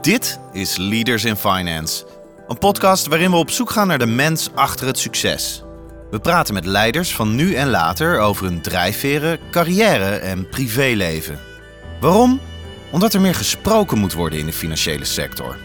[0.00, 2.06] Dit is Leaders in Finance,
[2.48, 5.62] een podcast waarin we op zoek gaan naar de mens achter het succes.
[6.10, 11.38] We praten met leiders van nu en later over hun drijfveren, carrière en privéleven.
[12.00, 12.40] Waarom?
[12.90, 15.56] Omdat er meer gesproken moet worden in de financiële sector.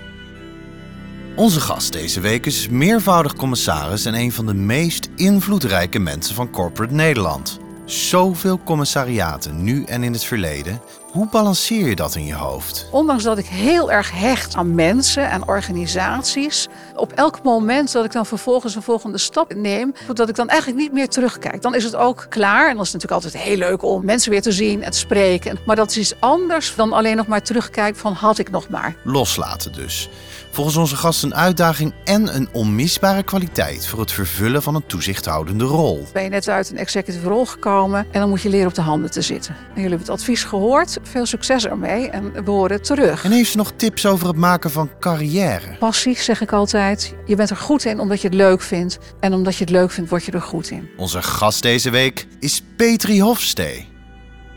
[1.36, 6.50] Onze gast deze week is meervoudig commissaris en een van de meest invloedrijke mensen van
[6.50, 7.60] corporate Nederland.
[7.86, 10.82] Zoveel commissariaten, nu en in het verleden.
[11.12, 12.88] Hoe balanceer je dat in je hoofd?
[12.92, 18.12] Ondanks dat ik heel erg hecht aan mensen en organisaties, op elk moment dat ik
[18.12, 21.62] dan vervolgens een volgende stap neem, dat ik dan eigenlijk niet meer terugkijk.
[21.62, 22.70] Dan is het ook klaar.
[22.70, 25.60] En dat is natuurlijk altijd heel leuk om mensen weer te zien en te spreken.
[25.66, 28.96] Maar dat is iets anders dan alleen nog maar terugkijken van had ik nog maar.
[29.04, 30.10] Loslaten dus.
[30.54, 35.64] Volgens onze gast een uitdaging en een onmisbare kwaliteit voor het vervullen van een toezichthoudende
[35.64, 36.08] rol.
[36.14, 38.82] Ben je net uit een executive rol gekomen en dan moet je leren op de
[38.82, 39.56] handen te zitten.
[39.56, 40.98] En jullie hebben het advies gehoord.
[41.04, 43.24] Veel succes ermee en we horen terug.
[43.24, 45.78] En heeft ze nog tips over het maken van carrière?
[45.80, 47.14] Passie, zeg ik altijd.
[47.26, 48.98] Je bent er goed in omdat je het leuk vindt.
[49.20, 50.90] En omdat je het leuk vindt, word je er goed in.
[50.98, 53.88] Onze gast deze week is Petri Hofstee.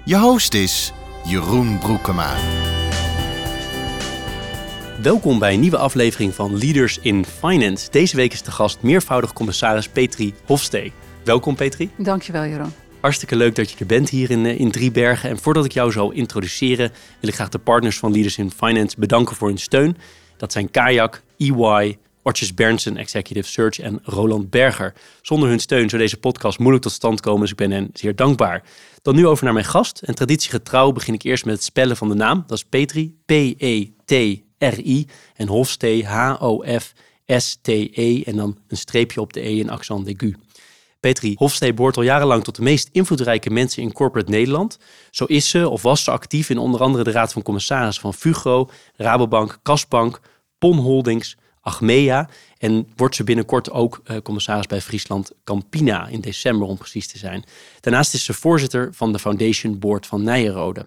[0.04, 0.92] Je host is
[1.24, 2.34] Jeroen Broekema.
[5.02, 7.90] Welkom bij een nieuwe aflevering van Leaders in Finance.
[7.90, 10.92] Deze week is de gast meervoudig commissaris Petri Hofstee.
[11.24, 11.90] Welkom Petri.
[11.98, 12.72] Dankjewel Jeroen.
[13.00, 15.30] Hartstikke leuk dat je er bent hier in, in Driebergen.
[15.30, 18.96] En voordat ik jou zou introduceren, wil ik graag de partners van Leaders in Finance
[18.98, 19.96] bedanken voor hun steun.
[20.36, 24.94] Dat zijn Kayak, EY, Ortjes Berndsen, Executive Search en Roland Berger.
[25.22, 28.14] Zonder hun steun zou deze podcast moeilijk tot stand komen, dus ik ben hen zeer
[28.14, 28.62] dankbaar.
[29.02, 30.02] Dan nu over naar mijn gast.
[30.04, 32.44] En traditiegetrouw begin ik eerst met het spellen van de naam.
[32.46, 33.16] Dat is Petri,
[34.58, 36.52] P-E-T-R-I en Hofstee, H-O-F-S-T-E
[38.24, 40.36] en dan een streepje op de E in accent aigu.
[41.00, 44.78] Petri Hofstee behoort al jarenlang tot de meest invloedrijke mensen in corporate Nederland.
[45.10, 48.14] Zo is ze of was ze actief in onder andere de Raad van Commissarissen van
[48.14, 50.20] Fugro, Rabobank, Kasbank,
[50.58, 52.28] Pon Holdings, Achmea.
[52.58, 57.18] En wordt ze binnenkort ook uh, commissaris bij Friesland Campina in december om precies te
[57.18, 57.44] zijn.
[57.80, 60.86] Daarnaast is ze voorzitter van de Foundation Board van Nijenrode.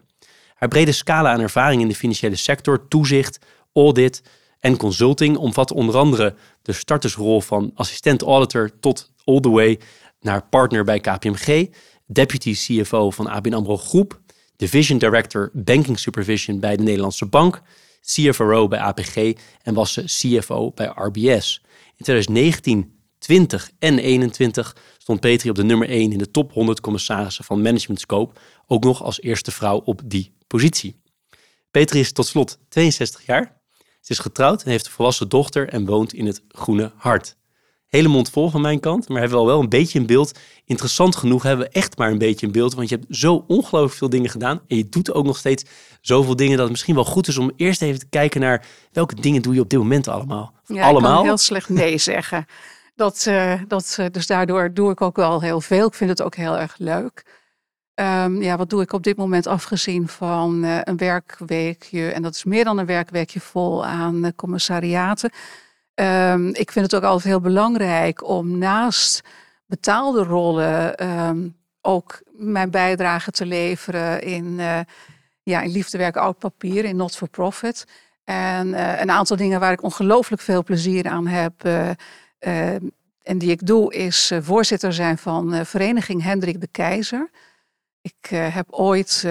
[0.55, 3.39] Haar brede scala aan ervaring in de financiële sector, toezicht,
[3.73, 4.21] audit
[4.59, 9.79] en consulting omvat onder andere de startersrol van assistent auditor tot all the way
[10.19, 11.67] naar partner bij KPMG,
[12.05, 14.19] deputy CFO van ABN AMRO Groep,
[14.55, 17.61] division director banking supervision bij de Nederlandse Bank,
[18.01, 21.61] CFRO bij APG en was ze CFO bij RBS.
[21.95, 26.81] In 2019, 20 en 21 stond Petri op de nummer 1 in de top 100
[26.81, 31.01] commissarissen van Management Scope, ook nog als eerste vrouw op die positie.
[31.71, 33.58] Petri is tot slot 62 jaar.
[33.99, 37.37] Ze is getrouwd en heeft een volwassen dochter en woont in het Groene Hart
[37.89, 39.09] hele mond vol van mijn kant.
[39.09, 40.39] Maar hebben we al wel een beetje een beeld.
[40.65, 42.73] Interessant genoeg hebben we echt maar een beetje een beeld.
[42.73, 44.61] Want je hebt zo ongelooflijk veel dingen gedaan.
[44.67, 45.63] En je doet ook nog steeds
[46.01, 49.15] zoveel dingen dat het misschien wel goed is om eerst even te kijken naar welke
[49.15, 50.53] dingen doe je op dit moment allemaal.
[50.65, 51.11] Ja, allemaal.
[51.11, 52.45] Ik kan heel slecht nee zeggen.
[52.95, 55.87] Dat, uh, dat, uh, dus daardoor doe ik ook wel heel veel.
[55.87, 57.38] Ik vind het ook heel erg leuk.
[57.99, 62.11] Um, ja, wat doe ik op dit moment afgezien van uh, een werkweekje?
[62.11, 65.31] En dat is meer dan een werkweekje vol aan commissariaten.
[65.95, 69.21] Um, ik vind het ook altijd heel belangrijk om naast
[69.65, 74.79] betaalde rollen um, ook mijn bijdrage te leveren in, uh,
[75.43, 77.85] ja, in liefdewerk oud papier, in not for profit.
[78.23, 81.63] En een aantal dingen waar ik ongelooflijk veel plezier aan heb
[83.23, 87.29] en die ik doe, is voorzitter zijn van Vereniging Hendrik de Keizer.
[88.21, 89.27] Ik heb ooit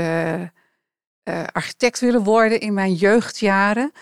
[1.53, 3.93] architect willen worden in mijn jeugdjaren.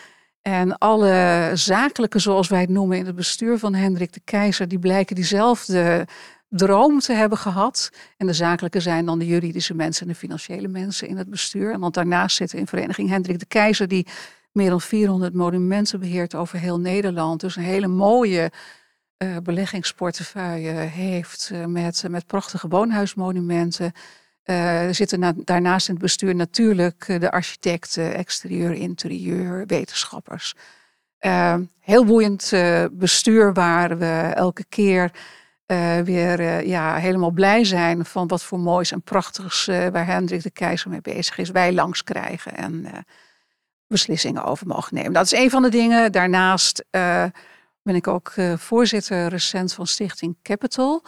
[0.42, 4.78] En alle zakelijke, zoals wij het noemen in het bestuur van Hendrik de Keizer, die
[4.78, 6.06] blijken diezelfde
[6.48, 7.90] droom te hebben gehad.
[8.16, 11.72] En de zakelijke zijn dan de juridische mensen en de financiële mensen in het bestuur.
[11.72, 14.06] En want daarnaast zitten in vereniging Hendrik de Keizer, die
[14.52, 17.40] meer dan 400 monumenten beheert over heel Nederland.
[17.40, 18.50] Dus een hele mooie
[19.42, 23.92] beleggingsportefeuille heeft met, met prachtige woonhuismonumenten.
[24.46, 30.54] Uh, er zitten daarnaast in het bestuur natuurlijk de architecten, exterieur, interieur, wetenschappers.
[31.20, 32.52] Uh, heel boeiend
[32.92, 35.10] bestuur waar we elke keer
[36.04, 40.90] weer ja, helemaal blij zijn van wat voor moois en prachtigs waar Hendrik de Keizer
[40.90, 41.50] mee bezig is.
[41.50, 42.86] Wij langs krijgen en
[43.86, 45.12] beslissingen over mogen nemen.
[45.12, 46.12] Dat is een van de dingen.
[46.12, 46.84] Daarnaast
[47.82, 51.02] ben ik ook voorzitter recent van Stichting Capital.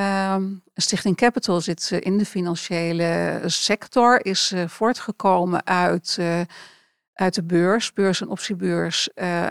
[0.00, 6.40] Um, Stichting Capital zit in de financiële sector, is uh, voortgekomen uit, uh,
[7.12, 9.08] uit de beurs, beurs- en optiebeurs,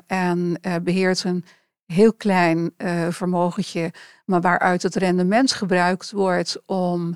[0.07, 1.45] en beheert een
[1.85, 2.73] heel klein
[3.09, 3.93] vermogentje,
[4.25, 7.15] maar waaruit het rendement gebruikt wordt om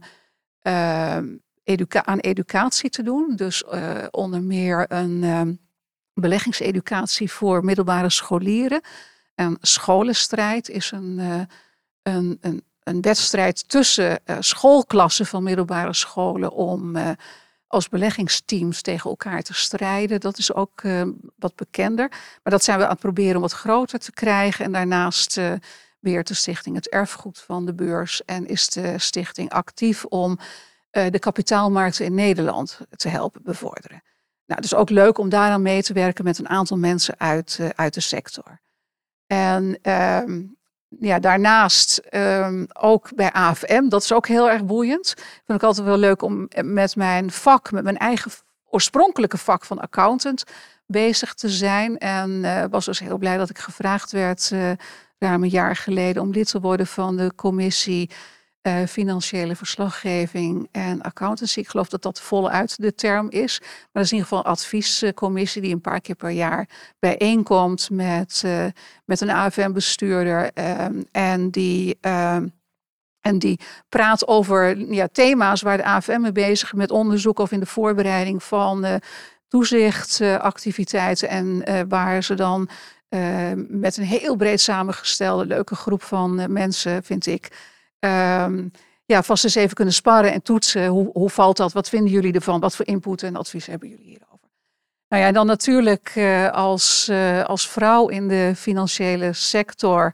[0.62, 1.36] ehm,
[1.90, 3.36] aan educatie te doen.
[3.36, 3.64] Dus
[4.12, 5.60] onder meer een, um,
[6.14, 8.82] beleggingseducatie voor middelbare scholieren.
[9.36, 11.48] En scholenstrijd is een,
[12.04, 16.98] een, een, een wedstrijd tussen schoolklassen van middelbare scholen om
[17.68, 20.20] als beleggingsteams tegen elkaar te strijden.
[20.20, 20.82] Dat is ook
[21.36, 22.10] wat bekender.
[22.10, 24.66] Maar dat zijn we aan het proberen om wat groter te krijgen.
[24.66, 25.40] En daarnaast
[26.00, 30.40] beheert de stichting het erfgoed van de beurs en is de stichting actief om
[30.92, 34.04] de kapitaalmarkten in Nederland te helpen bevorderen.
[34.46, 37.94] Nou, is ook leuk om daaraan mee te werken met een aantal mensen uit, uit
[37.94, 38.62] de sector.
[39.28, 40.58] En um,
[41.00, 45.14] ja, daarnaast um, ook bij AFM, dat is ook heel erg boeiend.
[45.46, 48.32] Vind ik altijd wel leuk om met mijn vak, met mijn eigen
[48.70, 50.44] oorspronkelijke vak van accountant
[50.86, 51.98] bezig te zijn.
[51.98, 54.52] En uh, was dus heel blij dat ik gevraagd werd
[55.24, 58.10] ruim een jaar geleden om lid te worden van de commissie
[58.68, 61.60] uh, financiële verslaggeving en accountancy.
[61.60, 63.60] Ik geloof dat dat voluit de term is.
[63.62, 66.70] Maar dat is in ieder geval een adviescommissie die een paar keer per jaar
[67.00, 68.66] bijeenkomt met, uh,
[69.06, 70.52] met een AFM-bestuurder.
[70.54, 71.98] Uh, en die.
[72.02, 72.48] Ehm,
[73.22, 77.52] en die praat over ja, thema's waar de AFM mee bezig is met onderzoek of
[77.52, 78.96] in de voorbereiding van uh,
[79.48, 81.30] toezichtactiviteiten.
[81.30, 82.70] en waar ze dan
[83.14, 87.72] Ehm, met een heel breed samengestelde, leuke groep van mensen, vind ik.
[88.06, 88.72] Um,
[89.06, 90.88] ja, vast eens even kunnen sparren en toetsen.
[90.88, 91.74] Hoe, hoe valt dat?
[91.74, 92.60] Wat vinden jullie ervan?
[92.60, 94.50] Wat voor input en advies hebben jullie hierover?
[95.08, 100.14] Nou ja, en dan natuurlijk uh, als, uh, als vrouw in de financiële sector.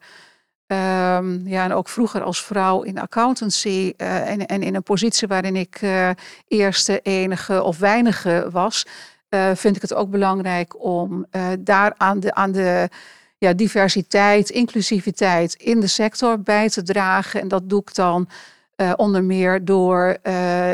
[0.67, 5.55] Um, ja, en ook vroeger als vrouw in accountancy en, en in een positie waarin
[5.55, 5.81] ik
[6.47, 8.85] eerste, enige of weinige was,
[9.53, 11.25] vind ik het ook belangrijk om
[11.59, 12.89] daar aan de, aan de
[13.39, 17.41] ja, diversiteit, inclusiviteit in de sector bij te dragen.
[17.41, 18.29] En dat doe ik dan
[18.75, 20.17] uh, onder meer door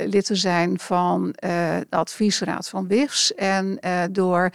[0.06, 3.80] lid te zijn van de adviesraad van WIFS en
[4.12, 4.50] door.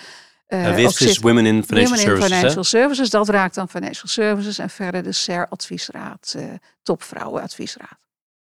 [0.48, 2.30] Uh, WIFS is Women in Financial Women Services.
[2.30, 3.10] In Financial Services.
[3.10, 6.36] Dat raakt dan Financial Services en verder de SER adviesraad,
[6.82, 7.98] topvrouwen adviesraad.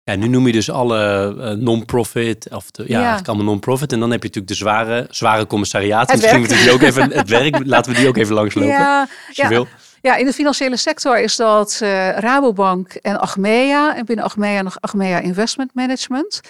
[0.06, 3.20] Ja, nu noem je dus alle uh, non-profit, of de, ja, ja.
[3.24, 3.92] allemaal non-profit.
[3.92, 6.18] En dan heb je natuurlijk de zware, zware commissariaten.
[6.18, 9.00] Misschien moeten we die ook even, het werk, laten we die ook even langslopen, ja,
[9.28, 9.50] als je ja.
[9.50, 9.68] wil.
[10.02, 13.96] Ja, in de financiële sector is dat uh, Rabobank en Achmea.
[13.96, 16.42] En binnen Achmea nog Achmea Investment Management.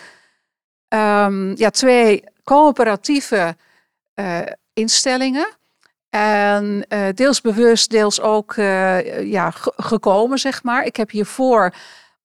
[0.90, 3.56] Um, ja, twee coöperatieve
[4.16, 4.40] uh,
[4.74, 5.48] instellingen.
[6.10, 6.86] En
[7.16, 8.54] deels bewust, deels ook
[9.24, 10.86] ja, gekomen, zeg maar.
[10.86, 11.74] Ik heb hiervoor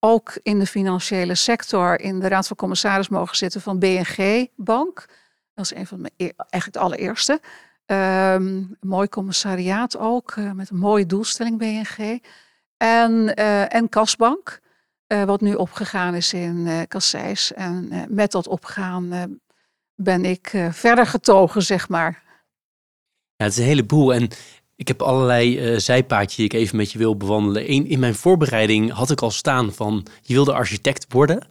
[0.00, 5.06] ook in de financiële sector in de Raad van Commissaris mogen zitten van BNG Bank.
[5.54, 7.40] Dat is een van mijn eigenlijk het allereerste.
[7.86, 12.22] Een mooi commissariaat ook, uh, met een mooie doelstelling BNG.
[12.76, 14.60] En, uh, en Kasbank,
[15.08, 17.52] uh, wat nu opgegaan is in Kasseis.
[17.52, 19.38] En met dat opgaan
[19.94, 22.22] ben ik verder getogen, zeg maar.
[23.36, 24.14] Ja, het is een heleboel.
[24.14, 24.28] En
[24.80, 27.66] ik heb allerlei uh, zijpaadjes die ik even met je wil bewandelen.
[27.66, 31.46] In mijn voorbereiding had ik al staan van je wilde architect worden.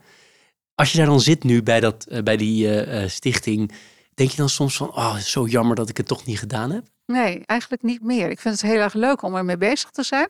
[0.75, 3.71] Als je daar dan zit nu bij, dat, uh, bij die uh, stichting,
[4.13, 6.83] denk je dan soms van, oh, zo jammer dat ik het toch niet gedaan heb?
[7.05, 8.29] Nee, eigenlijk niet meer.
[8.29, 10.27] Ik vind het heel erg leuk om ermee bezig te zijn.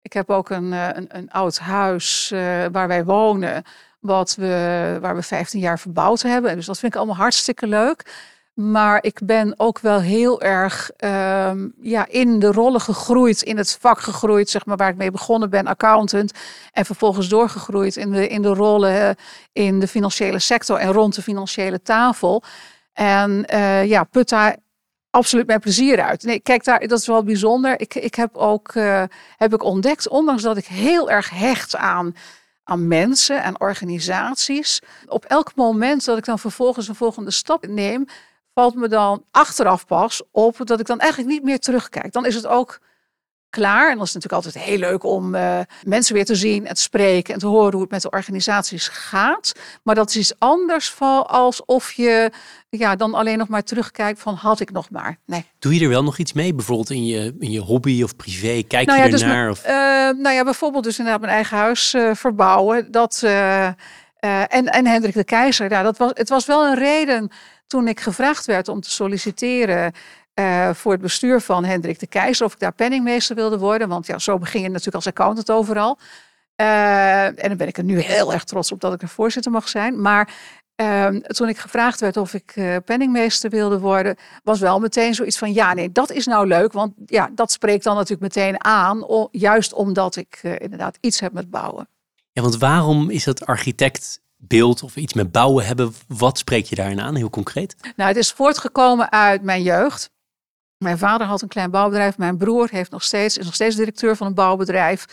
[0.00, 2.28] Ik heb ook een, een, een oud huis
[2.72, 3.62] waar wij wonen,
[4.00, 6.56] wat we, waar we 15 jaar verbouwd hebben.
[6.56, 8.04] Dus dat vind ik allemaal hartstikke leuk.
[8.54, 13.76] Maar ik ben ook wel heel erg um, ja, in de rollen gegroeid, in het
[13.80, 16.32] vak gegroeid, zeg maar, waar ik mee begonnen ben, accountant.
[16.72, 19.16] En vervolgens doorgegroeid in de, in de rollen
[19.52, 22.42] in de financiële sector en rond de financiële tafel.
[22.92, 24.56] En uh, ja, put daar
[25.10, 26.22] absoluut mijn plezier uit.
[26.22, 27.80] Nee, kijk, daar, dat is wel bijzonder.
[27.80, 29.02] Ik, ik heb ook uh,
[29.36, 32.14] heb ik ontdekt, ondanks dat ik heel erg hecht aan
[32.64, 34.82] aan mensen en organisaties.
[35.06, 38.06] Op elk moment dat ik dan vervolgens een volgende stap neem,
[38.54, 42.12] valt me dan achteraf pas op dat ik dan eigenlijk niet meer terugkijk.
[42.12, 42.80] Dan is het ook
[43.50, 43.90] klaar.
[43.90, 46.80] En dat is natuurlijk altijd heel leuk om uh, mensen weer te zien en te
[46.80, 49.52] spreken en te horen hoe het met de organisaties gaat.
[49.82, 52.30] Maar dat is iets anders van alsof je
[52.68, 55.18] ja, dan alleen nog maar terugkijkt van had ik nog maar.
[55.26, 55.44] Nee.
[55.58, 56.54] Doe je er wel nog iets mee?
[56.54, 58.62] Bijvoorbeeld in je, in je hobby of privé?
[58.62, 59.48] Kijk nou ja, je ernaar?
[59.48, 59.72] Dus, uh,
[60.22, 62.90] nou ja, bijvoorbeeld dus inderdaad mijn eigen huis uh, verbouwen.
[62.90, 67.30] Dat, en, en Hendrik de Keizer, ja, dat was, het was wel een reden
[67.72, 69.92] toen ik gevraagd werd om te solliciteren
[70.34, 73.88] uh, voor het bestuur van Hendrik de Keizer, of ik daar penningmeester wilde worden.
[73.88, 75.98] Want ja, zo begin je natuurlijk als accountant overal.
[76.56, 79.52] Uh, en dan ben ik er nu heel erg trots op dat ik er voorzitter
[79.52, 80.00] mag zijn.
[80.00, 80.34] Maar
[80.76, 85.38] uh, toen ik gevraagd werd of ik uh, penningmeester wilde worden, was wel meteen zoiets
[85.38, 86.72] van: ja, nee, dat is nou leuk.
[86.72, 91.32] Want ja, dat spreekt dan natuurlijk meteen aan, o, juist omdat ik inderdaad iets heb
[91.32, 91.88] met bouwen.
[92.32, 95.94] Ja, want waarom is dat architect beeld of iets met bouwen hebben.
[96.08, 97.76] Wat spreek je daarin aan, heel concreet?
[97.96, 100.10] Nou, het is voortgekomen uit mijn jeugd.
[100.78, 102.18] Mijn vader had een klein bouwbedrijf.
[102.18, 105.06] Mijn broer heeft nog steeds, is nog steeds directeur van een bouwbedrijf.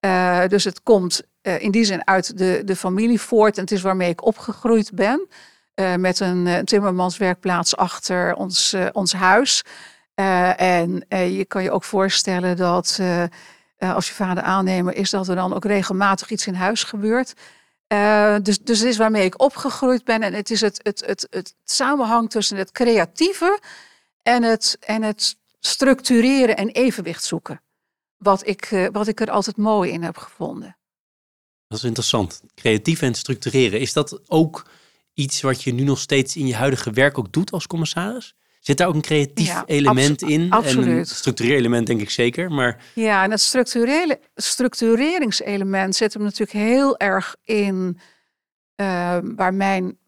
[0.00, 3.56] Uh, dus het komt uh, in die zin uit de, de familie voort.
[3.56, 5.28] En het is waarmee ik opgegroeid ben.
[5.74, 9.62] Uh, met een, een timmermanswerkplaats achter ons, ons huis.
[10.14, 13.00] en je kan je ook voorstellen dat
[13.78, 17.34] als je vader aannemer is, dat er dan ook regelmatig iets in huis gebeurt.
[18.42, 20.22] Dus, dus het is waarmee ik opgegroeid ben.
[20.22, 23.60] En het is het, het, het, het samenhang tussen het creatieve
[24.22, 27.62] en het, en het structureren en evenwicht zoeken.
[28.16, 30.76] Wat ik, uh, wat ik er altijd mooi in heb gevonden.
[31.68, 32.42] Dat is interessant.
[32.54, 33.80] Creatief en structureren.
[33.80, 34.70] Is dat ook
[35.14, 38.34] iets wat je nu nog steeds in je huidige werk ook doet als commissaris?
[38.60, 40.50] Zit daar ook een creatief ja, element in?
[40.50, 40.86] Absoluut.
[40.86, 42.50] En een structureelement denk ik zeker.
[42.52, 42.82] Maar...
[42.94, 47.98] Ja, en het structurele, structureringselement zit hem natuurlijk heel erg in
[48.76, 49.98] uh, waar mijn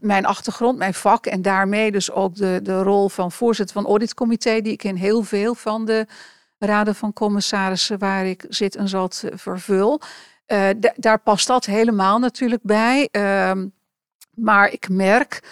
[0.00, 4.60] mijn achtergrond, mijn vak en daarmee dus ook de, de rol van voorzitter van auditcomité,
[4.60, 6.06] die ik in heel veel van de
[6.58, 10.00] raden van commissarissen waar ik zit en zat vervul.
[10.46, 13.08] Uh, daar past dat helemaal natuurlijk bij.
[13.12, 13.52] Uh,
[14.34, 15.42] maar ik merk,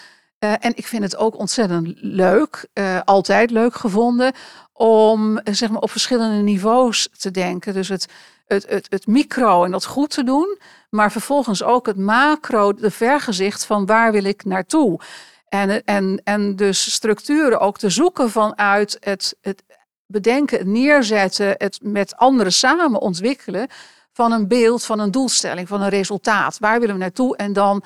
[0.45, 4.33] uh, en ik vind het ook ontzettend leuk, eh, altijd leuk gevonden,
[4.73, 7.73] om zeg maar, op verschillende niveaus te denken.
[7.73, 8.07] Dus het,
[8.47, 10.59] het, het, het micro en dat goed te doen,
[10.91, 15.01] maar vervolgens ook het macro, de vergezicht van waar wil ik naartoe.
[15.49, 19.63] En, en, en dus structuren ook te zoeken vanuit het, het
[20.07, 23.69] bedenken, het neerzetten, het met anderen samen ontwikkelen
[24.13, 26.59] van een beeld, van een doelstelling, van een resultaat.
[26.59, 27.37] Waar willen we naartoe?
[27.37, 27.83] En dan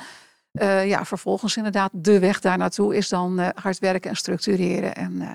[0.61, 4.95] uh, ja, vervolgens inderdaad de weg daar naartoe is dan uh, hard werken en structureren.
[4.95, 5.31] En, uh,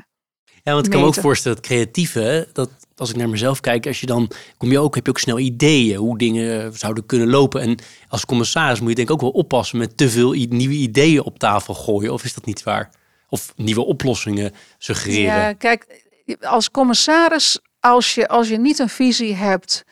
[0.63, 3.87] ja, want ik kan me ook voorstellen dat creatieve, dat als ik naar mezelf kijk,
[3.87, 7.29] als je dan kom je ook, heb je ook snel ideeën hoe dingen zouden kunnen
[7.29, 7.61] lopen.
[7.61, 11.23] En als commissaris moet je denk ik ook wel oppassen met te veel nieuwe ideeën
[11.23, 12.13] op tafel gooien.
[12.13, 12.89] Of is dat niet waar?
[13.29, 15.35] Of nieuwe oplossingen suggereren?
[15.35, 16.03] Ja, kijk,
[16.41, 19.83] als commissaris, als je, als je niet een visie hebt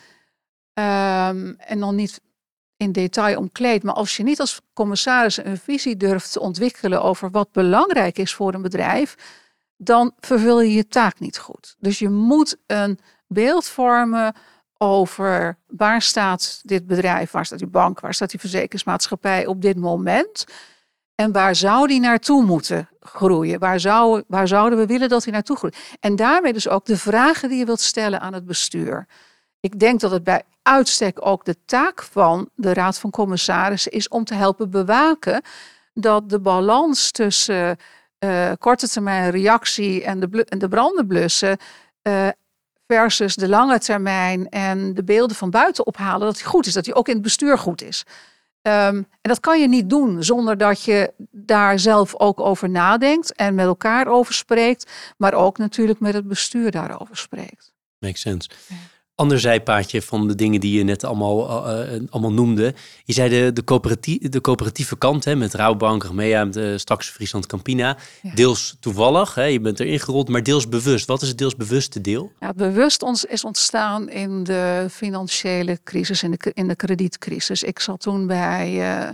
[0.73, 2.21] um, en dan niet
[2.77, 7.31] in detail omkleed, maar als je niet als commissaris een visie durft te ontwikkelen over
[7.31, 9.15] wat belangrijk is voor een bedrijf,
[9.77, 11.75] dan vervul je je taak niet goed.
[11.79, 14.35] Dus je moet een beeld vormen
[14.77, 19.77] over waar staat dit bedrijf, waar staat die bank, waar staat die verzekeringsmaatschappij op dit
[19.77, 20.45] moment.
[21.15, 23.59] En waar zou die naartoe moeten groeien?
[23.59, 25.77] Waar, zou, waar zouden we willen dat hij naartoe groeit?
[25.99, 29.07] En daarmee dus ook de vragen die je wilt stellen aan het bestuur.
[29.65, 34.07] Ik denk dat het bij uitstek ook de taak van de Raad van Commissarissen is
[34.07, 35.41] om te helpen bewaken
[35.93, 37.77] dat de balans tussen
[38.19, 41.57] uh, korte termijn reactie en de, en de branden blussen.
[42.03, 42.27] Uh,
[42.87, 46.83] versus de lange termijn en de beelden van buiten ophalen, dat die goed is, dat
[46.83, 48.03] die ook in het bestuur goed is.
[48.61, 53.33] Um, en dat kan je niet doen zonder dat je daar zelf ook over nadenkt
[53.33, 57.73] en met elkaar over spreekt, maar ook natuurlijk met het bestuur daarover spreekt.
[57.99, 58.49] Makes sense.
[58.67, 58.75] Ja
[59.15, 62.73] ander zijpaadje van de dingen die je net allemaal, uh, allemaal noemde.
[63.03, 67.45] Je zei de, de, coöperatieve, de coöperatieve kant hè, met Rouwbank, Remea, de, straks Friesland
[67.45, 67.97] Campina.
[68.33, 71.05] Deels toevallig, hè, je bent erin gerold, maar deels bewust.
[71.05, 72.31] Wat is het deels bewuste deel?
[72.39, 77.63] Ja, bewust ons is ontstaan in de financiële crisis, in de, in de kredietcrisis.
[77.63, 78.99] Ik zat toen bij...
[78.99, 79.09] Uh,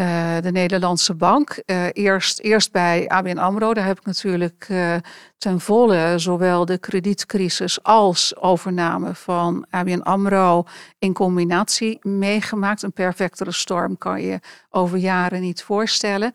[0.00, 1.62] uh, de Nederlandse Bank.
[1.66, 3.74] Uh, eerst, eerst bij ABN AMRO.
[3.74, 4.94] Daar heb ik natuurlijk uh,
[5.38, 10.64] ten volle zowel de kredietcrisis als overname van ABN AMRO
[10.98, 12.82] in combinatie meegemaakt.
[12.82, 14.40] Een perfectere storm kan je
[14.70, 16.32] over jaren niet voorstellen.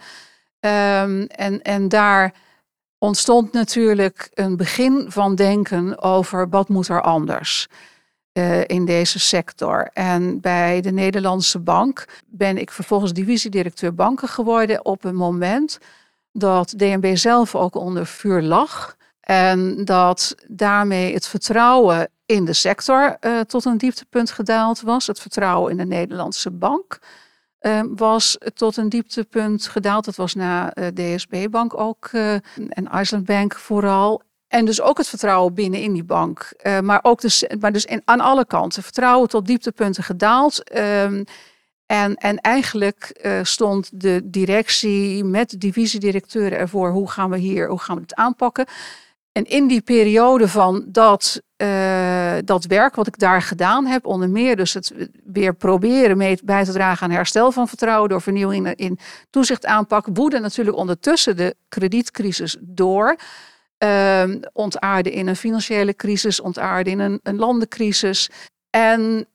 [0.60, 2.34] Um, en, en daar
[2.98, 7.68] ontstond natuurlijk een begin van denken over wat moet er anders.
[8.34, 9.90] Uh, in deze sector.
[9.94, 15.80] En bij de Nederlandse Bank ben ik vervolgens divisiedirecteur banken geworden op een moment
[16.32, 18.96] dat DNB zelf ook onder vuur lag.
[19.20, 25.08] En dat daarmee het vertrouwen in de sector uh, tot een dieptepunt gedaald was.
[25.08, 27.00] Het vertrouwen in de Nederlandse bank
[27.62, 30.06] uh, was tot een dieptepunt gedaald.
[30.06, 32.10] Dat was na DSB Bank ook
[32.70, 34.22] en Iceland Bank vooral.
[34.54, 36.54] En dus ook het vertrouwen binnen in die bank.
[36.64, 38.84] Uh, maar ook dus, maar dus in, aan alle kanten.
[38.84, 40.78] Vertrouwen tot dieptepunten gedaald.
[40.78, 41.24] Um,
[41.86, 46.90] en, en eigenlijk uh, stond de directie met de divisiedirecteuren ervoor.
[46.92, 48.66] Hoe gaan we hier, hoe gaan we het aanpakken?
[49.32, 54.30] En in die periode van dat, uh, dat werk wat ik daar gedaan heb, onder
[54.30, 54.94] meer dus het
[55.24, 60.14] weer proberen mee bij te dragen aan herstel van vertrouwen door vernieuwing in toezicht aanpakken,
[60.14, 63.16] woedde natuurlijk ondertussen de kredietcrisis door
[63.84, 64.24] uh,
[64.54, 68.30] ontaarde in een financiële crisis, ontaarde in een, een landencrisis.
[68.70, 69.28] En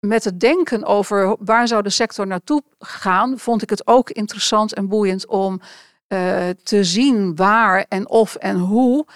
[0.00, 4.74] met het denken over waar zou de sector naartoe gaan, vond ik het ook interessant
[4.74, 5.60] en boeiend om
[6.08, 9.06] uh, te zien waar en of en hoe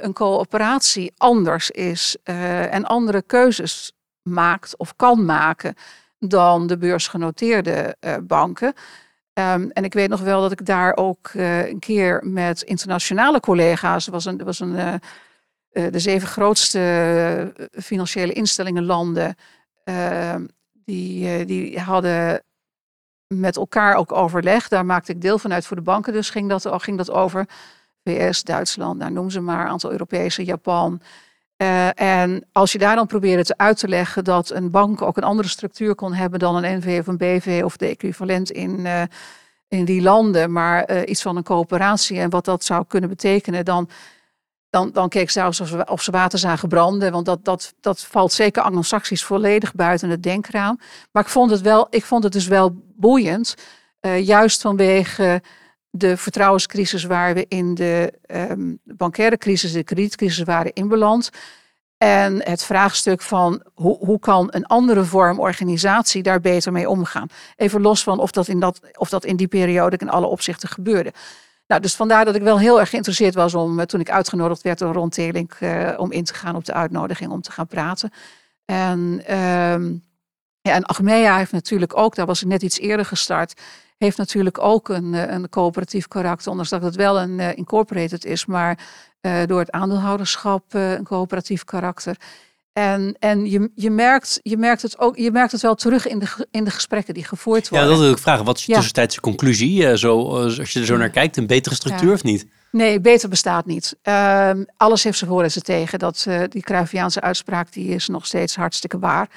[0.00, 5.74] een coöperatie anders is en andere keuzes maakt of kan maken
[6.18, 8.74] dan de beursgenoteerde banken.
[9.38, 14.06] Ehm, en ik weet nog wel dat ik daar ook een keer met internationale collega's,
[14.06, 15.00] was een, was een
[15.72, 19.36] de zeven grootste financiële instellingen landen,
[19.84, 22.42] ehm, die, die hadden
[23.26, 24.68] met elkaar ook overleg.
[24.68, 26.12] Daar maakte ik deel van uit voor de banken.
[26.12, 27.46] Dus ging dat, ging dat over
[28.04, 31.00] VS, Duitsland, nou, noem ze maar, een aantal Europese, Japan.
[31.62, 35.22] Uh, en als je daar dan probeerde uit te leggen dat een bank ook een
[35.22, 39.02] andere structuur kon hebben dan een NV of een BV of de equivalent in, uh,
[39.68, 43.64] in die landen, maar uh, iets van een coöperatie en wat dat zou kunnen betekenen,
[43.64, 43.88] dan
[44.70, 47.12] dan, dan keek ik zelfs of, ze water zagen branden.
[47.12, 50.80] Want dat, dat, dat valt zeker anglo-saxisch volledig buiten het denkraam.
[51.12, 53.54] Maar ik vond het, wel, ik vond het dus wel boeiend.
[54.00, 55.42] Juist vanwege
[55.98, 61.30] de vertrouwenscrisis waar we in de um, bankaire crisis, de kredietcrisis waren inbeland.
[61.98, 67.28] En het vraagstuk van hoe, hoe kan een andere vorm organisatie daar beter mee omgaan.
[67.56, 70.68] Even los van of dat in, dat, of dat in die periode in alle opzichten
[70.68, 71.12] gebeurde.
[71.66, 74.62] Nou, dus vandaar dat ik wel heel erg geïnteresseerd was om, eh, toen ik uitgenodigd
[74.62, 77.66] werd door Ron Telink, uh, om in te gaan op de uitnodiging om te gaan
[77.66, 78.12] praten.
[78.64, 78.98] En,
[79.38, 80.04] um,
[80.60, 83.60] ja, en Achmea heeft natuurlijk ook, daar was ik net iets eerder gestart,
[83.98, 88.24] heeft natuurlijk ook een, eh, een coöperatief karakter, ondanks dat het wel een uh, incorporated
[88.24, 88.78] is, maar
[89.22, 92.16] uh, door het aandeelhouderschap een coöperatief karakter.
[92.72, 96.18] En, en je, je, merkt, je, merkt het ook, je merkt het wel terug in
[96.18, 97.88] de, in de gesprekken die gevoerd worden.
[97.88, 98.44] Ja, dat wil ik vragen.
[98.44, 99.96] Wat is je tussentijdse conclusie?
[99.96, 102.46] Zo, als je er zo naar kijkt, een betere structuur of niet?
[102.70, 103.96] Nee, beter bestaat niet.
[104.02, 105.98] Uh, alles heeft zijn voor en zijn tegen.
[105.98, 109.28] Dat, uh, die Cruyffiaanse uitspraak die is nog steeds hartstikke waar.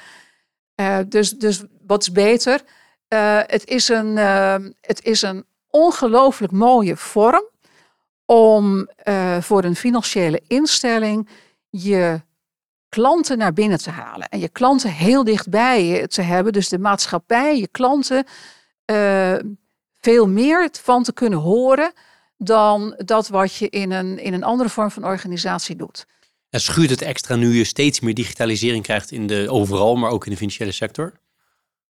[0.76, 2.60] Uh, dus, dus wat is beter?
[3.46, 7.44] Het, is een, ehm, het is een ongelooflijk mooie vorm
[8.24, 8.88] om
[9.40, 11.28] voor een financiële instelling
[11.70, 12.20] je
[12.88, 14.28] klanten naar binnen te halen.
[14.28, 16.52] En je klanten heel dichtbij te hebben.
[16.52, 18.24] Dus de maatschappij, je klanten,
[18.90, 19.34] uh,
[20.00, 21.92] veel meer van te kunnen horen
[22.36, 26.06] dan dat wat je in een, in een andere vorm van organisatie doet.
[26.50, 30.24] En schuurt het extra nu je steeds meer digitalisering krijgt in de overal, maar ook
[30.24, 31.12] in de financiële sector?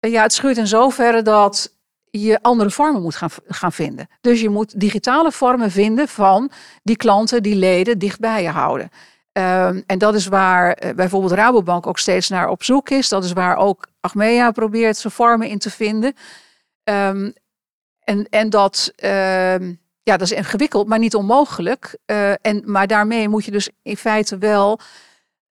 [0.09, 1.73] Ja, het schuurt in zoverre dat
[2.09, 4.07] je andere vormen moet gaan, gaan vinden.
[4.21, 6.51] Dus je moet digitale vormen vinden van
[6.83, 8.89] die klanten, die leden dichtbij je houden.
[9.33, 13.09] Um, en dat is waar uh, bijvoorbeeld Rabobank ook steeds naar op zoek is.
[13.09, 16.13] Dat is waar ook Achmea probeert zijn vormen in te vinden.
[16.83, 17.33] Um,
[17.99, 21.97] en, en dat, um, ja, dat is ingewikkeld, maar niet onmogelijk.
[22.05, 24.79] Uh, en, maar daarmee moet je dus in feite wel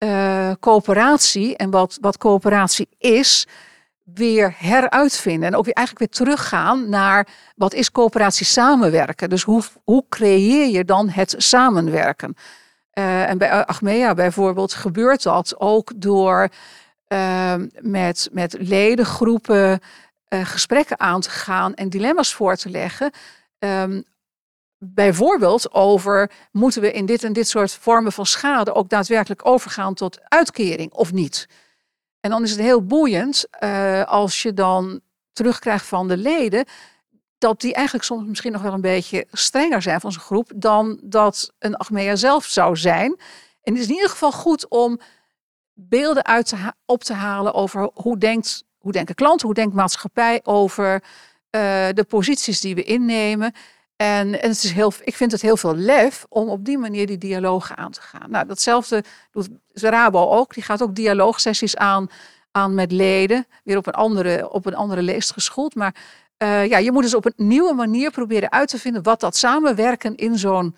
[0.04, 3.48] uh, coöperatie en wat, wat coöperatie is,
[4.14, 5.48] weer heruitvinden.
[5.48, 9.30] En ook weer eigenlijk weer teruggaan naar wat is coöperatie samenwerken.
[9.30, 12.36] Dus hoe, hoe creëer je dan het samenwerken?
[12.94, 16.50] Uh, en bij Achmea bijvoorbeeld gebeurt dat ook door
[17.08, 19.80] uh, met, met ledengroepen
[20.30, 23.12] uh, gesprekken aan te gaan en dilemma's voor te leggen.
[23.60, 24.04] Um,
[24.78, 29.94] bijvoorbeeld over moeten we in dit en dit soort vormen van schade ook daadwerkelijk overgaan
[29.94, 31.48] tot uitkering of niet.
[32.20, 35.02] En dan is het heel boeiend uh, als je dan
[35.34, 36.66] terugkrijgt van de leden
[37.38, 41.00] dat die eigenlijk soms misschien nog wel een beetje strenger zijn van zijn groep dan
[41.04, 43.20] dat een Achmea zelf zou zijn.
[43.62, 45.00] En het is in ieder geval goed om
[45.74, 50.40] beelden uit te op te halen over hoe, denkt, hoe denken klanten, hoe denkt maatschappij
[50.44, 51.02] over uh,
[51.94, 53.54] de posities die we innemen.
[54.02, 57.08] En, en het is heel, ik vind het heel veel lef om op die manier
[57.08, 58.32] die dialogen aan te gaan.
[58.32, 60.54] Nou, datzelfde doet Rabo ook.
[60.54, 62.08] Die gaat ook dialoogsessies aan,
[62.52, 63.48] aan met leden.
[63.64, 65.76] Weer op een andere, op een andere leest geschoold.
[65.76, 65.96] Maar
[66.38, 69.36] uh, ja, je moet dus op een nieuwe manier proberen uit te vinden wat dat
[69.36, 70.76] samenwerken in zo'n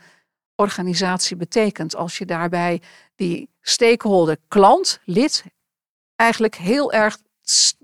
[0.56, 1.96] organisatie betekent.
[1.96, 2.82] Als je daarbij
[3.16, 5.44] die stakeholder, klant, lid,
[6.16, 7.18] eigenlijk heel erg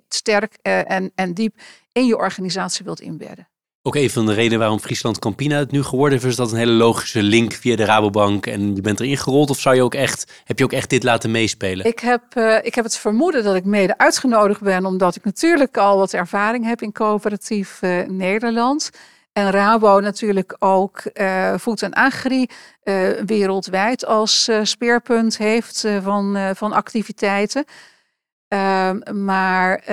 [0.08, 1.56] sterk uh, en, en diep
[1.92, 3.48] in je organisatie wilt inbedden.
[3.88, 6.58] Ook een van de redenen waarom Friesland Campina het nu geworden is, is dat een
[6.58, 9.50] hele logische link via de Rabobank en je bent erin gerold?
[9.50, 11.86] Of zou je ook echt, heb je ook echt dit laten meespelen?
[11.86, 15.78] Ik heb, uh, ik heb het vermoeden dat ik mede uitgenodigd ben, omdat ik natuurlijk
[15.78, 18.90] al wat ervaring heb in coöperatief uh, Nederland.
[19.34, 22.48] En Rabo natuurlijk ook uh, voet en agri
[23.26, 27.66] wereldwijd als speerpunt heeft van, van activiteiten.
[28.50, 29.84] Um, maar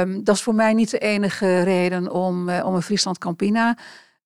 [0.00, 3.78] um, dat is voor mij niet de enige reden om, uh, om een Friesland Campina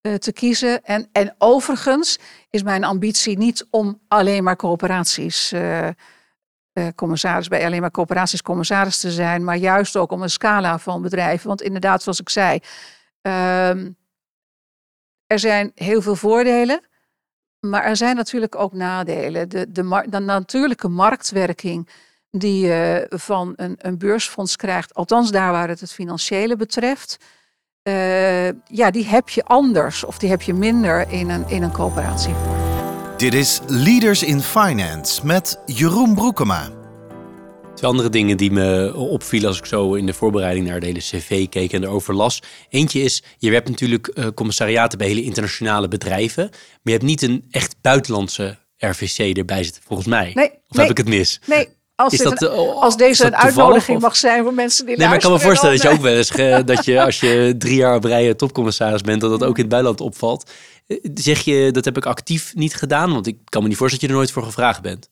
[0.03, 0.85] uh, te kiezen.
[0.85, 2.19] En, en overigens
[2.51, 5.89] is mijn ambitie niet om alleen maar coöperaties, uh,
[6.95, 11.03] commissaris, bij alleen maar coöperaties commissaris te zijn, maar juist ook om een scala van
[11.03, 11.49] bedrijven.
[11.49, 12.59] Want inderdaad, zoals ik zei,
[13.23, 13.97] um,
[15.27, 16.81] er zijn heel veel voordelen.
[17.61, 19.49] Maar er zijn natuurlijk ook nadelen.
[19.49, 21.89] De, de, de natuurlijke marktwerking
[22.31, 27.19] die je van een, een beursfonds krijgt, althans daar waar het het financiële betreft,
[27.83, 31.73] uh, ja, die heb je anders of die heb je minder in een, in een
[31.73, 32.57] coöperatievorm.
[33.17, 36.71] Dit is Leaders in Finance met Jeroen Broekema.
[37.75, 40.99] Twee andere dingen die me opvielen als ik zo in de voorbereiding naar de hele
[40.99, 42.43] cv keek en erover las.
[42.69, 47.23] Eentje is, je hebt natuurlijk uh, commissariaten bij hele internationale bedrijven, maar je hebt niet
[47.23, 50.31] een echt buitenlandse RVC erbij zitten, volgens mij.
[50.35, 51.41] Nee, of heb ik het mis?
[51.47, 55.17] Nee, als, is dat, als deze een uitnodiging mag zijn voor mensen die nee, maar
[55.17, 57.95] ik kan me voorstellen dat je ook wel eens dat je als je drie jaar
[57.95, 60.51] op rij topcommissaris bent, dat dat ook in het buitenland opvalt.
[60.87, 64.09] Eh, zeg je dat heb ik actief niet gedaan, want ik kan me niet voorstellen
[64.09, 65.09] dat je er nooit voor gevraagd bent.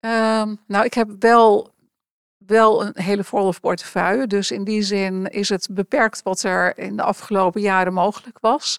[0.00, 1.72] Um, nou, ik heb wel
[2.46, 4.26] wel een hele volle portefeuille.
[4.26, 8.78] Dus in die zin is het beperkt wat er in de afgelopen jaren mogelijk was.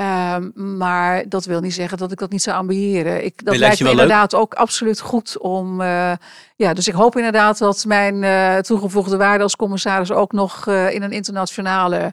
[0.00, 3.24] Um, maar dat wil niet zeggen dat ik dat niet zou ambiëren.
[3.24, 5.80] Ik, dat lijkt me inderdaad ook absoluut goed om.
[5.80, 6.12] Uh,
[6.56, 10.94] ja, dus ik hoop inderdaad dat mijn uh, toegevoegde waarde als commissaris ook nog uh,
[10.94, 12.12] in een internationale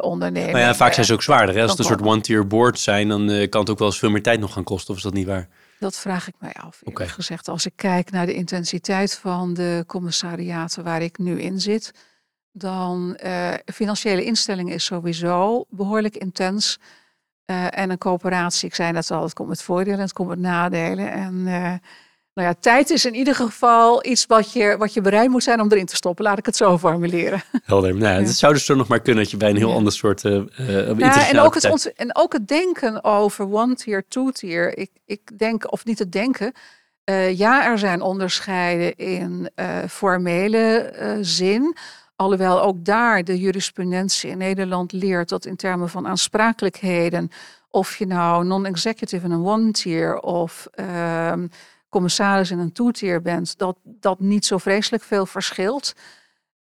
[0.00, 0.52] onderneming.
[0.52, 1.54] Maar ja, vaak zijn ze ook zwaarder.
[1.54, 1.62] Hè?
[1.62, 4.22] Als het een soort one-tier board zijn, dan kan het ook wel eens veel meer
[4.22, 4.90] tijd nog gaan kosten.
[4.90, 5.48] Of is dat niet waar?
[5.78, 6.80] Dat vraag ik mij af.
[6.84, 7.08] Okay.
[7.08, 11.92] gezegd, als ik kijk naar de intensiteit van de commissariaten waar ik nu in zit,
[12.52, 16.78] dan uh, financiële instelling is sowieso behoorlijk intens.
[17.50, 20.28] Uh, en een coöperatie, ik zei net al, het komt met voordelen en het komt
[20.28, 21.12] met nadelen.
[21.12, 21.74] En uh,
[22.34, 25.60] nou ja, tijd is in ieder geval iets wat je, wat je bereid moet zijn
[25.60, 26.24] om erin te stoppen.
[26.24, 27.42] Laat ik het zo formuleren.
[27.64, 27.94] Helder.
[27.94, 28.18] Nou, ja.
[28.20, 30.42] Het zou dus zo nog maar kunnen dat je bij een heel ander soort uh,
[30.96, 34.78] ja, en, ook het en ook het denken over one-tier, two-tier.
[34.78, 36.52] Ik, ik denk, of niet het denken.
[37.10, 39.50] Uh, ja, er zijn onderscheiden in
[39.88, 41.76] formele zin.
[42.16, 47.30] Alhoewel ook daar de jurisprudentie in Nederland leert dat in termen van aansprakelijkheden,
[47.70, 51.46] of je nou non-executive in een one-tier of ehm,
[51.88, 55.94] commissaris in een toetier bent, dat dat niet zo vreselijk veel verschilt.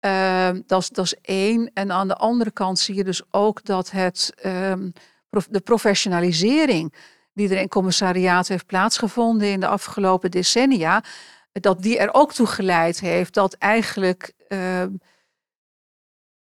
[0.01, 1.71] Uh, dat, is, dat is één.
[1.73, 4.93] En aan de andere kant zie je dus ook dat het, um,
[5.49, 6.93] de professionalisering
[7.33, 11.03] die er in commissariaat heeft plaatsgevonden in de afgelopen decennia,
[11.51, 14.33] dat die er ook toe geleid heeft dat eigenlijk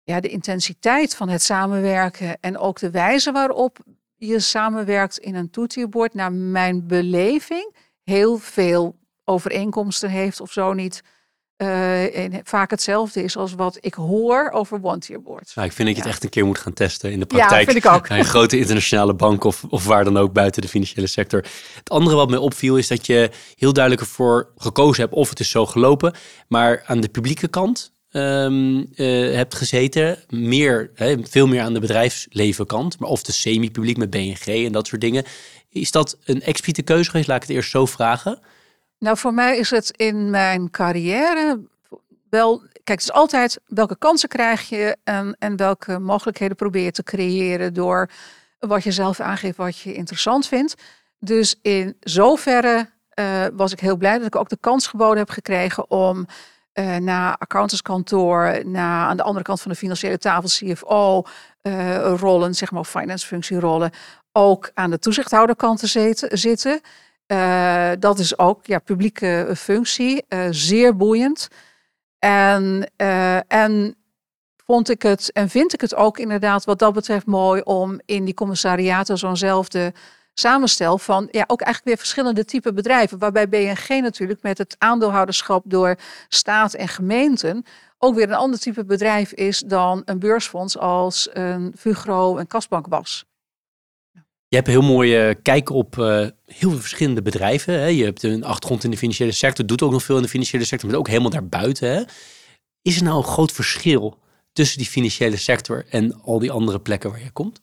[0.10, 3.78] ja, de intensiteit van het samenwerken en ook de wijze waarop
[4.15, 8.95] je samenwerkt in een toetierbord, naar mijn beleving, heel veel
[9.26, 11.02] overeenkomsten heeft of zo niet.
[11.58, 15.54] Uh, en vaak hetzelfde is als wat ik hoor over one-tier boards.
[15.56, 17.65] Nou, ik vind dat je het echt een keer moet gaan testen in de praktijk.
[17.65, 18.08] Ja, vind ik ook.
[18.08, 21.45] Bij een grote internationale bank of, of waar dan ook buiten de financiële sector.
[21.76, 25.39] Het andere wat mij opviel is dat je heel duidelijk ervoor gekozen hebt of het
[25.39, 26.13] is zo gelopen.
[26.48, 28.89] Maar aan de publieke kant um,
[29.34, 30.17] hebt gezeten.
[30.30, 33.00] Meer, hè, veel meer aan de bedrijfslevenkant.
[33.00, 35.24] Maar of de semi-publiek met BNG en dat soort dingen.
[35.69, 37.28] Is dat een expliciete keuze geweest?
[37.28, 38.39] Laat ik het eerst zo vragen.
[39.00, 41.60] Nou, voor mij is het in mijn carrière
[42.30, 42.58] wel.
[42.60, 47.04] Kijk, het is altijd welke kansen krijg je en, en welke mogelijkheden probeer je te
[47.04, 48.10] creëren door
[48.60, 50.76] wat je zelf aangeeft, wat je interessant vindt.
[51.19, 55.30] Dus in zoverre uh, was ik heel blij dat ik ook de kans geboden heb
[55.30, 56.26] gekregen om
[56.73, 61.23] uh, naar accountantskantoor, naar aan de andere kant van de financiële tafel CFO
[61.62, 63.91] uh, rollen, zeg maar finance functierollen,
[64.32, 66.82] ook aan de toezichthouderkant te zitten.
[67.27, 71.47] Uh, dat is ook ja, publieke functie, zeer boeiend.
[72.19, 72.91] En,
[73.47, 73.95] en
[74.65, 78.25] vond ik het en vind ik het ook inderdaad wat dat betreft mooi om in
[78.25, 79.93] die commissariaten zo'nzelfde
[80.39, 83.17] samenstel van ja, ook eigenlijk weer verschillende type bedrijven.
[83.17, 85.95] Waarbij BNG natuurlijk met het aandeelhouderschap door
[86.28, 87.65] staat en gemeenten
[87.97, 92.88] ook weer een ander type bedrijf is dan een beursfonds als een Fugro en Kasbank
[92.88, 93.25] was.
[94.47, 96.06] Je hebt een heel mooie kijk op uh,
[96.45, 97.73] heel veel verschillende bedrijven.
[97.73, 97.86] Hè?
[97.86, 100.63] Je hebt een achtergrond in de financiële sector, doet ook nog veel in de financiële
[100.63, 101.89] sector, maar ook helemaal daarbuiten.
[101.89, 102.04] Hè?
[102.82, 104.19] Is er nou een groot verschil
[104.54, 107.62] tussen die financiële sector en al die andere plekken waar je komt?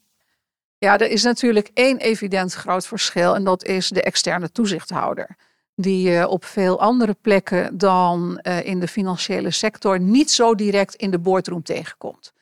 [0.78, 5.36] Ja, er is natuurlijk één evident groot verschil en dat is de externe toezichthouder.
[5.74, 10.94] Die je op veel andere plekken dan uh, in de financiële sector niet zo direct
[10.94, 12.32] in de boardroom tegenkomt.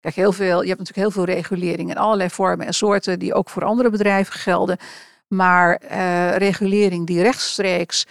[0.00, 3.34] Kijk, heel veel, je hebt natuurlijk heel veel regulering in allerlei vormen en soorten die
[3.34, 4.78] ook voor andere bedrijven gelden.
[5.28, 8.06] Maar uh, regulering die rechtstreeks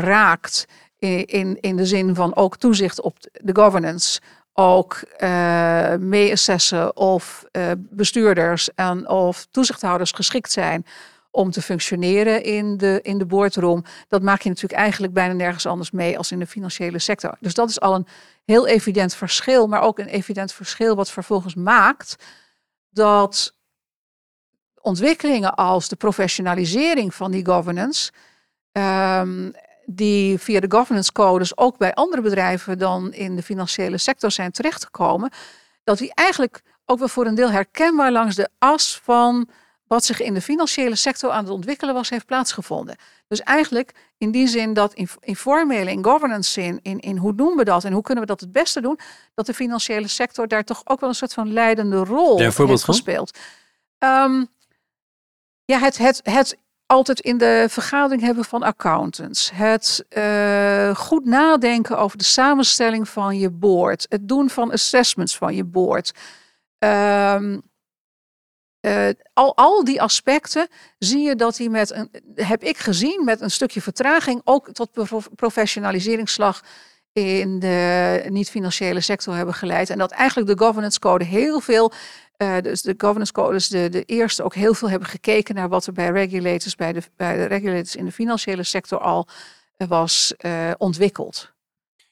[0.00, 0.66] raakt
[0.98, 4.20] in, in, in de zin van ook toezicht op de governance,
[4.52, 7.44] ook uh, of
[7.78, 10.86] bestuurders en of toezichthouders geschikt zijn
[11.32, 13.84] om te functioneren in de, in de boardroom.
[14.08, 17.36] Dat maak je natuurlijk eigenlijk bijna nergens anders mee als in de financiële sector.
[17.40, 18.06] Dus dat is al een
[18.44, 22.16] heel evident verschil, maar ook een evident verschil wat vervolgens maakt
[22.90, 23.54] dat
[24.80, 28.12] ontwikkelingen als de professionalisering van die governance,
[28.72, 29.50] ehm,
[29.84, 34.50] die via de governance codes ook bij andere bedrijven dan in de financiële sector zijn
[34.50, 35.30] terechtgekomen,
[35.84, 39.48] dat die eigenlijk ook wel voor een deel herkenbaar langs de as van
[39.86, 42.96] wat zich in de financiële sector aan het ontwikkelen was, heeft plaatsgevonden.
[43.28, 47.56] Dus eigenlijk in die zin dat in, informele, in governance zin, in, in hoe doen
[47.56, 48.98] we dat en hoe kunnen we dat het beste doen,
[49.34, 53.38] dat de financiële sector daar toch ook wel een soort van leidende rol heeft gespeeld.
[53.98, 54.48] Um,
[55.64, 56.56] ja, het, het, het
[56.92, 59.50] altijd in de vergadering hebben van accountants.
[59.54, 64.06] Het uh, goed nadenken over de samenstelling van je board.
[64.08, 66.12] Het doen van assessments van je board.
[66.78, 67.62] Um,
[68.86, 73.40] uh, al, al die aspecten zie je dat die met een, heb ik gezien, met
[73.40, 74.90] een stukje vertraging ook tot
[75.34, 76.62] professionaliseringsslag
[77.12, 79.90] in de niet-financiële sector hebben geleid.
[79.90, 81.92] En dat eigenlijk de governance code heel veel,
[82.42, 85.86] uh, dus de governance codes, de, de eerste ook heel veel hebben gekeken naar wat
[85.86, 89.28] er bij regulators, bij de, bij de regulators in de financiële sector al
[89.78, 91.50] uh, was uh, ontwikkeld.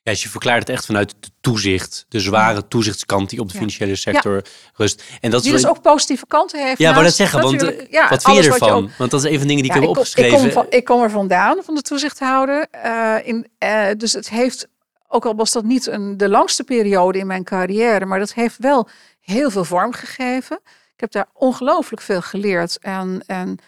[0.02, 3.54] Ja, dus je verklaart het echt vanuit de toezicht, de zware toezichtskant die op de
[3.54, 4.42] financiële sector
[4.74, 5.04] rust.
[5.20, 6.78] En dat die dus ook positieve kanten heeft.
[6.78, 8.84] Ja, maar dat zeggen, want ja, wat vind je ervan?
[8.84, 10.32] Ook, want dat is een van de dingen die ik heb opgeschreven.
[10.32, 12.66] Ik kom, van, ik kom er vandaan, van de toezichthouder.
[12.84, 14.68] Uh, in, uh, dus het heeft,
[15.08, 18.56] ook al was dat niet een, de langste periode in mijn carrière, maar dat heeft
[18.58, 18.88] wel
[19.20, 20.60] heel veel vorm gegeven.
[20.94, 23.58] Ik heb daar ongelooflijk veel geleerd en, en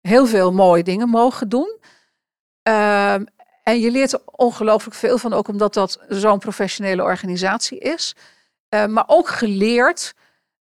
[0.00, 1.78] heel veel mooie dingen mogen doen.
[2.68, 3.14] Uh,
[3.62, 8.16] en je leert er ongelooflijk veel van, ook omdat dat zo'n professionele organisatie is.
[8.74, 10.14] Uh, maar ook geleerd,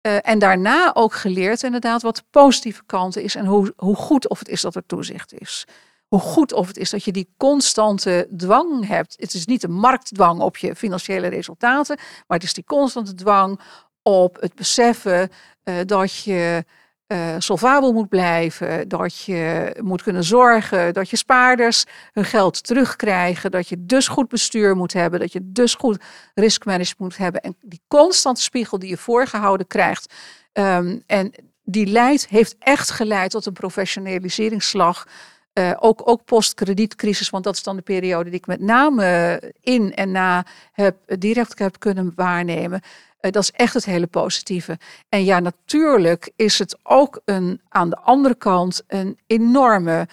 [0.01, 4.27] uh, en daarna ook geleerd inderdaad wat de positieve kant is en hoe, hoe goed
[4.29, 5.65] of het is dat er toezicht is.
[6.07, 9.15] Hoe goed of het is dat je die constante dwang hebt.
[9.19, 13.59] Het is niet de marktdwang op je financiële resultaten, maar het is die constante dwang
[14.03, 15.29] op het beseffen
[15.63, 16.65] uh, dat je
[17.07, 23.51] uh, solvabel moet blijven, dat je moet kunnen zorgen dat je spaarders hun geld terugkrijgen,
[23.51, 27.55] dat je dus goed bestuur moet hebben, dat je dus goed riskmanagement moet hebben en
[27.61, 30.13] die constante spiegel die je voorgehouden krijgt.
[30.53, 35.07] Um, en die leidt, heeft echt geleid tot een professionaliseringsslag.
[35.53, 39.93] Uh, ook, ook post-kredietcrisis, want dat is dan de periode die ik met name in
[39.93, 42.81] en na heb, direct heb kunnen waarnemen.
[43.23, 44.77] Eh, dat is echt het hele positieve.
[45.09, 50.07] En ja, natuurlijk is het ook een, aan de andere kant een enorme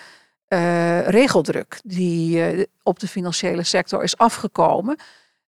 [0.49, 4.97] uh, regeldruk die uh, op de financiële sector is afgekomen.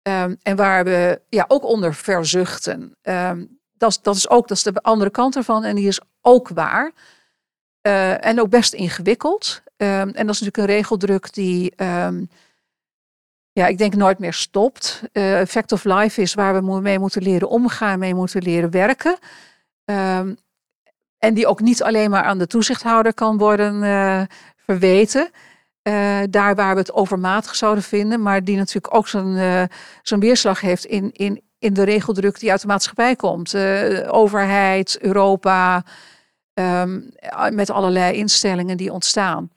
[0.01, 2.95] Um, en waar we ja, ook onder verzuchten.
[3.01, 6.49] Um, dat, dat, is ook dat is de andere kant ervan en die is ook
[6.49, 6.91] waar.
[8.19, 9.61] En ook best ingewikkeld.
[9.77, 11.73] Um, en dat is natuurlijk een regeldruk die
[13.55, 15.01] ja, ik denk nooit meer stopt.
[15.13, 19.17] Uh, Effect of Life is waar we mee moeten leren omgaan, mee moeten leren werken.
[19.85, 20.37] Um,
[21.17, 24.21] en die ook niet alleen maar aan de toezichthouder kan worden uh,
[24.55, 25.29] verweten.
[25.83, 29.67] Uh, daar waar we het overmatig zouden vinden, maar die natuurlijk ook zo'n
[30.01, 33.55] zo'n weerslag heeft in, in, in de regeldruk die uit de maatschappij komt.
[34.07, 35.83] overheid, Europa,
[36.53, 37.11] um,
[37.49, 39.51] met allerlei instellingen die ontstaan.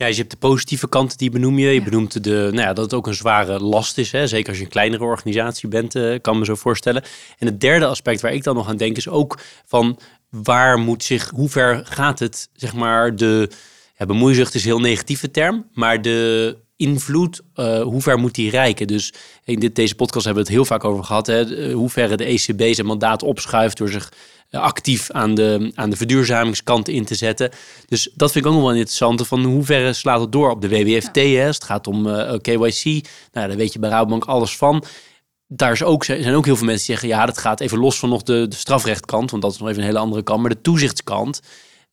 [0.00, 1.68] Ja, je hebt de positieve kanten, die benoem je.
[1.68, 4.12] Je benoemt de, nou ja, dat het ook een zware last is.
[4.12, 4.26] Hè?
[4.26, 7.02] Zeker als je een kleinere organisatie bent, uh, kan me zo voorstellen.
[7.38, 9.98] En het derde aspect waar ik dan nog aan denk is ook van
[10.30, 13.50] waar moet zich, hoe ver gaat het, zeg maar, de
[13.96, 18.50] ja, bemoeizucht is een heel negatieve term, maar de invloed, uh, hoe ver moet die
[18.50, 18.86] reiken?
[18.86, 19.12] Dus
[19.44, 22.24] in dit, deze podcast hebben we het heel vaak over gehad, hè, hoe ver de
[22.24, 24.12] ECB zijn mandaat opschuift door zich
[24.50, 27.50] eh, actief aan de, aan de verduurzamingskant in te zetten.
[27.86, 29.26] Dus dat vind ik ook nog wel interessant.
[29.26, 31.14] Van hoe ver slaat het door op de WWFT?
[31.14, 31.22] Hè?
[31.22, 32.84] het gaat om uh, eh, KYC.
[33.32, 34.84] Nou, daar weet je bij Rabobank alles van.
[35.46, 37.08] Daar is ook, zijn ook heel veel mensen die zeggen...
[37.08, 39.30] ja, dat gaat even los van nog de, de strafrechtkant...
[39.30, 40.40] want dat is nog even een hele andere kant.
[40.40, 41.40] Maar de toezichtskant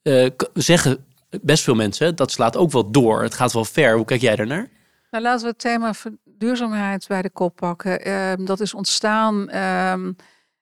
[0.04, 1.06] uh, zeggen
[1.42, 2.16] best veel mensen...
[2.16, 3.24] dat slaat ook wel door.
[3.24, 3.96] Het gaat wel ver.
[3.96, 4.70] Hoe kijk jij daarnaar?
[5.12, 5.94] Nou, laten we het thema
[6.24, 8.08] duurzaamheid bij de kop pakken.
[8.08, 9.50] Uh, dat is ontstaan...
[9.50, 9.92] Uh,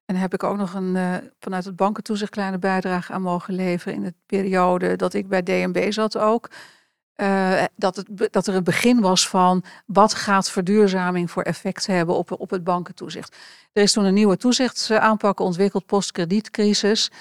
[0.06, 3.94] en heb ik ook nog een, uh, vanuit het bankentoezicht kleine bijdrage aan mogen leveren
[3.94, 6.50] in de periode dat ik bij DNB zat ook.
[7.16, 12.16] Uh, dat, het, dat er een begin was van wat gaat verduurzaming voor effect hebben
[12.16, 13.36] op, op het bankentoezicht.
[13.74, 17.12] Er is toen een nieuwe toezichtsaanpak ontwikkeld post-kredietcrisis.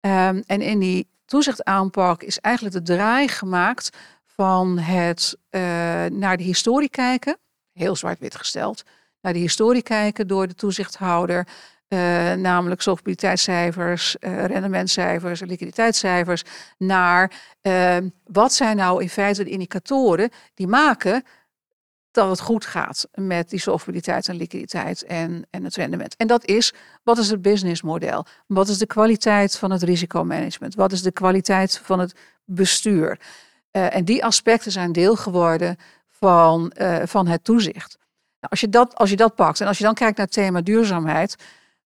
[0.00, 3.96] Um, en in die toezichtaanpak is eigenlijk de draai gemaakt
[4.36, 5.60] van het uh,
[6.06, 7.38] naar de historie kijken,
[7.72, 8.82] heel zwart-wit gesteld,
[9.20, 11.46] naar de historie kijken door de toezichthouder
[11.88, 11.98] uh,
[12.32, 16.42] namelijk solvabiliteitscijfers, uh, rendementcijfers, liquiditeitscijfers,
[16.78, 17.32] naar
[18.24, 21.24] wat zijn nou in feite de indicatoren die maken
[22.14, 26.16] dat het goed gaat met die solvabiliteit en liquiditeit en, en het rendement.
[26.16, 28.26] En dat is, wat is het businessmodel?
[28.46, 30.74] Wat is de kwaliteit van het risicomanagement?
[30.74, 33.18] Wat is de kwaliteit van het bestuur?
[33.76, 35.76] Uh, en die aspecten zijn deel geworden
[36.08, 37.96] van, uh, van het toezicht.
[38.40, 40.34] Nou, als, je dat, als je dat pakt en als je dan kijkt naar het
[40.34, 41.36] thema duurzaamheid,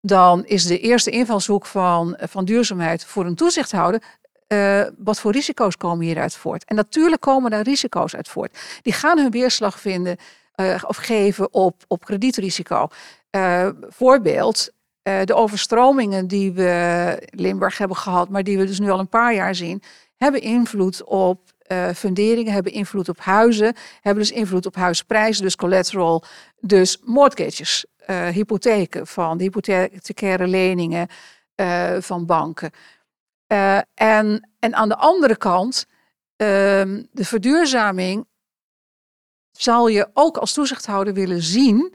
[0.00, 4.02] dan is de eerste invalshoek van, van duurzaamheid voor een toezichthouder
[4.48, 6.64] uh, wat voor risico's komen hieruit voort?
[6.64, 8.58] En natuurlijk komen daar risico's uit voort.
[8.82, 10.16] Die gaan hun weerslag vinden
[10.86, 12.88] of geven op, op kredietrisico.
[13.88, 14.70] Voorbeeld,
[15.02, 19.34] de overstromingen die we Limburg hebben gehad, maar die we dus nu al een paar
[19.34, 19.82] jaar zien,
[20.16, 21.40] hebben invloed op
[21.94, 26.24] funderingen, hebben invloed op huizen, hebben dus invloed op huisprijzen, dus collateral,
[26.60, 27.86] dus mortgages,
[28.32, 31.08] hypotheken van hypothecaire leningen
[31.98, 32.70] van banken.
[33.94, 35.86] En, en aan de andere kant,
[36.36, 36.46] uh,
[37.12, 38.26] de verduurzaming
[39.50, 41.94] zal je ook als toezichthouder willen zien.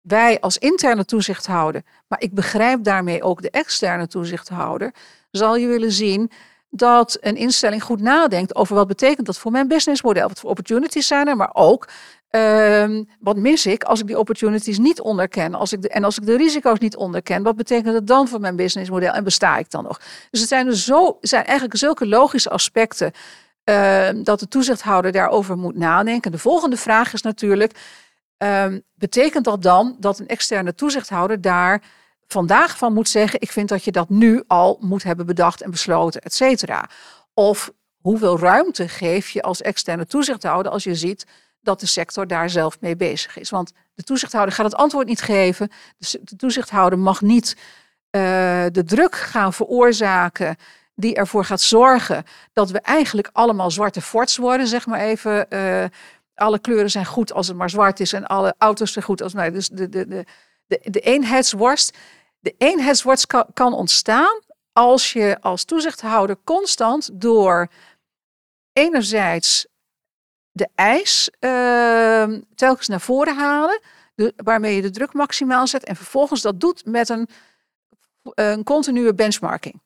[0.00, 4.94] Wij als interne toezichthouder, maar ik begrijp daarmee ook de externe toezichthouder,
[5.30, 6.30] zal je willen zien
[6.76, 10.28] dat een instelling goed nadenkt over wat betekent dat voor mijn businessmodel.
[10.28, 11.88] Wat voor opportunities zijn er, maar ook
[12.30, 15.54] uh, wat mis ik als ik die opportunities niet onderken?
[15.54, 18.56] Als ik en als ik de risico's niet onderken, wat betekent dat dan voor mijn
[18.56, 20.00] businessmodel en besta ik dan nog?
[20.30, 23.12] Dus het zijn, dus zo, zijn eigenlijk zulke logische aspecten
[23.64, 26.32] uh, dat de toezichthouder daarover moet nadenken.
[26.32, 27.72] De volgende vraag is natuurlijk:
[28.38, 31.82] uh, betekent dat dan dat een externe toezichthouder daar
[32.34, 35.70] vandaag van moet zeggen: ik vind dat je dat nu al moet hebben bedacht en
[35.70, 36.88] besloten, et cetera?
[37.34, 41.26] Of hoeveel ruimte geef je als externe toezichthouder als je ziet
[41.60, 43.50] dat de sector daar zelf mee bezig is.
[43.50, 45.70] Want de toezichthouder gaat het antwoord niet geven.
[45.98, 48.20] De toezichthouder mag niet uh,
[48.72, 50.56] de druk gaan veroorzaken
[50.94, 55.46] die ervoor gaat zorgen dat we eigenlijk allemaal zwarte forts worden, zeg maar even.
[55.48, 55.84] Uh,
[56.34, 59.32] alle kleuren zijn goed als het maar zwart is en alle auto's zijn goed als
[59.32, 60.24] nou, dus de, de,
[60.66, 61.96] de, de eenheidsworst.
[62.44, 64.40] De eenheidsworst kan, kan ontstaan
[64.72, 67.68] als je als toezichthouder constant door
[68.72, 69.66] enerzijds
[70.52, 73.80] de eis uh, telkens naar voren halen,
[74.14, 77.28] de, waarmee je de druk maximaal zet en vervolgens dat doet met een,
[78.22, 79.82] een continue benchmarking.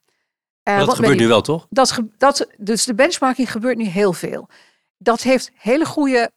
[0.68, 1.66] Uh, dat gebeurt nu wel, toch?
[1.70, 4.48] Dat, dat, dus de benchmarking gebeurt nu heel veel.
[4.96, 6.30] Dat heeft hele goede,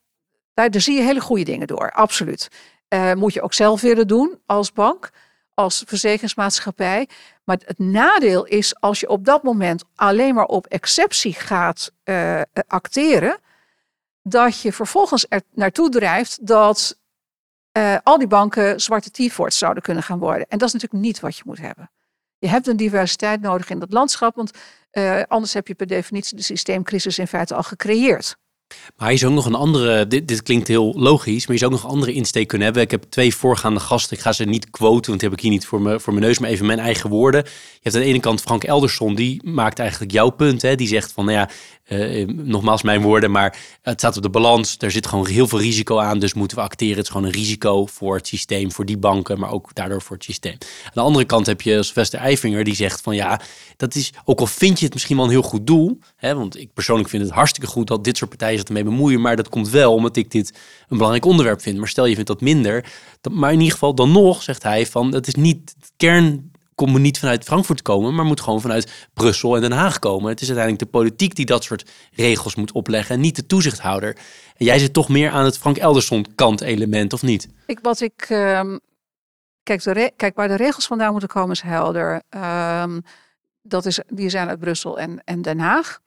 [0.53, 2.47] daar, daar zie je hele goede dingen door, absoluut.
[2.89, 5.09] Uh, moet je ook zelf willen doen als bank,
[5.53, 7.07] als verzekeringsmaatschappij.
[7.43, 12.41] Maar het nadeel is als je op dat moment alleen maar op exceptie gaat uh,
[12.67, 13.39] acteren,
[14.21, 16.97] dat je vervolgens er naartoe drijft dat
[17.77, 20.47] uh, al die banken zwarte T-forts zouden kunnen gaan worden.
[20.49, 21.91] En dat is natuurlijk niet wat je moet hebben.
[22.37, 24.51] Je hebt een diversiteit nodig in dat landschap, want
[24.91, 28.37] uh, anders heb je per definitie de systeemcrisis in feite al gecreëerd.
[28.97, 31.71] Maar je zou ook nog een andere, dit, dit, klinkt heel logisch, maar je zou
[31.71, 32.83] ook nog een andere insteek kunnen hebben.
[32.83, 35.53] Ik heb twee voorgaande gasten, ik ga ze niet quoten, want die heb ik hier
[35.53, 37.43] niet voor, me, voor mijn neus, maar even mijn eigen woorden.
[37.43, 40.61] Je hebt aan de ene kant Frank Elderson, die maakt eigenlijk jouw punt.
[40.61, 40.75] Hè?
[40.75, 41.49] Die zegt van, nou ja,
[41.91, 44.75] uh, nogmaals mijn woorden, maar het staat op de balans.
[44.79, 46.95] Er zit gewoon heel veel risico aan, dus moeten we acteren.
[46.95, 50.15] Het is gewoon een risico voor het systeem, voor die banken, maar ook daardoor voor
[50.15, 50.57] het systeem.
[50.83, 53.41] Aan de andere kant heb je Sylvester Eifinger, die zegt van, ja,
[53.77, 56.57] dat is, ook al vind je het misschien wel een heel goed doel, hè, want
[56.57, 59.49] ik persoonlijk vind het hartstikke goed dat dit soort partijen zich ermee bemoeien, maar dat
[59.49, 60.49] komt wel omdat ik dit
[60.87, 61.77] een belangrijk onderwerp vind.
[61.77, 62.85] Maar stel je vindt dat minder,
[63.31, 66.50] maar in ieder geval dan nog, zegt hij, van, dat is niet het kern
[66.85, 70.29] komt niet vanuit Frankfurt komen, maar moet gewoon vanuit Brussel en Den Haag komen.
[70.29, 74.17] Het is uiteindelijk de politiek die dat soort regels moet opleggen en niet de toezichthouder.
[74.57, 77.47] En jij zit toch meer aan het Frank Elderson kant element, of niet?
[77.65, 78.79] Ik, wat ik, um,
[79.63, 82.21] kijk, de kijk, waar de regels vandaan moeten komen is helder.
[82.81, 83.01] Um,
[83.61, 85.99] dat is, die zijn uit Brussel en, en Den Haag.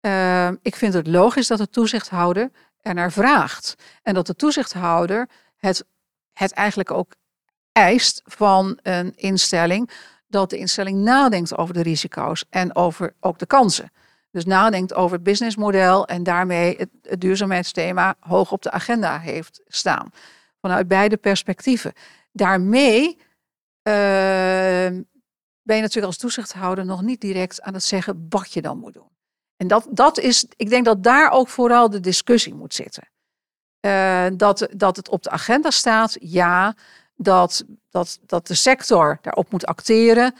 [0.00, 3.74] Uh, ik vind het logisch dat de toezichthouder er naar vraagt.
[4.02, 5.84] En dat de toezichthouder het,
[6.32, 7.12] het eigenlijk ook
[7.72, 9.90] eist van een instelling
[10.30, 13.92] dat de instelling nadenkt over de risico's en over ook de kansen.
[14.30, 20.10] Dus nadenkt over het businessmodel en daarmee het, duurzaamheidsthema hoog op de agenda heeft staan.
[20.60, 21.92] Vanuit beide perspectieven.
[22.32, 23.16] Daarmee
[23.82, 23.94] uh,
[25.62, 28.94] ben je natuurlijk als toezichthouder nog niet direct aan het zeggen wat je dan moet
[28.94, 29.08] doen.
[29.56, 33.08] En dat, dat is, ik denk dat daar ook vooral de discussie moet zitten.
[33.86, 36.74] Uh, dat, dat het op de agenda staat, ja
[37.22, 40.34] dat, dat, dat de sector daarop moet acteren.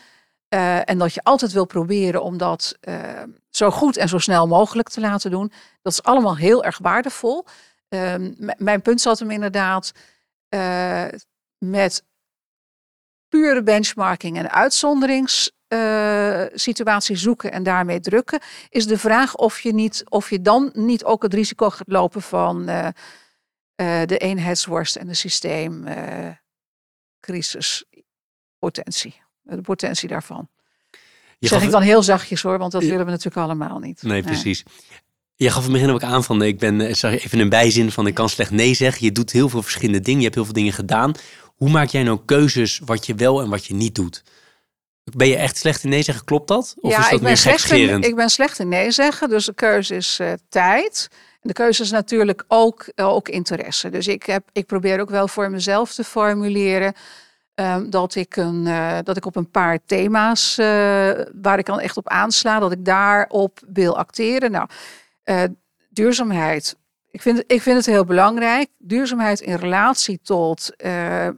[0.54, 4.46] Uh, en dat je altijd wil proberen om dat uh, zo goed en zo snel
[4.46, 5.52] mogelijk te laten doen.
[5.82, 7.44] Dat is allemaal heel erg waardevol.
[7.88, 8.14] Uh,
[8.56, 9.92] mijn punt zat hem inderdaad
[10.54, 11.04] uh,
[11.58, 12.04] met
[13.28, 18.40] pure benchmarking en uitzonderingssituatie zoeken en daarmee drukken.
[18.68, 22.22] Is de vraag of je, niet, of je dan niet ook het risico gaat lopen
[22.22, 22.66] van
[23.76, 25.14] de eenheidsworst en de
[27.20, 29.14] systeemcrisispotentie.
[29.42, 30.48] de potentie daarvan.
[31.38, 34.02] Je zeg ik dan heel zachtjes hoor, want dat willen we natuurlijk allemaal niet.
[34.02, 34.62] Nee, precies.
[35.34, 38.14] Je gaf in het begin ook aan van, ik ben even een bijzin van, ik
[38.14, 39.04] kan slecht nee zeggen.
[39.04, 41.12] Je doet heel veel verschillende dingen, je hebt heel veel dingen gedaan.
[41.44, 44.22] Hoe maak jij nou keuzes wat je wel en wat je niet doet?
[45.04, 46.24] Ben je echt slecht in nee zeggen?
[46.24, 46.74] Klopt dat?
[46.80, 49.28] Of ja, is dat ik, ben slecht in, ik ben slecht in nee zeggen.
[49.28, 51.08] Dus de keuze is uh, tijd.
[51.42, 53.90] De keuze is natuurlijk ook, uh, ook interesse.
[53.90, 56.94] Dus ik, heb, ik probeer ook wel voor mezelf te formuleren.
[57.54, 60.56] Um, dat, ik een, uh, dat ik op een paar thema's
[61.34, 64.50] waar ik dan echt op aansla, dat ik daarop wil acteren.
[64.50, 64.68] Nou,
[65.88, 66.76] duurzaamheid.
[67.10, 68.68] Ik vind, ik vind het heel belangrijk.
[68.78, 70.74] Duurzaamheid in relatie tot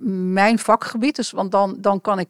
[0.00, 1.16] mijn vakgebied.
[1.16, 2.28] Dus, want dan, dan kan ik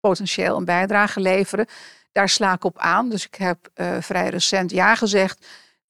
[0.00, 1.66] potentieel een bijdrage leveren.
[2.12, 3.08] Daar sla ik op aan.
[3.08, 3.58] Dus ik heb
[4.00, 5.46] vrij recent ja gezegd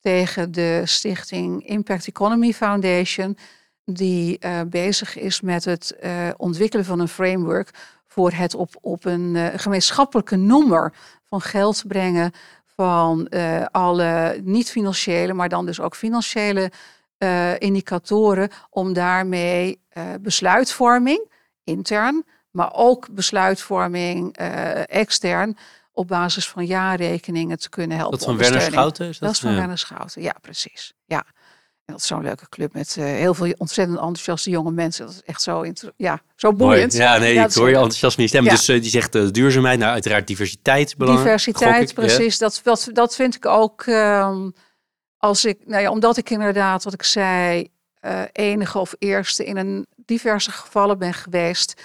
[0.07, 3.37] tegen de stichting Impact Economy Foundation,
[3.85, 7.71] die uh, bezig is met het uh, ontwikkelen van een framework
[8.07, 10.93] voor het op, op een gemeenschappelijke noemer
[11.25, 12.33] van geld brengen
[12.67, 13.29] van
[13.71, 16.71] alle niet-financiële, maar dan dus ook financiële
[17.59, 19.81] indicatoren om daarmee
[20.21, 21.31] besluitvorming
[21.65, 24.37] intern maar ook besluitvorming
[24.87, 25.57] extern
[25.97, 28.19] op basis van jaarrekeningen te kunnen helpen.
[28.19, 29.09] Dat van Werner Schouten?
[29.09, 29.57] Is dat, dat is van ja.
[29.57, 30.93] Werner Schouten, ja precies.
[31.05, 31.25] Ja.
[31.85, 35.07] En dat is zo'n leuke club met uh, heel veel ontzettend enthousiaste jonge mensen.
[35.07, 35.65] Dat is echt zo,
[35.97, 36.93] ja, zo boeiend.
[36.93, 37.05] Mooi.
[37.05, 38.51] Ja, nee, ja, ik hoor je enthousiasme niet stemmen.
[38.51, 38.57] Ja.
[38.57, 40.97] Dus uh, die zegt uh, duurzaamheid, nou uiteraard diversiteit.
[40.97, 42.39] Belangrijk, diversiteit, precies.
[42.39, 44.53] Dat, dat, dat vind ik ook, um,
[45.17, 47.69] als ik, nou ja, omdat ik inderdaad, wat ik zei,
[48.33, 51.83] enige of eerste in een diverse gevallen ben geweest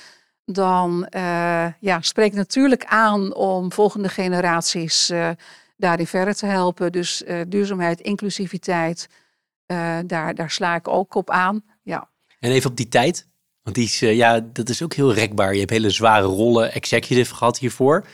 [0.53, 5.29] dan uh, ja, spreekt natuurlijk aan om volgende generaties uh,
[5.77, 6.91] daarin verder te helpen.
[6.91, 9.09] Dus uh, duurzaamheid, inclusiviteit,
[10.05, 11.63] daar, daar sla ik ook op aan.
[11.83, 12.09] Ja.
[12.39, 13.27] En even op die tijd,
[13.61, 15.53] want die is, ja, dat is ook heel rekbaar.
[15.53, 18.07] Je hebt hele zware rollen executive gehad hiervoor.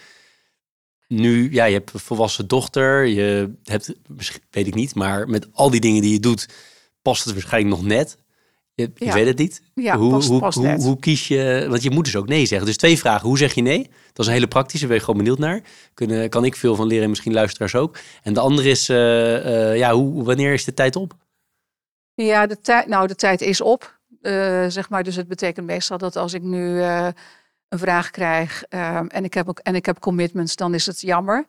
[1.07, 3.93] Nu, ja, je hebt een volwassen dochter, je hebt,
[4.49, 6.49] weet ik niet, maar met al die dingen die je doet,
[7.01, 8.17] past het waarschijnlijk nog net.
[8.77, 9.61] Je, weet het niet.
[9.73, 12.67] Ja, hoe, hoe, hoe, hoe, kies je, want je moet dus ook nee zeggen.
[12.67, 13.27] Dus twee vragen.
[13.27, 13.89] Hoe zeg je nee?
[14.13, 15.61] Dat is een hele praktische, daar ben ik gewoon benieuwd naar.
[15.93, 17.97] Kunnen, kan ik veel van leren, misschien luisteraars ook.
[18.23, 21.15] En de andere is, uh, uh, ja, hoe, wanneer is de tijd op?
[22.13, 23.99] Ja, de tijd, nou, de tijd is op.
[24.21, 26.81] Uh, zeg maar, dus het betekent meestal dat als ik nu
[27.69, 31.45] een vraag krijg en, ik heb ook, en ik heb commitments, dan is het jammer.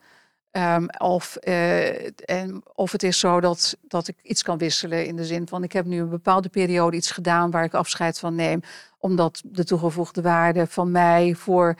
[0.52, 5.16] Um, of, uh, en, of het is zo dat, dat ik iets kan wisselen in
[5.16, 8.34] de zin van ik heb nu een bepaalde periode iets gedaan waar ik afscheid van
[8.34, 8.60] neem,
[8.98, 11.76] omdat de toegevoegde waarde van mij voor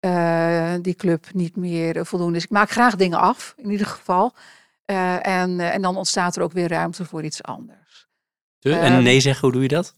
[0.00, 2.44] uh, die club niet meer voldoende is.
[2.44, 4.32] Ik maak graag dingen af, in ieder geval.
[4.86, 8.08] Uh, en, en dan ontstaat er ook weer ruimte voor iets anders.
[8.60, 9.94] en um, nee zeggen, hoe doe je dat?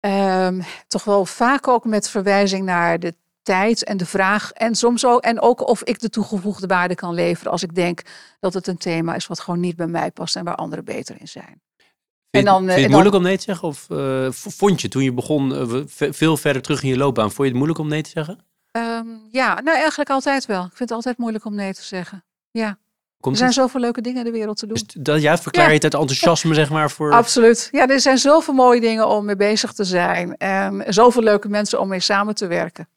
[0.00, 3.14] Um, toch wel vaak ook met verwijzing naar de
[3.46, 4.52] tijd en de vraag.
[4.52, 8.02] En soms ook, en ook of ik de toegevoegde waarde kan leveren als ik denk
[8.40, 11.16] dat het een thema is wat gewoon niet bij mij past en waar anderen beter
[11.20, 11.60] in zijn.
[11.76, 11.86] Vind,
[12.30, 13.68] en dan, vind je het dan, moeilijk om nee te zeggen?
[13.68, 17.38] Of uh, vond je toen je begon uh, veel verder terug in je loopbaan, vond
[17.38, 18.38] je het moeilijk om nee te zeggen?
[18.72, 20.60] Um, ja, nou eigenlijk altijd wel.
[20.60, 22.24] Ik vind het altijd moeilijk om nee te zeggen.
[22.50, 22.78] Ja.
[23.20, 23.58] Komt er zijn het?
[23.58, 24.74] zoveel leuke dingen in de wereld te doen.
[24.74, 26.90] Dus dat, ja, verklaar je het uit enthousiasme, zeg maar?
[26.90, 27.12] Voor...
[27.12, 27.68] Absoluut.
[27.72, 30.36] Ja, er zijn zoveel mooie dingen om mee bezig te zijn.
[30.36, 32.88] En zoveel leuke mensen om mee samen te werken.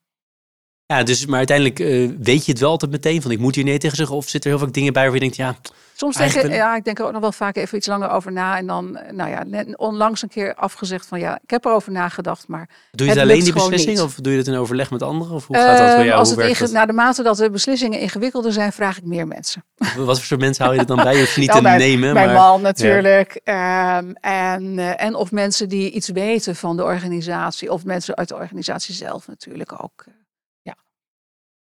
[0.94, 3.64] Ja, dus, maar uiteindelijk uh, weet je het wel altijd meteen van ik moet hier
[3.64, 4.16] nee tegen zeggen.
[4.16, 5.56] Of zit er heel veel dingen bij waar je denkt, ja...
[5.96, 8.58] Soms tegen, ja, ik denk er ook nog wel vaak even iets langer over na.
[8.58, 11.92] En dan, eh, nou ja, net onlangs een keer afgezegd van ja, ik heb erover
[11.92, 14.02] nagedacht, maar Doe je het, alleen die beslissing niet.
[14.02, 15.36] of doe je het in overleg met anderen?
[15.36, 16.20] Of hoe gaat dat bij jou?
[16.20, 19.64] Als het inge- naar de mate dat de beslissingen ingewikkelder zijn, vraag ik meer mensen.
[19.98, 21.14] Wat voor soort mensen hou je er dan bij?
[21.14, 22.14] Je hoeft niet te bij, nemen.
[22.14, 23.42] Mijn maar, man natuurlijk.
[23.44, 23.98] Ja.
[23.98, 27.72] Um, en, uh, en of mensen die iets weten van de organisatie.
[27.72, 30.06] Of mensen uit de organisatie zelf natuurlijk ook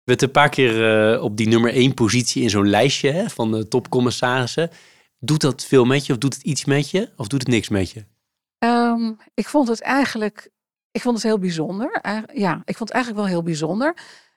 [0.08, 3.52] bent een paar keer uh, op die nummer één positie in zo'n lijstje hè, van
[3.52, 4.70] de topcommissarissen.
[5.20, 7.70] Doet dat veel met je of doet het iets met je of doet het niks
[7.70, 8.06] met je?
[8.60, 10.50] Um, ik vond het eigenlijk,
[10.92, 12.02] ik vond het heel bijzonder.
[12.34, 13.96] ja, ik vond het eigenlijk wel heel bijzonder.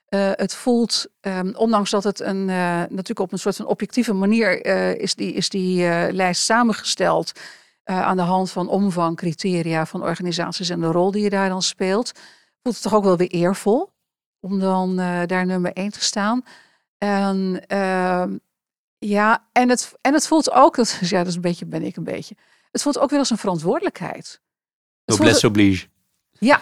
[0.09, 4.65] Uh, het voelt, um, ondanks dat het een, natuurlijk op een soort van objectieve manier
[5.01, 5.77] is die, is die
[6.11, 7.31] lijst samengesteld.
[7.83, 11.61] aan de hand van omvang, criteria van organisaties en de rol die je daar dan
[11.61, 12.11] speelt.
[12.61, 13.89] Voelt het toch ook wel weer eervol
[14.41, 16.43] om dan uh, daar nummer 1 te staan.
[16.97, 18.25] En uh,
[18.97, 21.95] ja, en het, en het voelt ook, dat, ja, dat is een beetje, ben ik
[21.95, 22.35] een beetje.
[22.71, 24.41] Het voelt ook weer als een verantwoordelijkheid.
[25.05, 25.87] Noblesse oblige.
[26.31, 26.61] Ja,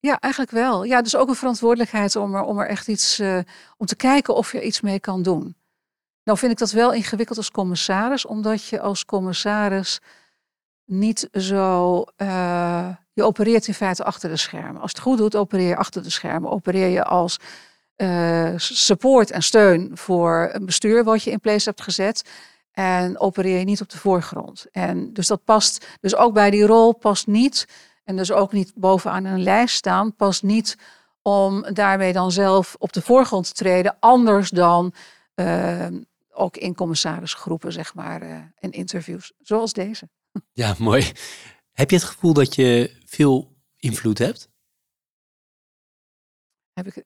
[0.00, 0.84] ja, eigenlijk wel.
[0.84, 3.38] Ja, dus ook een verantwoordelijkheid om er, om er echt iets, uh,
[3.76, 5.56] om te kijken of je iets mee kan doen.
[6.24, 10.00] Nou vind ik dat wel ingewikkeld als commissaris, omdat je als commissaris
[10.84, 12.04] niet zo.
[12.16, 14.80] eh, je opereert in feite achter de schermen.
[14.80, 16.50] Als het goed doet, opereer je achter de schermen.
[16.50, 17.38] Opereer je als
[17.96, 22.22] eh, support en steun voor een bestuur wat je in place hebt gezet.
[22.72, 24.66] En opereer je niet op de voorgrond.
[24.72, 27.68] En dus dat past, dus ook bij die rol past niet.
[28.04, 30.76] En dus ook niet bovenaan een lijst staan, past niet
[31.22, 33.96] om daarmee dan zelf op de voorgrond te treden.
[34.00, 34.94] Anders dan
[35.34, 35.86] eh,
[36.30, 39.32] ook in commissarisgroepen, zeg maar, eh, en interviews.
[39.38, 40.08] Zoals deze.
[40.52, 41.12] Ja, mooi.
[41.76, 44.50] Heb je het gevoel dat je veel invloed hebt?
[46.72, 47.04] Heb ik.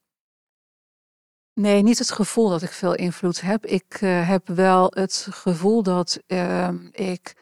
[1.55, 3.67] Nee, niet het gevoel dat ik veel invloed heb.
[3.67, 7.35] Ik eh, heb wel het gevoel dat ehm, ik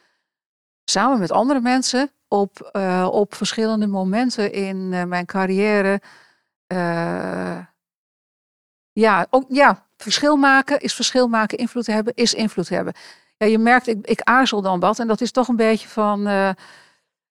[0.85, 6.01] samen met andere mensen op, eh, op verschillende momenten in eh, mijn carrière.
[8.93, 12.95] ja, ook, ja, verschil maken is verschil maken, invloed hebben is invloed hebben.
[13.37, 14.99] Ja, je merkt, ik, ik aarzel dan wat.
[14.99, 16.27] En dat is toch een beetje van.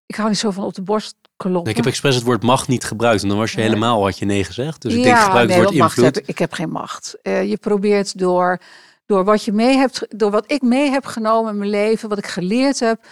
[0.08, 1.64] Ik hou niet zo van op de borst kloppen.
[1.64, 3.22] Nee, ik heb expres het woord macht niet gebruikt.
[3.22, 4.82] En dan was je helemaal wat je nee gezegd.
[4.82, 6.16] Dus ik denk gebruik het woord invloed.
[6.16, 7.18] heb ik, heb geen macht.
[7.22, 8.60] Eh, je probeert door,
[9.06, 12.18] door wat je mee hebt, door wat ik mee heb genomen in mijn leven, wat
[12.18, 13.06] ik geleerd heb,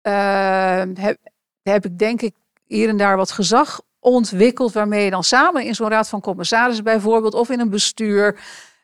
[0.00, 1.18] eh, heb,
[1.62, 2.34] heb ik denk ik
[2.64, 6.84] hier en daar wat gezag ontwikkeld, waarmee je dan samen in zo'n raad van commissarissen
[6.84, 8.40] bijvoorbeeld, of in een bestuur,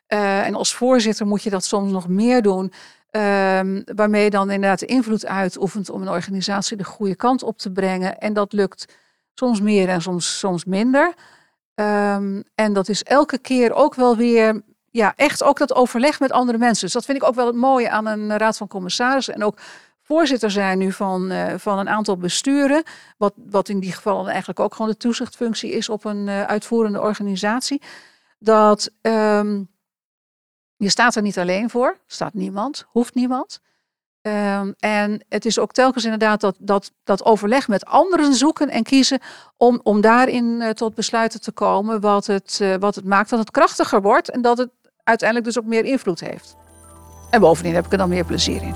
[0.07, 2.73] eh, en als voorzitter moet je dat soms nog meer doen.
[3.13, 7.57] Ehm, waarmee je dan inderdaad de invloed uitoefent om een organisatie de goede kant op
[7.57, 8.17] te brengen.
[8.17, 8.93] En dat lukt
[9.33, 11.13] soms meer en soms, soms minder.
[11.75, 14.61] Ehm, en dat is elke keer ook wel weer,
[14.91, 16.83] ja, echt ook dat overleg met andere mensen.
[16.83, 19.33] Dus dat vind ik ook wel het mooie aan een raad van commissarissen.
[19.33, 19.57] En ook
[20.01, 22.83] voorzitter zijn nu van, eh, van een aantal besturen.
[23.17, 27.01] Wat, wat in die gevallen eigenlijk ook gewoon de toezichtfunctie is op een eh, uitvoerende
[27.01, 27.81] organisatie.
[28.39, 29.61] Dat ehm,
[30.83, 33.61] je staat er niet alleen voor, staat niemand, hoeft niemand.
[34.21, 38.83] Ehm, en het is ook telkens inderdaad dat, dat, dat overleg met anderen zoeken en
[38.83, 39.19] kiezen
[39.57, 43.39] om, om daarin eh, tot besluiten te komen wat het, eh, wat het maakt dat
[43.39, 44.69] het krachtiger wordt en dat het
[45.03, 46.55] uiteindelijk dus ook meer invloed heeft.
[47.29, 48.75] En bovendien heb ik er dan meer plezier in.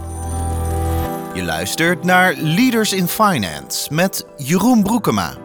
[1.34, 5.38] Je luistert naar Leaders in Finance met Jeroen Broekema.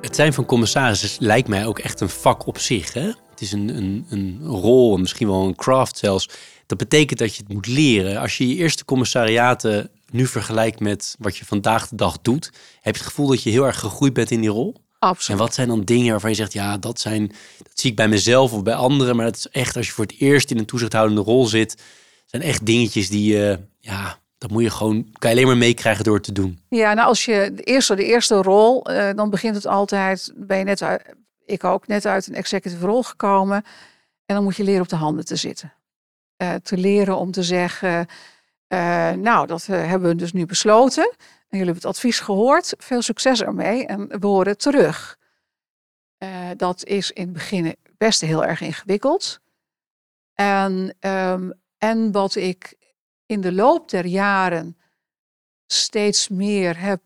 [0.00, 2.92] Het zijn van commissarissen lijkt mij ook echt een vak op zich.
[2.92, 3.12] Hè?
[3.40, 6.28] Het is een, een, een rol, misschien wel een craft zelfs.
[6.66, 8.20] Dat betekent dat je het moet leren.
[8.20, 12.44] Als je je eerste commissariaten nu vergelijkt met wat je vandaag de dag doet,
[12.80, 14.74] heb je het gevoel dat je heel erg gegroeid bent in die rol.
[14.74, 15.40] En Absoluut.
[15.40, 17.26] wat zijn dan dingen waarvan je zegt, ja, dat zijn,
[17.58, 20.04] dat zie ik bij mezelf of bij anderen, maar dat is echt als je voor
[20.04, 21.82] het eerst in een toezichthoudende rol zit,
[22.26, 26.04] zijn echt dingetjes die, je, ja, dat moet je gewoon, kan je alleen maar meekrijgen
[26.04, 26.60] door het te doen.
[26.68, 30.58] Ja, nou als je de eerste, de eerste rol, eh, dan begint het altijd, ben
[30.58, 31.02] je net uit,
[31.50, 33.64] ik ook, net uit een executive rol gekomen.
[34.26, 35.72] En dan moet je leren op de handen te zitten.
[36.40, 38.06] Eh, te leren om te zeggen,
[38.66, 41.04] eh, nou dat eh, hebben we dus nu besloten.
[41.04, 42.74] En jullie hebben het advies gehoord.
[42.78, 45.18] Veel succes ermee en we horen terug.
[46.56, 49.40] Dat is in het begin best heel erg ingewikkeld.
[50.34, 52.74] En, ehm, en wat ik
[53.26, 54.78] in de loop der jaren
[55.66, 57.02] steeds meer heb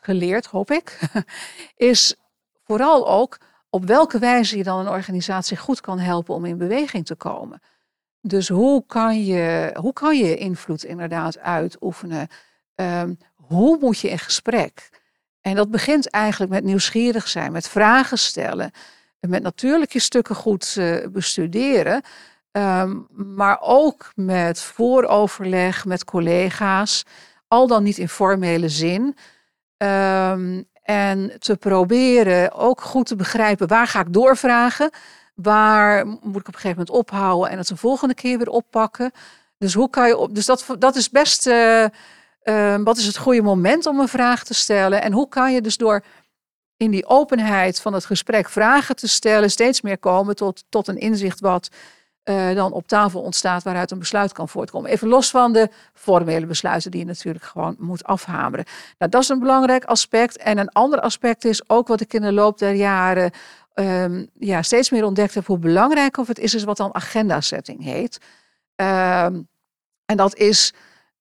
[0.00, 0.98] geleerd, hoop ik,
[1.76, 2.16] is
[2.64, 3.38] vooral ook
[3.70, 7.62] op welke wijze je dan een organisatie goed kan helpen om in beweging te komen.
[8.20, 12.28] Dus hoe kan je, hoe kan je invloed inderdaad uitoefenen?
[12.74, 14.88] Ehm, hoe moet je in gesprek?
[15.40, 18.70] En dat begint eigenlijk met nieuwsgierig zijn, met vragen stellen,
[19.20, 22.02] en met natuurlijk je stukken goed eh, bestuderen,
[22.50, 27.04] ehm, maar ook met vooroverleg met collega's,
[27.48, 29.16] al dan niet in formele zin.
[29.76, 34.90] Ehm, en te proberen ook goed te begrijpen waar ga ik doorvragen,
[35.34, 39.10] waar moet ik op een gegeven moment ophouden en het de volgende keer weer oppakken.
[39.58, 40.34] Dus hoe kan je op?
[40.34, 41.46] Dus dat, dat is best.
[41.46, 41.84] eh,
[42.40, 45.02] eh, wat is het goede moment om een vraag te stellen?
[45.02, 46.04] En hoe kan je dus door
[46.76, 50.98] in die openheid van het gesprek vragen te stellen, steeds meer komen tot, tot een
[50.98, 51.68] inzicht wat
[52.22, 54.90] eh, dan op tafel ontstaat waaruit een besluit kan voortkomen.
[54.90, 58.64] Even los van de formele besluiten die je natuurlijk gewoon moet afhameren.
[58.98, 60.36] Nou, dat is een belangrijk aspect.
[60.36, 63.30] En een ander aspect is ook wat ik in de loop der jaren
[63.74, 67.82] ehm, ja, steeds meer ontdekt heb, hoe belangrijk of het is, is wat dan agenda-setting
[67.82, 68.18] heet.
[68.74, 69.40] Ehm,
[70.04, 70.74] en dat is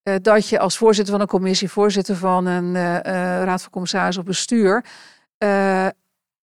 [0.03, 3.01] eh, dat je als voorzitter van een commissie, voorzitter van een eh,
[3.43, 4.85] raad van commissaris of bestuur,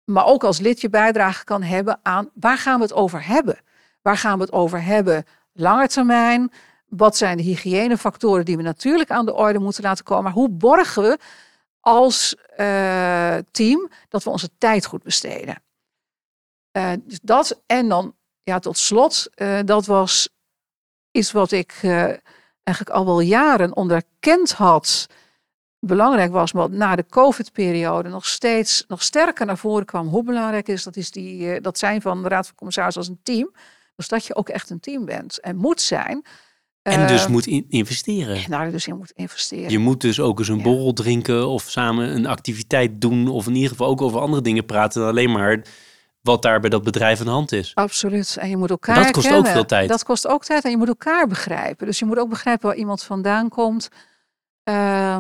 [0.05, 3.59] maar ook als lid je bijdrage kan hebben aan waar gaan we het over hebben?
[4.05, 5.25] Waar gaan we het over hebben?
[5.53, 6.53] Lange termijn.
[6.89, 10.25] Wat zijn de hygiënefactoren die we natuurlijk aan de orde moeten laten komen?
[10.25, 11.19] Maar hoe borgen we
[11.81, 15.63] als eh, team dat we onze tijd goed besteden?
[16.71, 20.29] Eh, dus dat en dan, ja, tot slot, eh, dat was
[21.11, 21.81] iets wat ik
[22.63, 25.07] eigenlijk al wel jaren onderkend had.
[25.79, 30.69] belangrijk was, wat na de COVID-periode nog steeds nog sterker naar voren kwam, hoe belangrijk
[30.69, 33.53] is dat, is die, dat zijn van de Raad van Commissarissen als een team.
[33.97, 36.25] Dus dat je ook echt een team bent en moet zijn.
[36.83, 38.37] En dus Eh, moet in- investeren.
[38.37, 39.71] en daar dus in moet investeren.
[39.71, 40.63] Je moet dus ook eens een Ja.
[40.63, 43.29] borrel drinken of samen een activiteit doen.
[43.29, 45.63] Of in ieder geval ook over andere dingen praten dan alleen maar
[46.21, 47.75] wat daar bij dat bedrijf aan de hand is.
[47.75, 48.37] Absoluut.
[48.41, 49.89] En je moet elkaar dat kost ook veel tijd.
[49.89, 51.87] Dat kost ook tijd en je moet elkaar begrijpen.
[51.87, 53.89] Dus je moet ook begrijpen waar iemand vandaan komt.
[54.63, 55.19] Eh,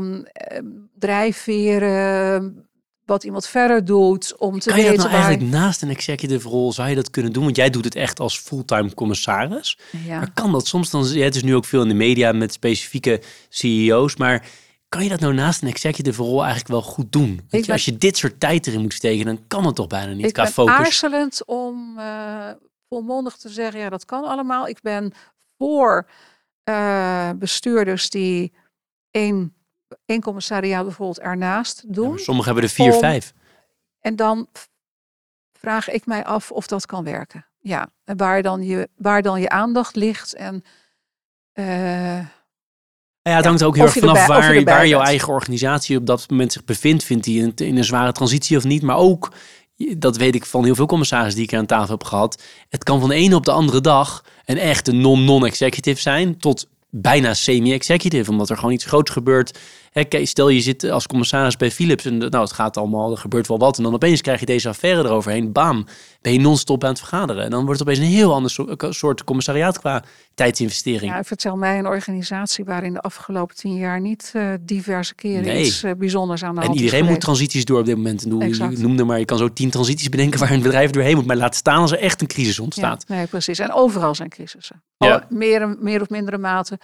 [0.99, 2.69] drijfveren,
[3.05, 4.37] wat iemand verder doet.
[4.39, 5.21] Om te Kan je dat nou waar...
[5.23, 7.45] eigenlijk naast een executive rol, zou je dat kunnen doen?
[7.45, 9.79] Want jij doet het echt als fulltime commissaris.
[10.07, 10.19] Ja.
[10.19, 12.53] Maar kan dat soms dan, ja, het is nu ook veel in de media met
[12.53, 14.47] specifieke CEO's, maar
[14.89, 17.41] kan je dat nou naast een executive rol eigenlijk wel goed doen?
[17.49, 20.13] Je, ben- als je dit soort tijd erin moet steken, dan kan het toch bijna
[20.13, 20.75] niet Ik qua ben focus.
[20.75, 22.51] aarzelend om eh,
[22.89, 24.69] volmondig te zeggen, ja, dat kan allemaal.
[24.69, 25.13] Ik ben
[25.59, 26.07] voor
[26.65, 28.53] eh, bestuurders die
[29.11, 29.55] één,
[30.07, 32.09] één commissariaat bijvoorbeeld ernaast Ja, doen.
[32.11, 33.33] maar sommigen hebben er vier, om- vijf.
[34.01, 34.49] En dan
[35.53, 37.47] vraag ik mij af of dat kan werken.
[37.61, 40.35] Ja, en waar dan je, waar dan je aandacht ligt.
[40.35, 40.65] En
[41.53, 41.65] eh,
[43.23, 45.29] Nou ja, het hangt ook heel erg vanaf erbij- of je waar, waar jouw eigen
[45.33, 47.05] organisatie op dat moment zich bevindt.
[47.05, 48.83] Vindt die in, in een zware transitie of niet?
[48.83, 49.33] Maar ook,
[49.99, 52.43] dat weet ik van heel veel commissarissen die ik aan tafel heb gehad.
[52.69, 57.35] Het kan van de ene op de andere dag een echte non-non-executive zijn tot bijna
[57.35, 58.31] semi-executive.
[58.31, 59.59] Omdat er gewoon iets groots gebeurt.
[59.95, 63.49] Hè, stel je zit als commissaris bij Philips en nou, het gaat allemaal, er gebeurt
[63.49, 63.77] wel wat.
[63.77, 65.53] En dan opeens krijg je deze affaire eroverheen.
[65.53, 65.87] Bam,
[66.21, 67.45] ben je non-stop aan het vergaderen.
[67.45, 71.13] En dan wordt het opeens een heel ander so- soort commissariaat qua tijdsinvestering.
[71.13, 75.65] ja, vertel mij een organisatie waarin de afgelopen tien jaar niet eh, diverse keren Nee.
[75.65, 78.27] iets eh, bijzonders aan de En iedereen moet transities door op dit moment.
[78.39, 78.79] Exact.
[78.79, 81.27] noemde maar, je kan zo tien transities bedenken waar een bedrijf doorheen moet.
[81.27, 83.05] Maar laat staan als er echt een crisis ontstaat.
[83.09, 83.59] Ja, nee, precies.
[83.59, 84.83] En overal zijn crisissen.
[84.99, 85.27] Ja.
[85.29, 86.79] Meer, meer of mindere mate.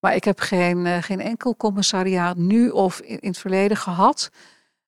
[0.00, 4.30] Maar ik heb geen, eh, geen enkel commissariaat nu of in, in het verleden gehad.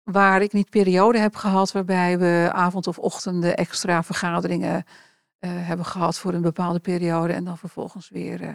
[0.02, 4.84] Waar ik niet periode heb gehad waarbij we avond of ochtenden extra vergaderingen
[5.38, 7.32] eh, hebben gehad voor een bepaalde periode.
[7.32, 8.40] En dan vervolgens weer.
[8.42, 8.54] eh,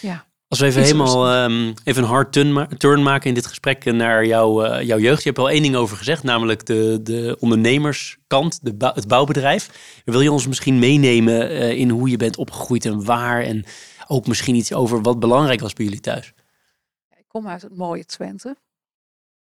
[0.00, 0.26] ja.
[0.48, 3.84] Als we even helemaal ehm, even een hard turn, ma- turn maken in dit gesprek
[3.84, 5.18] naar jouw, jouw jeugd.
[5.22, 9.70] Je hebt er al één ding over gezegd, namelijk de, de ondernemerskant, de het bouwbedrijf.
[10.04, 13.42] Wil je ons misschien meenemen in hoe je bent opgegroeid en waar?
[13.42, 13.64] En
[14.06, 16.32] ook misschien iets over wat belangrijk was bij jullie thuis.
[17.16, 18.56] Ik kom uit het mooie Twente.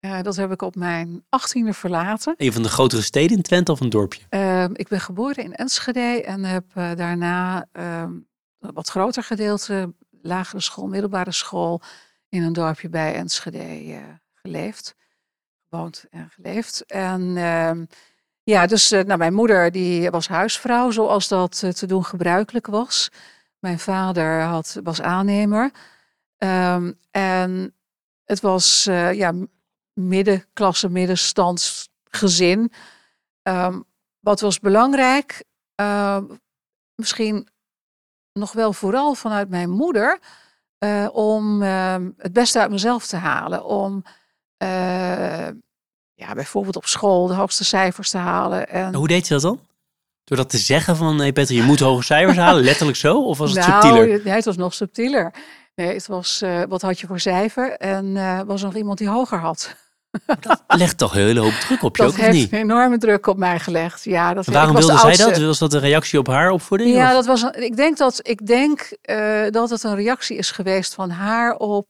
[0.00, 2.34] Eh, dat heb ik op mijn achttiende verlaten.
[2.36, 4.22] Een van de grotere steden in Twente of een dorpje?
[4.28, 8.12] Ehm, ik ben geboren in Enschede en heb eh, daarna ehm,
[8.60, 11.80] een wat groter gedeelte, lagere school, middelbare school,
[12.28, 13.98] in een dorpje bij Enschede eh,
[14.34, 14.94] geleefd.
[15.68, 16.84] Gewoond en geleefd.
[16.86, 17.84] En ehm,
[18.42, 23.08] ja, dus nou, mijn moeder die was huisvrouw, zoals dat te doen gebruikelijk was.
[23.66, 25.70] Mijn vader had, was aannemer.
[26.38, 27.74] Ehm, en
[28.24, 29.32] het was eh, ja,
[29.92, 32.72] middenklasse, middenstandsgezin.
[33.42, 33.80] Ehm,
[34.20, 35.44] wat was belangrijk?
[35.74, 36.24] Ehm,
[36.94, 37.48] misschien
[38.32, 40.18] nog wel vooral vanuit mijn moeder.
[40.78, 43.64] eh, om het beste uit mezelf te halen.
[43.64, 44.02] Om
[44.56, 45.48] eh,
[46.14, 48.68] ja, bijvoorbeeld op school de hoogste cijfers te halen.
[48.68, 49.60] En, Hoe deed je dat dan?
[50.26, 53.22] Door dat te zeggen van, hey Peter, je moet hoge cijfers halen, letterlijk zo?
[53.22, 54.06] Of was het nou, subtieler?
[54.24, 55.34] Nee, het was nog subtieler.
[55.74, 57.72] Nee, het was, eh, wat had je voor cijfer?
[57.72, 59.76] En eh, was er nog iemand die hoger had?
[60.66, 62.52] Legt toch een hele hoop druk op je dat ook, of heeft niet?
[62.52, 64.04] een enorme druk op mij gelegd.
[64.04, 65.42] Ja, dat, En Waarom ik was de wilde zij dat?
[65.42, 66.94] Was dat een reactie op haar opvoeding?
[66.94, 67.12] Ja, of?
[67.12, 70.94] dat was een, ik denk, dat, ik denk eh, dat het een reactie is geweest
[70.94, 71.86] van haar op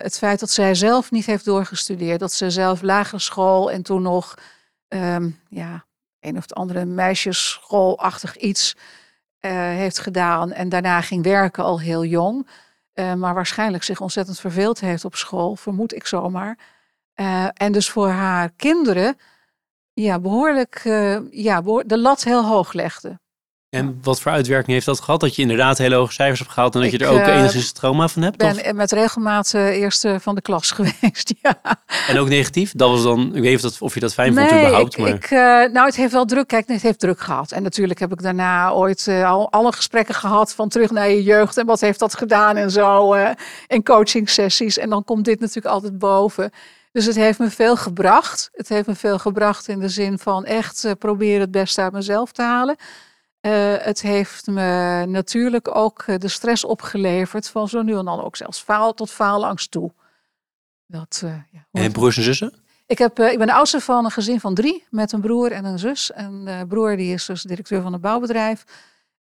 [0.00, 2.20] het feit dat zij zelf niet heeft doorgestudeerd.
[2.20, 4.34] Dat ze zelf lagere school en toen nog
[4.88, 5.86] ehm, ja,
[6.36, 8.76] of het andere meisjesschoolachtig iets
[9.40, 10.52] eh, heeft gedaan.
[10.52, 12.48] En daarna ging werken al heel jong.
[12.92, 16.58] Eh, maar waarschijnlijk zich ontzettend verveeld heeft op school, vermoed ik zomaar.
[17.14, 19.16] Eh, en dus voor haar kinderen
[19.92, 23.20] ja, behoorlijk eh, ja, de lat heel hoog legde.
[23.70, 25.20] En wat voor uitwerking heeft dat gehad?
[25.20, 27.36] Dat je inderdaad hele hoge cijfers hebt gehaald en dat je Ik, er ook eh,
[27.38, 28.36] enigszins trauma van hebt?
[28.36, 28.72] ben Of?
[28.72, 31.34] met regelmaat eh, eerste van de klas geweest.
[31.42, 31.60] Ja.
[32.06, 32.72] En ook negatief?
[32.72, 34.92] Dat was dan, ik weet of, dat, of je dat fijn vond nee, überhaupt.
[34.92, 35.08] ik, maar...
[35.08, 36.46] ik, eh, nou, het heeft wel druk.
[36.46, 37.52] Kijk, het heeft druk gehad.
[37.52, 41.56] En natuurlijk heb ik daarna ooit al alle gesprekken gehad van terug naar je jeugd
[41.56, 43.14] en wat heeft dat gedaan en zo.
[43.66, 44.78] in coaching sessies.
[44.78, 46.50] En dan komt dit natuurlijk altijd boven.
[46.92, 48.48] Dus het heeft me veel gebracht.
[48.52, 52.32] Het heeft me veel gebracht in de zin van echt proberen het beste uit mezelf
[52.32, 52.76] te halen.
[53.40, 58.24] Eh, het heeft me natuurlijk ook eh, de stress opgeleverd van zo nu en dan
[58.24, 59.92] ook zelfs faal tot faalangst toe.
[60.86, 62.52] Dat, eh, ja, En broers en zussen?
[62.86, 65.64] ik, heb, ik ben de oudste van een gezin van drie met een broer en
[65.64, 66.12] een zus.
[66.12, 68.64] En de broer die is dus directeur van een bouwbedrijf.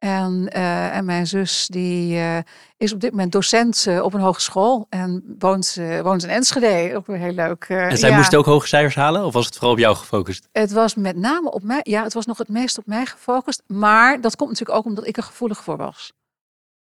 [0.04, 2.36] En, uh, en mijn zus die uh,
[2.76, 6.96] is op dit moment docent uh, op een hogeschool en woont, woont in Enschede.
[6.96, 7.64] Ook weer heel leuk.
[7.68, 8.16] en zij ja.
[8.16, 10.48] moest ook hoge cijfers halen of was het vooral op jou gefocust?
[10.52, 11.80] Het was met name op mij.
[11.82, 13.62] Ja, het was nog het meest op mij gefocust.
[13.66, 16.12] Maar dat komt natuurlijk ook omdat ik er gevoelig voor was.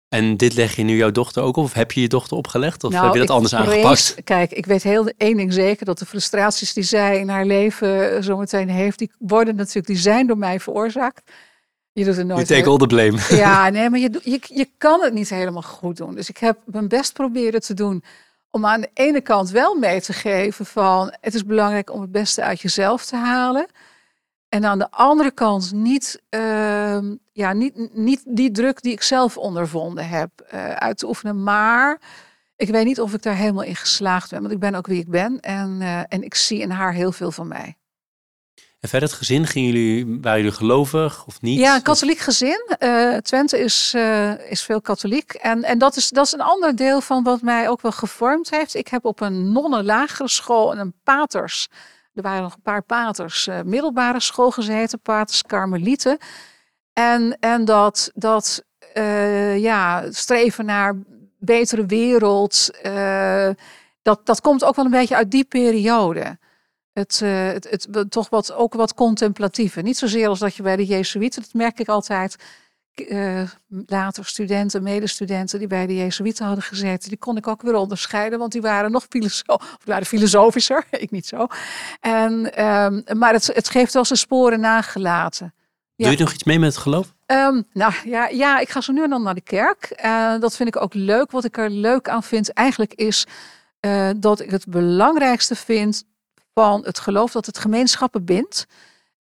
[0.10, 1.64] En dit leg je nu jouw dochter ook op?
[1.64, 2.84] Of heb je je dochter opgelegd?
[2.84, 4.16] Of nou, heb je dat anders vrees, aangepakt?
[4.24, 5.86] Kijk, ik weet heel één ding zeker.
[5.86, 9.00] Dat de frustraties die zij in haar leven zometeen heeft.
[9.00, 11.22] Die worden natuurlijk, die zijn door mij veroorzaakt.
[11.94, 12.48] Je doet er nooit.
[12.48, 13.20] You take all the blame.
[13.44, 16.16] Ja, nee, maar je, je, je kan het niet helemaal goed doen.
[16.16, 18.04] Dus ik heb mijn best proberen te doen
[18.50, 22.12] om aan de ene kant wel mee te geven van het is belangrijk om het
[22.12, 23.66] beste uit jezelf te halen.
[24.50, 26.98] En aan de andere kant niet, uh,
[27.32, 31.44] ja, niet, niet die druk die ik zelf ondervonden heb uh, uit te oefenen.
[31.44, 32.02] Maar
[32.56, 34.42] ik weet niet of ik daar helemaal in geslaagd ben.
[34.42, 35.40] Want ik ben ook wie ik ben.
[35.40, 37.76] En, uh, en ik zie in haar heel veel van mij.
[38.84, 41.60] En verder het gezin, gingen jullie, waren jullie gelovig of niet?
[41.60, 42.76] Ja, een katholiek gezin.
[42.80, 45.34] Uh, Twente is, uh, is veel katholiek.
[45.34, 48.50] En, en dat, is, dat is een ander deel van wat mij ook wel gevormd
[48.50, 48.76] heeft.
[48.76, 51.68] Ik heb op een nonnen lagere school en een paters.
[52.14, 56.18] Er waren nog een paar paters uh, middelbare school gezeten, paters karmelieten.
[56.94, 58.64] En, en dat, dat
[59.58, 60.96] ja, streven naar
[61.40, 62.70] betere wereld,
[64.02, 66.38] dat, dat komt ook wel een beetje uit die periode
[66.94, 69.84] het, uh, het, het, toch wat, ook wat contemplatiever.
[69.84, 72.36] Niet zozeer als dat je bij de Jezuïeten, dat merk ik altijd.
[72.96, 73.42] Uh,
[73.86, 78.40] later studenten, medestudenten die bij de Jezuïeten hadden gezeten, die kon ik ook weer onderscheiden,
[78.40, 81.48] want die waren nog filoso of waren filosofischer, ik niet zo.
[82.00, 85.54] En, um, maar het, het geeft wel zijn sporen nagelaten.
[85.96, 86.06] Ja.
[86.06, 87.14] Doe je nog iets mee met het geloof?
[87.26, 90.02] Um, nou ja, ja, ik ga zo nu en dan naar de kerk.
[90.06, 91.32] Uh, dat vind ik ook leuk.
[91.32, 93.26] Wat ik er leuk aan vind, eigenlijk is
[93.82, 96.04] uh, dat ik het belangrijkste vind
[96.54, 98.66] van het geloof dat het gemeenschappen bindt.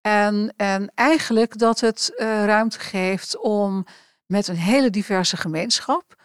[0.01, 3.85] En, en eigenlijk dat het uh, ruimte geeft om
[4.25, 6.15] met een hele diverse gemeenschap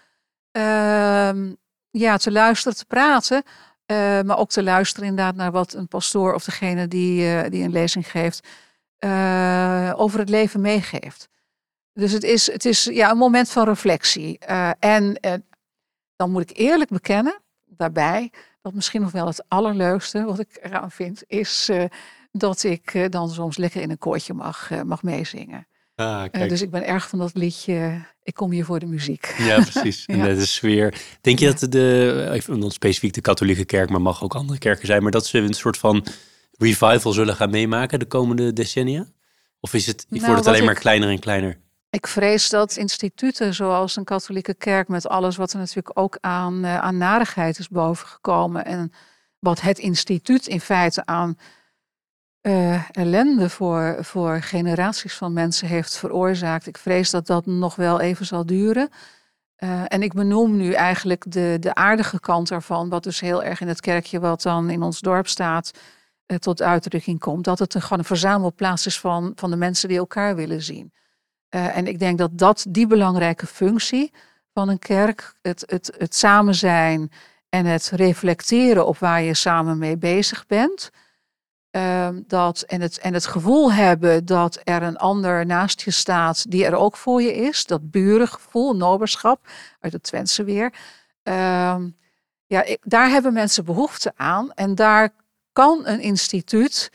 [0.56, 1.30] uh,
[1.90, 3.42] ja, te luisteren, te praten.
[3.86, 7.72] Uh, maar ook te luisteren inderdaad naar wat een pastoor of degene die, die een
[7.72, 8.46] lezing geeft
[9.96, 11.28] over het leven meegeeft.
[11.92, 14.38] Dus het is, het is ja, een moment van reflectie.
[14.78, 15.20] en
[16.16, 18.32] dan moet ik eerlijk bekennen daarbij
[18.66, 21.84] wat misschien nog wel het allerleukste wat ik eraan vind, is uh,
[22.32, 25.66] dat ik uh, dan soms lekker in een koortje mag, uh, mag meezingen.
[25.94, 28.04] Ah, dus ik ben erg van dat liedje.
[28.22, 29.34] Ik kom hier voor de muziek.
[29.38, 30.04] Ja, precies.
[30.06, 30.26] ja.
[30.26, 30.94] En de sfeer.
[31.20, 34.86] Denk je dat de, even dan specifiek de katholieke kerk, maar mag ook andere kerken
[34.86, 36.06] zijn, maar dat ze een soort van
[36.58, 39.06] revival zullen gaan meemaken de komende decennia?
[39.60, 41.60] Of is het, nou, wordt het alleen ik, maar kleiner en kleiner?
[41.90, 46.64] Ik vrees dat instituten zoals een katholieke kerk met alles wat er natuurlijk ook aan,
[46.64, 48.92] uh, aan narigheid is bovengekomen en
[49.38, 51.38] wat het instituut in feite aan
[52.42, 56.66] uh, ellende voor, voor generaties van mensen heeft veroorzaakt.
[56.66, 58.88] Ik vrees dat dat nog wel even zal duren.
[59.58, 63.60] Uh, en ik benoem nu eigenlijk de, de aardige kant ervan, wat dus heel erg
[63.60, 65.70] in het kerkje wat dan in ons dorp staat,
[66.38, 67.44] tot uitdrukking komt.
[67.44, 70.92] Dat het een, gewoon een verzamelplaats is van, van de mensen die elkaar willen zien.
[71.50, 74.12] Uh, en ik denk dat dat die belangrijke functie
[74.52, 77.10] van een kerk, het, het, het samen zijn
[77.48, 80.90] en het reflecteren op waar je samen mee bezig bent,
[81.76, 86.50] uh, dat, en, het, en het gevoel hebben dat er een ander naast je staat
[86.50, 89.48] die er ook voor je is, dat burengevoel, noberschap,
[89.80, 90.72] uit het Twentse weer.
[91.24, 91.76] Uh,
[92.46, 95.10] ja, ik, daar hebben mensen behoefte aan en daar
[95.52, 96.90] kan een instituut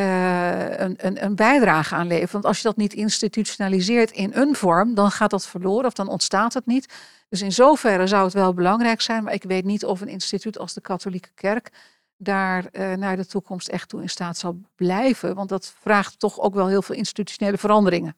[0.00, 2.32] uh, een, een, een, bijdrage aan leveren.
[2.32, 6.08] Want als je dat niet institutionaliseert in een vorm, dan gaat dat verloren of dan
[6.08, 6.92] ontstaat het niet.
[7.28, 10.58] Dus in zoverre zou het wel belangrijk zijn, maar ik weet niet of een instituut
[10.58, 11.70] als de Katholieke Kerk
[12.16, 15.34] daar uh, naar de toekomst echt toe in staat zal blijven.
[15.34, 18.16] Want dat vraagt toch ook wel heel veel institutionele veranderingen.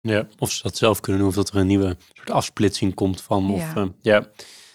[0.00, 3.20] Ja, of ze dat zelf kunnen doen, of dat er een nieuwe soort afsplitsing komt
[3.20, 3.50] van.
[3.50, 3.82] Of, ja.
[3.82, 4.26] Uh, ja.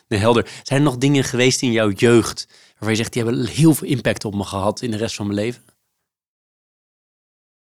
[0.07, 0.51] Nee, helder.
[0.63, 3.88] Zijn er nog dingen geweest in jouw jeugd waarvan je zegt, die hebben heel veel
[3.88, 5.63] impact op me gehad in de rest van mijn leven?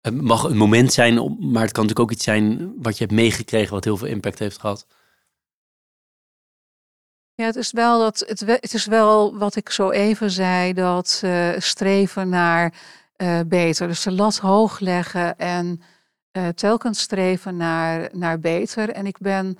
[0.05, 1.14] Het mag een moment zijn,
[1.52, 4.38] maar het kan natuurlijk ook iets zijn wat je hebt meegekregen wat heel veel impact
[4.38, 4.86] heeft gehad.
[7.34, 11.20] Ja, het is wel, dat, het, het is wel wat ik zo even zei, dat
[11.24, 12.74] uh, streven naar
[13.16, 13.88] uh, beter.
[13.88, 15.82] Dus de lat hoog leggen en
[16.32, 18.90] uh, telkens streven naar, naar beter.
[18.90, 19.59] En ik ben,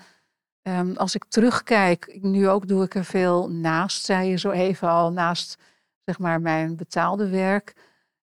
[0.63, 4.89] um, als ik terugkijk, nu ook doe ik er veel naast, zei je zo even
[4.89, 5.59] al, naast
[6.05, 7.75] zeg maar mijn betaalde werk.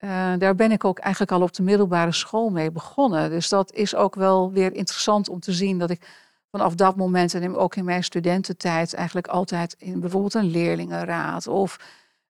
[0.04, 3.30] Uh, daar ben ik ook eigenlijk al op de middelbare school mee begonnen.
[3.30, 6.08] Dus dat is ook wel weer interessant om te zien dat ik
[6.52, 11.78] vanaf dat moment en ook in mijn studententijd eigenlijk altijd in bijvoorbeeld een leerlingenraad of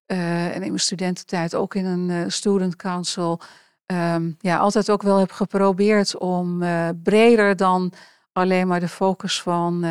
[0.06, 3.40] uh, en in mijn studententijd ook in een uh, student council
[3.86, 6.64] um, ja, altijd ook wel heb geprobeerd om
[7.02, 7.92] breder dan
[8.32, 9.84] alleen maar de focus van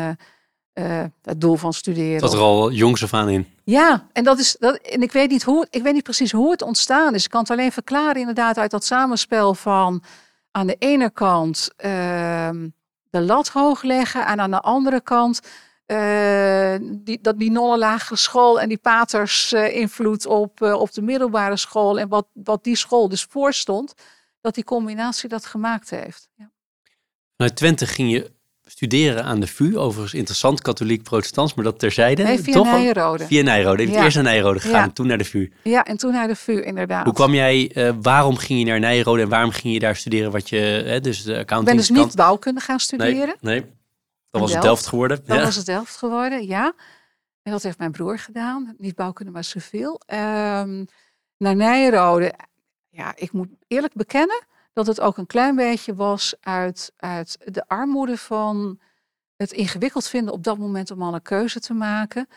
[1.22, 2.20] het doel van studeren.
[2.20, 3.46] Dat er al jongs af aan in.
[3.64, 4.76] Ja, en dat is dat.
[4.76, 7.24] En ik weet niet hoe, ik weet niet precies hoe het ontstaan is.
[7.24, 10.02] Ik kan het alleen verklaren inderdaad uit dat samenspel van
[10.50, 12.68] aan de ene kant ehm,
[13.10, 15.40] de lat hoog leggen en aan de andere kant
[15.86, 17.58] uh, die, dat die
[17.98, 22.76] school en die paters uh, invloed op, op de middelbare school en wat, wat die
[22.76, 23.94] school dus voorstond,
[24.40, 26.28] dat die combinatie dat gemaakt heeft.
[26.34, 26.50] Ja.
[27.36, 28.32] Vanuit Twente ging je
[28.72, 29.76] studeren aan de VU.
[29.76, 32.22] Overigens interessant, katholiek, protestants, maar dat terzijde.
[32.22, 33.26] Nee, via Nijrode.
[33.26, 33.90] Via Nijrode.
[33.90, 34.02] Ja.
[34.02, 35.52] eerst naar Nijrode gegaan en toen naar de VU.
[35.62, 37.04] Ja, en toen naar de VU, inderdaad.
[37.04, 40.30] Hoe kwam jij, uh, waarom ging je naar Nijrode en waarom ging je daar studeren
[40.30, 43.36] wat je, hè, dus de accounting Ik ben dus niet bouwkunde gaan studeren.
[43.40, 43.70] Nee, nee.
[44.30, 45.20] dat was het Delft geworden.
[45.26, 46.74] Dat was het Delft geworden, ja.
[47.42, 48.74] En dat heeft mijn broer gedaan.
[48.78, 50.00] Niet bouwkunde, maar zoveel.
[50.06, 50.86] Um,
[51.36, 52.34] naar Nijrode.
[52.88, 57.68] Ja, ik moet eerlijk bekennen dat het ook een klein beetje was uit, uit de
[57.68, 58.80] armoede van
[59.36, 62.28] het ingewikkeld vinden op dat moment om al een keuze te maken.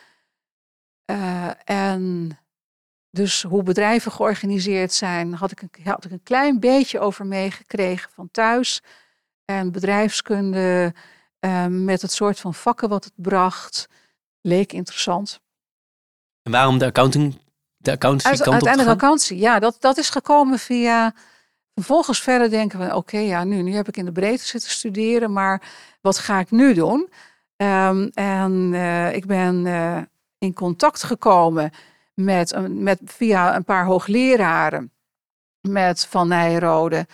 [1.10, 2.30] Uh, en
[3.10, 8.10] dus hoe bedrijven georganiseerd zijn, had ik, een, had ik een klein beetje over meegekregen
[8.10, 8.82] van thuis.
[9.44, 10.94] En bedrijfskunde
[11.40, 13.88] uh, met het soort van vakken wat het bracht,
[14.40, 15.40] leek interessant.
[16.42, 17.40] En waarom de accounting?
[17.76, 21.14] De accountancy Uit, uiteindelijk accountancy, ja, dat, dat is gekomen via
[21.76, 25.32] Vervolgens verder denken we, oké, ja, nu, nu heb ik in de breedte zitten studeren,
[25.32, 25.62] maar
[26.00, 27.08] wat ga ik nu doen?
[27.56, 29.98] Um, en uh, ik ben uh,
[30.38, 31.70] in contact gekomen
[32.14, 34.92] met, met, via een paar hoogleraren
[35.60, 37.06] met Van Nijrode.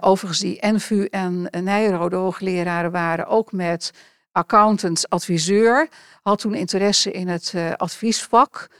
[0.00, 3.92] Overigens, die NVU en Nijrode hoogleraren waren ook met
[4.32, 5.88] accountant, adviseur.
[6.22, 8.70] Had toen interesse in het adviesvak.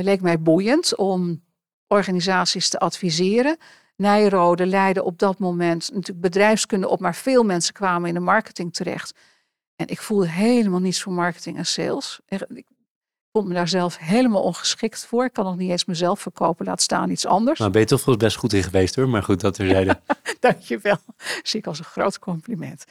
[0.00, 1.42] leek mij boeiend om
[1.86, 3.56] organisaties te adviseren.
[4.00, 8.74] Nijrode leidde op dat moment natuurlijk bedrijfskunde op, maar veel mensen kwamen in de marketing
[8.74, 9.14] terecht.
[9.76, 12.20] En ik voelde helemaal niets voor marketing en sales.
[12.28, 12.66] Ik
[13.32, 15.24] vond me daar zelf helemaal ongeschikt voor.
[15.24, 17.58] Ik kan nog niet eens mezelf verkopen, laat staan iets anders.
[17.58, 20.00] Nou, ben je toch wel best goed in geweest hoor, maar goed dat er zeiden.
[20.40, 20.98] Dankjewel.
[21.42, 22.84] Zie ik als een groot compliment.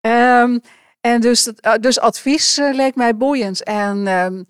[0.00, 0.60] Um,
[1.00, 3.62] en dus, uh, dus advies uh, leek mij boeiend.
[3.62, 4.46] En, um,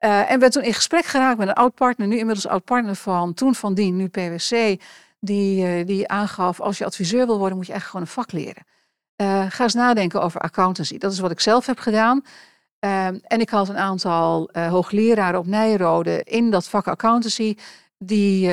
[0.00, 2.94] uh, en ben toen in gesprek geraakt met een oud partner, nu inmiddels oud partner
[2.94, 4.80] van toen van Dien, nu PwC
[5.26, 8.32] die, uh, die aangaf, als je adviseur wil worden, moet je echt gewoon een vak
[8.32, 8.66] leren.
[9.16, 10.98] Uh, ga eens nadenken over accountancy.
[10.98, 12.24] Dat is wat ik zelf heb gedaan.
[12.80, 17.56] Uh, en ik had een aantal uh, hoogleraren op Nijrode in dat vak accountancy,
[17.98, 18.50] die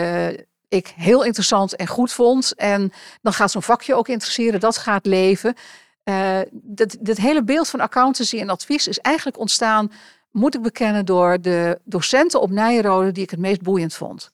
[0.68, 2.56] ik heel interessant en goed vond.
[2.56, 5.56] En dan gaat zo'n vakje ook interesseren, dat gaat leven.
[6.52, 9.92] dat, dit hele beeld van accountancy en advies is eigenlijk ontstaan,
[10.32, 14.33] moet ik bekennen, door de docenten op Nijrode die ik het meest boeiend vond.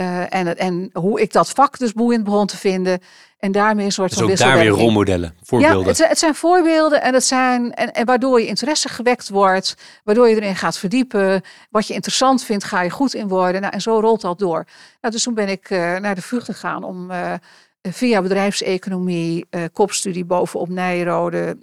[0.00, 3.00] Uh, en, en hoe ik dat vak dus boeiend begon te vinden.
[3.38, 5.80] En daarmee een soort dus van ook daar weer rolmodellen, voorbeelden.
[5.80, 9.74] Ja, het, het, zijn voorbeelden en, het zijn, en, en waardoor je interesse gewekt wordt.
[10.04, 11.42] Waardoor je erin gaat verdiepen.
[11.70, 13.60] Wat je interessant vindt, ga je goed in worden.
[13.60, 14.64] Nou, en zo rolt dat door.
[15.00, 17.34] Nou, dus toen ben ik uh, naar de VU gegaan om uh,
[17.82, 21.58] via bedrijfseconomie, kopstudie bovenop Nijrode,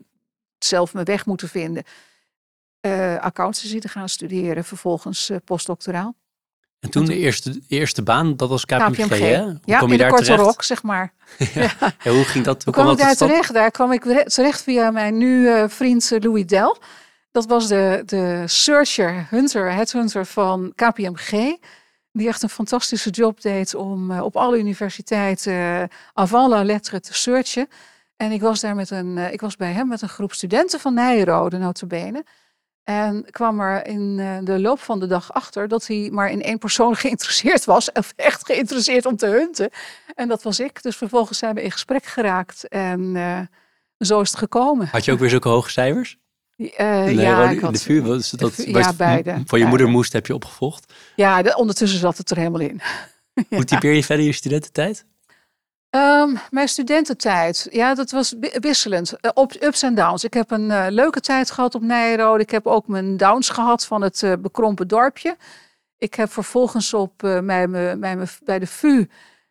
[0.59, 1.83] zelf mijn weg moeten vinden.
[3.19, 6.15] accountancy te gaan studeren, vervolgens postdoctoraal.
[6.85, 9.19] En toen de eerste, eerste baan, dat was KPMG, KPMG.
[9.19, 9.43] hè?
[9.43, 10.43] Hoe ja, kom je in daar de korte terecht?
[10.43, 11.13] rok, zeg maar.
[11.53, 11.69] ja.
[12.03, 12.11] ja.
[12.11, 12.63] hoe ging dat?
[12.63, 13.53] Hoe, kwam ik daar terecht?
[13.53, 16.77] Daar kwam ik terecht via mijn nu uh, vriend eh, Louis Del.
[17.31, 21.57] Dat was de, de searcher, hunter, headhunter van KPMG.
[22.11, 25.83] Die echt een fantastische job deed om uh, op alle universiteiten uh,
[26.13, 27.67] avant la lettre te searchen.
[28.17, 30.93] En ik was daar met een, ik was bij hem met een groep studenten van
[30.93, 32.23] Nijrode, notabene.
[32.85, 36.41] En kwam er in eh, de loop van de dag achter dat hij maar in
[36.41, 37.91] één persoon geïnteresseerd was.
[37.91, 39.69] Of echt geïnteresseerd om te hunten.
[40.15, 40.81] En dat was ik.
[40.81, 42.67] Dus vervolgens zijn we in gesprek geraakt.
[42.67, 43.39] En uh,
[43.97, 44.87] zo is het gekomen.
[44.87, 46.17] Had je ook weer zulke hoge cijfers?
[46.57, 49.31] Uh, nee, ja, ik had, de vuur, was dat, de, ja, beide.
[49.31, 49.67] Van je beide.
[49.67, 50.93] moeder moest heb je opgevolgd?
[51.15, 52.81] Ja, de, ondertussen zat het er helemaal in.
[53.49, 55.05] Hoe typeer je verder je studententijd?
[55.95, 59.13] Um, mijn studententijd, ja, dat was wisselend.
[59.21, 60.23] Uh, op ups en downs.
[60.23, 62.43] Ik heb een uh, leuke tijd gehad op Nijrode.
[62.43, 65.37] Ik heb ook mijn downs gehad van het uh, bekrompen dorpje.
[65.97, 67.41] Ik heb vervolgens op me,
[67.99, 69.05] bij, me, bij de VU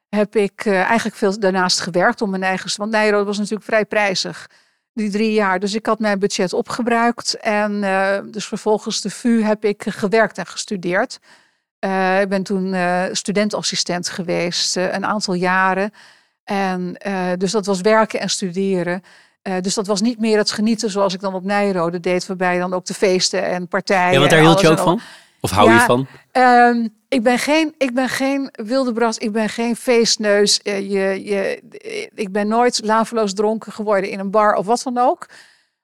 [0.08, 2.70] heb ik eigenlijk veel daarnaast gewerkt om mijn eigen.
[2.76, 4.50] Want Nijrode was natuurlijk vrij prijzig
[4.92, 5.60] die drie jaar.
[5.60, 7.80] Dus ik had mijn budget opgebruikt en
[8.30, 11.18] dus vervolgens de VU heb ik gewerkt en gestudeerd.
[12.20, 12.76] ik ben toen
[13.12, 15.92] studentassistent geweest een aantal jaren.
[16.44, 19.02] En uh, dus dat was werken en studeren.
[19.42, 22.58] Uh, dus dat was niet meer het genieten zoals ik dan op Nijrode deed, waarbij
[22.58, 24.12] dan ook de feesten en partijen.
[24.12, 25.00] Ja, want daar hield je ook van?
[25.40, 26.06] Of hou ja, je van?
[26.32, 30.60] Um, ik, ben geen, ik ben geen wilde bras, ik ben geen feestneus.
[30.62, 31.62] Uh, je, je,
[32.14, 35.26] ik ben nooit laveloos dronken geworden in een bar of wat dan ook.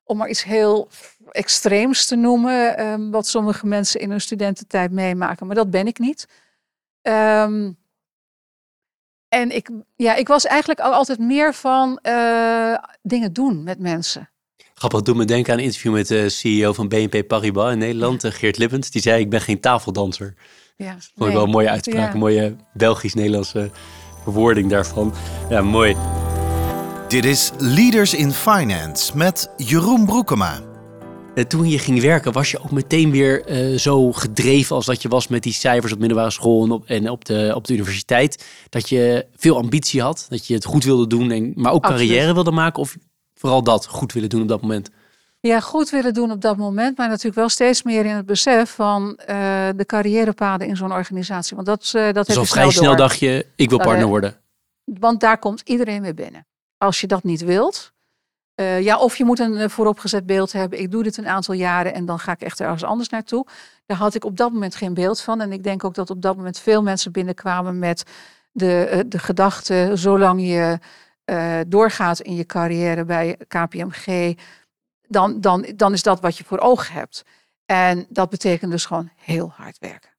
[0.04, 0.88] om maar iets heel
[1.30, 5.46] extreems te noemen, ehm, wat sommige mensen in hun studententijd meemaken.
[5.46, 6.28] Maar dat ben ik niet.
[7.02, 7.70] Ehm,
[9.30, 14.30] en ik, ja, ik was eigenlijk al altijd meer van eh, dingen doen met mensen.
[14.74, 18.24] Grappig, doet me denken aan een interview met de CEO van BNP Paribas in Nederland,
[18.24, 18.90] eh, Geert Lippens.
[18.90, 20.34] Die zei, ik ben geen tafeldanser.
[20.76, 22.12] Ja, Vond ik wel een mooie uitspraak, Ja.
[22.12, 23.70] een mooie Belgisch-Nederlandse
[24.22, 25.12] verwoording daarvan.
[25.48, 25.96] Ja, mooi.
[27.08, 30.60] Dit is Leaders in Finance met Jeroen Broekema.
[31.34, 35.02] Eh, Toen je ging werken, was je ook meteen weer eh, zo gedreven als dat
[35.02, 37.72] je was met die cijfers op middelbare school en op, en op, de, op de
[37.74, 38.44] universiteit.
[38.68, 42.08] Dat je veel ambitie had, dat je het goed wilde doen, en, maar ook Absoluut.
[42.08, 42.82] carrière wilde maken.
[42.82, 42.96] Of
[43.34, 44.90] vooral dat, goed willen doen op dat moment.
[45.40, 48.70] Ja, goed willen doen op dat moment, maar natuurlijk wel steeds meer in het besef
[48.70, 51.54] van eh, de carrièrepaden in zo'n organisatie.
[51.56, 52.96] Want dat, eh dat Dus heb al vrij snel door.
[52.96, 54.36] dacht je, ik wil partner worden.
[54.84, 56.46] Want daar komt iedereen mee binnen.
[56.78, 57.92] Als je dat niet wilt,
[58.60, 60.80] eh, ja, of je moet een eh, vooropgezet beeld hebben.
[60.80, 63.46] Ik doe dit een aantal jaren en dan ga ik echt ergens anders naartoe.
[63.86, 65.40] Daar had ik op dat moment geen beeld van.
[65.40, 68.02] En ik denk ook dat op dat moment veel mensen binnenkwamen met
[68.52, 70.78] de, eh, de gedachte, zolang je
[71.66, 74.36] doorgaat in je carrière bij KPMG,
[75.06, 77.24] dan, dan, dan is dat wat je voor ogen hebt.
[77.66, 80.10] En dat betekent dus gewoon heel hard werken.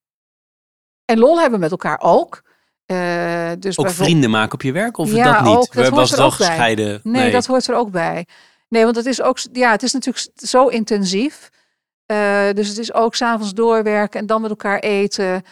[1.05, 2.43] En lol hebben met elkaar ook.
[2.91, 5.55] Eh, dus Ook vrienden maken op je werk of Ja, dat niet?
[5.55, 5.73] ook.
[5.73, 6.99] Dat was het er wel gescheiden?
[7.03, 8.25] Nee, dat hoort er ook bij.
[8.67, 11.49] Nee, want het is ook, ja, het is natuurlijk zo intensief.
[12.05, 15.43] Eh, dus het is ook s'avonds doorwerken en dan met elkaar eten.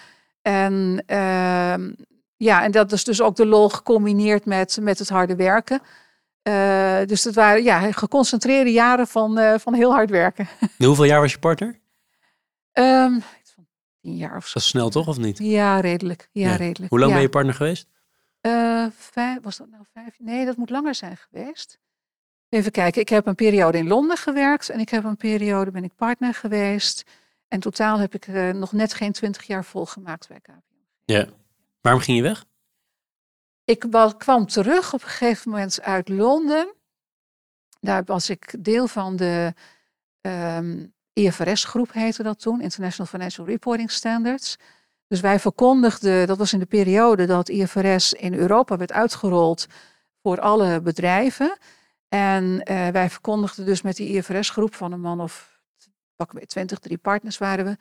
[0.42, 1.92] En ehm,
[2.38, 5.82] ja, en dat is dus ook de lol gecombineerd met, met het harde werken.
[6.42, 10.48] Eh, dus het waren ja, geconcentreerde jaren van, van heel hard werken.
[10.78, 11.80] En hoeveel jaar was je partner?
[12.72, 13.20] Ehm,
[14.02, 14.54] tien jaar of zo.
[14.54, 15.38] Dat is snel toch, of niet?
[15.38, 16.30] Ja, redelijk.
[16.32, 16.56] Ja, Ja.
[16.56, 16.90] redelijk.
[16.90, 17.18] Hoe lang ja.
[17.18, 17.88] ben je partner geweest?
[18.42, 20.16] Eh, vijf, was dat nou vijf?
[20.20, 21.80] Nee, dat moet langer zijn geweest.
[22.50, 25.84] Even kijken, ik heb een periode in Londen gewerkt en ik heb een periode ben
[25.84, 27.04] ik partner geweest.
[27.48, 30.62] En totaal heb ik eh, nog net geen twintig jaar volgemaakt bij KPMG.
[31.06, 31.26] Ja.
[31.82, 32.46] Waarom ging je weg?
[33.64, 36.74] Ik wa- kwam terug op een gegeven moment uit Londen.
[37.80, 39.54] Daar was ik deel van de
[40.22, 40.86] ehm,
[41.20, 44.58] IFRS-groep, heette dat toen, International Financial Reporting Standards.
[45.08, 49.68] Dus wij verkondigden, dat was in de periode dat IFRS in Europa werd uitgerold
[50.22, 51.58] voor alle bedrijven.
[52.10, 55.60] En eh, wij verkondigden dus met die IFRS-groep van een man of
[56.16, 57.78] pak weer 20, drie partners waren we.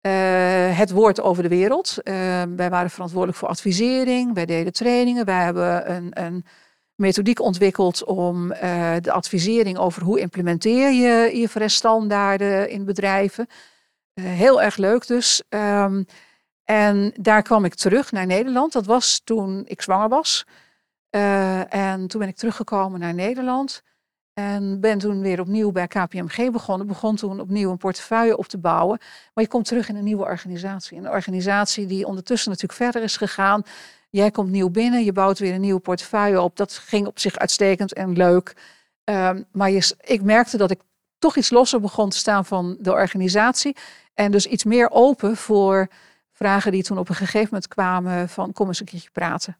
[0.00, 2.02] eh, het woord over de wereld.
[2.02, 2.14] Eh,
[2.56, 6.44] wij waren verantwoordelijk voor advisering, wij deden trainingen, wij hebben een, een
[6.96, 13.46] methodiek ontwikkeld om eh, de advisering over hoe implementeer je IFRS-standaarden in bedrijven.
[14.14, 15.42] Eh, heel erg leuk dus.
[15.48, 16.02] Ehm,
[16.64, 18.72] en daar kwam ik terug naar Nederland.
[18.72, 20.44] Dat was toen ik zwanger was.
[21.10, 23.82] Eh, en toen ben ik teruggekomen naar Nederland.
[24.34, 26.86] En ben toen weer opnieuw bij KPMG begonnen.
[26.86, 28.98] Begon toen opnieuw een portefeuille op te bouwen.
[29.34, 30.98] Maar je komt terug in een nieuwe organisatie.
[30.98, 33.62] Een organisatie die ondertussen natuurlijk verder is gegaan.
[34.14, 36.56] Jij komt nieuw binnen, je bouwt weer een nieuwe portefeuille op.
[36.56, 38.56] Dat ging op zich uitstekend en leuk.
[39.04, 40.80] Ehm, maar je, ik merkte dat ik
[41.18, 43.76] toch iets losser begon te staan van de organisatie.
[44.14, 45.88] En dus iets meer open voor
[46.32, 49.56] vragen die toen op een gegeven moment kwamen van kom eens een keertje praten.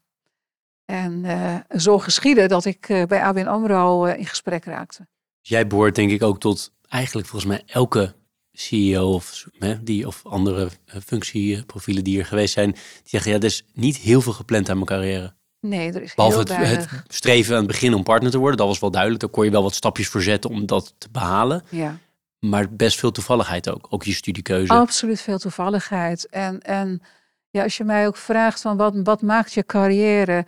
[0.85, 5.07] En eh, zo geschiedde dat ik eh, bij ABN AMRO eh, in gesprek raakte.
[5.41, 8.15] Jij behoort denk ik ook tot eigenlijk volgens mij elke
[8.55, 12.71] CEO of, hè, die, of andere eh, functieprofielen die er geweest zijn.
[12.71, 15.35] Die zeggen, ja, er is niet heel veel gepland aan mijn carrière.
[15.61, 18.57] Nee, er is Behalve heel het, het streven aan het begin om partner te worden.
[18.57, 19.21] Dat was wel duidelijk.
[19.21, 21.63] Daar kon je wel wat stapjes voor zetten om dat te behalen.
[21.69, 21.99] Ja.
[22.39, 23.87] Maar best veel toevalligheid ook.
[23.91, 24.73] Ook je studiekeuze.
[24.73, 26.29] Absoluut veel toevalligheid.
[26.29, 27.03] En, en
[27.51, 30.47] ja, als je mij ook vraagt van wat, wat maakt je carrière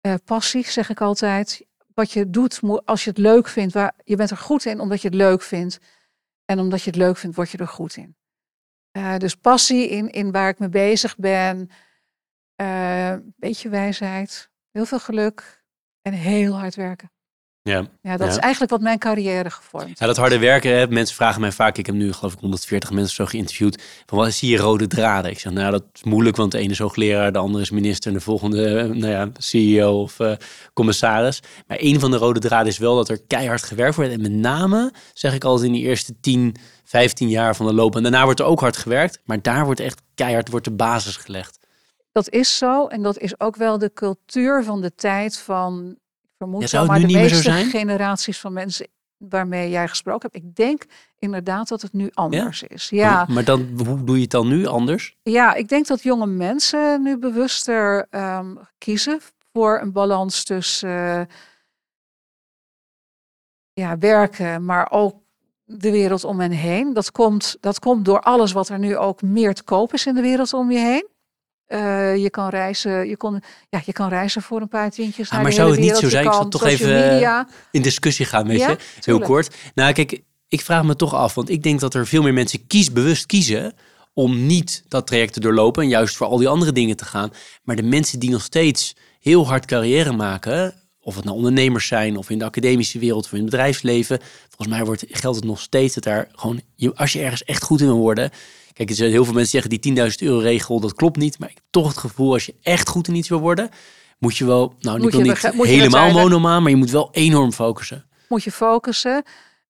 [0.00, 1.66] eh passie, zeg ik altijd.
[1.94, 3.74] Wat je doet als je het leuk vindt.
[3.74, 5.78] Waar, je bent er goed in omdat je het leuk vindt.
[6.50, 8.16] En omdat je het leuk vindt, word je er goed in.
[8.90, 11.70] Eh, dus passie in, in waar ik mee bezig ben.
[12.54, 14.50] eh beetje wijsheid.
[14.70, 15.64] Heel veel geluk.
[16.02, 17.10] En heel hard werken.
[17.68, 17.86] Ja.
[18.02, 18.32] Ja, dat Ja.
[18.32, 19.98] is eigenlijk wat mijn carrière gevormd.
[19.98, 22.90] Ja, dat harde werken, hè, mensen vragen mij vaak, ik heb nu geloof ik 140
[22.90, 25.30] mensen zo geïnterviewd, van wat zie je rode draden?
[25.30, 28.10] Ik zeg, nou dat is moeilijk, want de ene is hoogleraar, de andere is minister
[28.10, 30.32] en de volgende, eh, nou ja, CEO of eh,
[30.72, 31.40] commissaris.
[31.66, 34.12] Maar een van de rode draden is wel dat er keihard gewerkt wordt.
[34.12, 36.54] En met name, zeg ik altijd in die eerste 10,
[36.84, 37.96] 15 jaar van de loop.
[37.96, 41.16] En daarna wordt er ook hard gewerkt, maar daar wordt echt keihard wordt de basis
[41.16, 41.58] gelegd.
[42.12, 42.86] Dat is zo.
[42.86, 45.96] En dat is ook wel de cultuur van de tijd van,
[46.38, 47.70] vermoed Ja, zou het maar nu de niet meer zo meeste zijn?
[47.70, 48.86] generaties van mensen
[49.16, 50.44] waarmee jij gesproken hebt.
[50.44, 50.84] Ik denk
[51.18, 52.88] inderdaad dat het nu anders is.
[52.88, 55.16] Ja, Maar, maar dan, hoe doe je het dan nu anders?
[55.22, 59.20] ja, ik denk dat jonge mensen nu bewuster ehm, kiezen
[59.52, 61.20] voor een balans tussen, eh,
[63.72, 65.14] ja, werken, maar ook
[65.64, 66.92] de wereld om hen heen.
[66.92, 70.14] Dat komt, dat komt door alles wat er nu ook meer te koop is in
[70.14, 71.08] de wereld om je heen.
[71.68, 75.30] Uh, je kan reizen, je, kon, ja, je kan reizen voor een paar tientjes.
[75.30, 76.26] Ah, maar zou het niet zo zijn?
[76.26, 77.48] Ik zal toch even media.
[77.70, 78.76] in discussie gaan met ja, je.
[79.00, 79.56] Heel kort.
[79.74, 82.66] Nou, kijk, ik vraag me toch af, want ik denk dat er veel meer mensen
[82.66, 83.74] kiesbewust kiezen
[84.12, 87.32] om niet dat traject te doorlopen en juist voor al die andere dingen te gaan.
[87.62, 92.16] Maar de mensen die nog steeds heel hard carrière maken, of het nou ondernemers zijn
[92.16, 95.60] of in de academische wereld of in het bedrijfsleven, volgens mij wordt, geldt het nog
[95.60, 96.60] steeds dat daar gewoon,
[96.94, 98.30] als je ergens echt goed in wil worden.
[98.78, 101.38] Kijk, er zijn heel veel mensen zeggen die 10.000 euro regel, dat klopt niet.
[101.38, 103.70] Maar ik heb toch het gevoel, als je echt goed in iets wil worden,
[104.18, 107.52] moet je wel, nou, moet ik wil niet helemaal monomaan, maar je moet wel enorm
[107.52, 108.06] focussen.
[108.28, 109.14] Moet je focussen.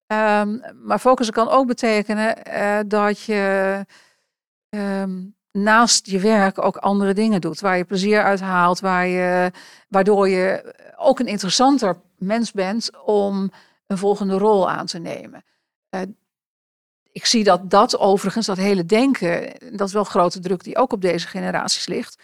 [0.07, 3.85] Um, maar focussen kan ook betekenen uh, dat je
[4.71, 7.61] um, naast je werk ook andere dingen doet.
[7.61, 9.51] Waar je plezier uit haalt, waar je,
[9.89, 13.51] waardoor je ook een interessanter mens bent om
[13.87, 15.45] een volgende rol aan te nemen.
[15.91, 16.01] Uh,
[17.13, 20.93] ik zie dat dat overigens, dat hele denken, dat is wel grote druk die ook
[20.93, 22.19] op deze generaties ligt.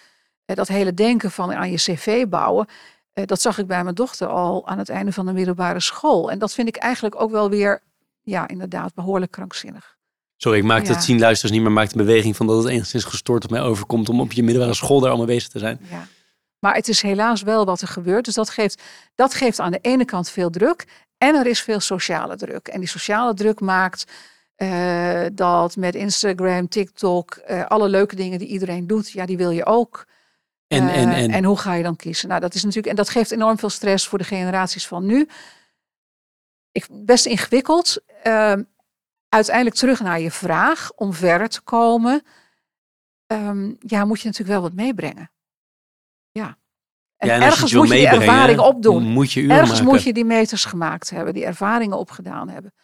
[0.46, 2.66] Uh, dat hele denken van aan je cv bouwen,
[3.14, 6.30] uh, dat zag ik bij mijn dochter al aan het einde van de middelbare school.
[6.30, 7.82] En dat vind ik eigenlijk ook wel weer,
[8.22, 9.96] ja, inderdaad, behoorlijk krankzinnig.
[10.36, 13.04] Sorry, ik maak het zien luisters niet, maar maakt een beweging van dat het enigszins
[13.04, 15.80] gestoord op mij overkomt om op je middelbare school daar allemaal bezig te zijn.
[15.90, 16.06] Ja.
[16.58, 18.24] Maar het is helaas wel wat er gebeurt.
[18.24, 18.82] Dus dat geeft,
[19.14, 20.84] dat geeft aan de ene kant veel druk.
[21.18, 22.68] En er is veel sociale druk.
[22.68, 24.04] En die sociale druk maakt
[24.56, 29.50] uh, dat met Instagram, TikTok, uh, alle leuke dingen die iedereen doet, ja, die wil
[29.50, 30.06] je ook.
[30.66, 31.30] En, en, en.
[31.30, 32.28] en hoe ga je dan kiezen?
[32.28, 35.28] Nou, dat is natuurlijk, en dat geeft enorm veel stress voor de generaties van nu.
[36.72, 38.02] Ik, best ingewikkeld.
[38.26, 38.54] Uh,
[39.28, 42.22] uiteindelijk terug naar je vraag om verder te komen.
[43.26, 45.30] Um, ja, moet je natuurlijk wel wat meebrengen.
[46.32, 46.58] Ja.
[47.16, 49.02] En, ja, en ergens je moet je die ervaring opdoen.
[49.02, 49.84] Moet je ergens maken.
[49.84, 52.74] moet je die meters gemaakt hebben, die ervaringen opgedaan hebben.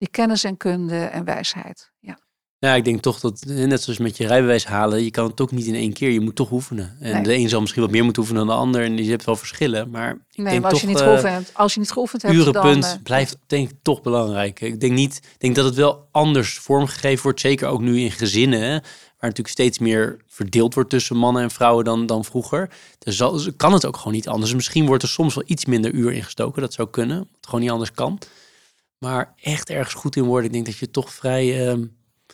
[0.00, 1.90] Die kennis en kunde en wijsheid.
[1.98, 2.18] Ja.
[2.58, 5.50] Ja, ik denk toch dat, net zoals met je rijbewijs halen, je kan het ook
[5.50, 6.10] niet in één keer.
[6.10, 6.96] Je moet toch oefenen.
[7.00, 7.22] En nee.
[7.22, 8.82] de een zal misschien wat meer moeten oefenen dan de ander.
[8.82, 9.90] En je hebt wel verschillen.
[9.90, 12.22] Maar ik nee, denk maar als, toch, je niet geoefend hebt, als je niet geoefend
[12.22, 14.60] hebt, urenpunt dan, uh, blijft denk ik toch belangrijk.
[14.60, 17.40] Ik denk niet, ik denk dat het wel anders vormgegeven wordt.
[17.40, 18.80] Zeker ook nu in gezinnen, hè, waar
[19.28, 22.70] natuurlijk steeds meer verdeeld wordt tussen mannen en vrouwen dan, dan vroeger.
[22.98, 24.54] Dus zal, kan het ook gewoon niet anders.
[24.54, 26.62] Misschien wordt er soms wel iets minder uur ingestoken.
[26.62, 27.18] Dat zou kunnen.
[27.18, 28.18] Het gewoon niet anders kan.
[29.00, 31.84] Maar echt ergens goed in worden, ik denk dat je toch vrij uh,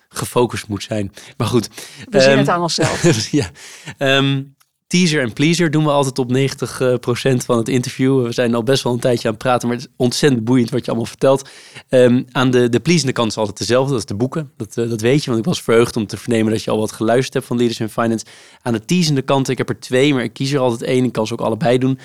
[0.09, 1.13] gefocust moet zijn.
[1.37, 1.69] Maar goed.
[2.09, 3.31] We um, zien het aan onszelf.
[3.31, 3.51] ja.
[3.99, 4.57] Um,
[4.87, 8.23] teaser en pleaser doen we altijd op 90% van het interview.
[8.25, 10.71] We zijn al best wel een tijdje aan het praten, maar het is ontzettend boeiend
[10.71, 11.49] wat je allemaal vertelt.
[11.89, 14.53] Um, aan de, de pleasende kant is altijd dezelfde, dat is de boeken.
[14.57, 16.79] Dat, uh, dat weet je, want ik was verheugd om te vernemen dat je al
[16.79, 18.25] wat geluisterd hebt van Leaders in Finance.
[18.63, 21.05] Aan de teasende kant, ik heb er twee, maar ik kies er altijd één.
[21.05, 21.99] Ik kan ze ook allebei doen.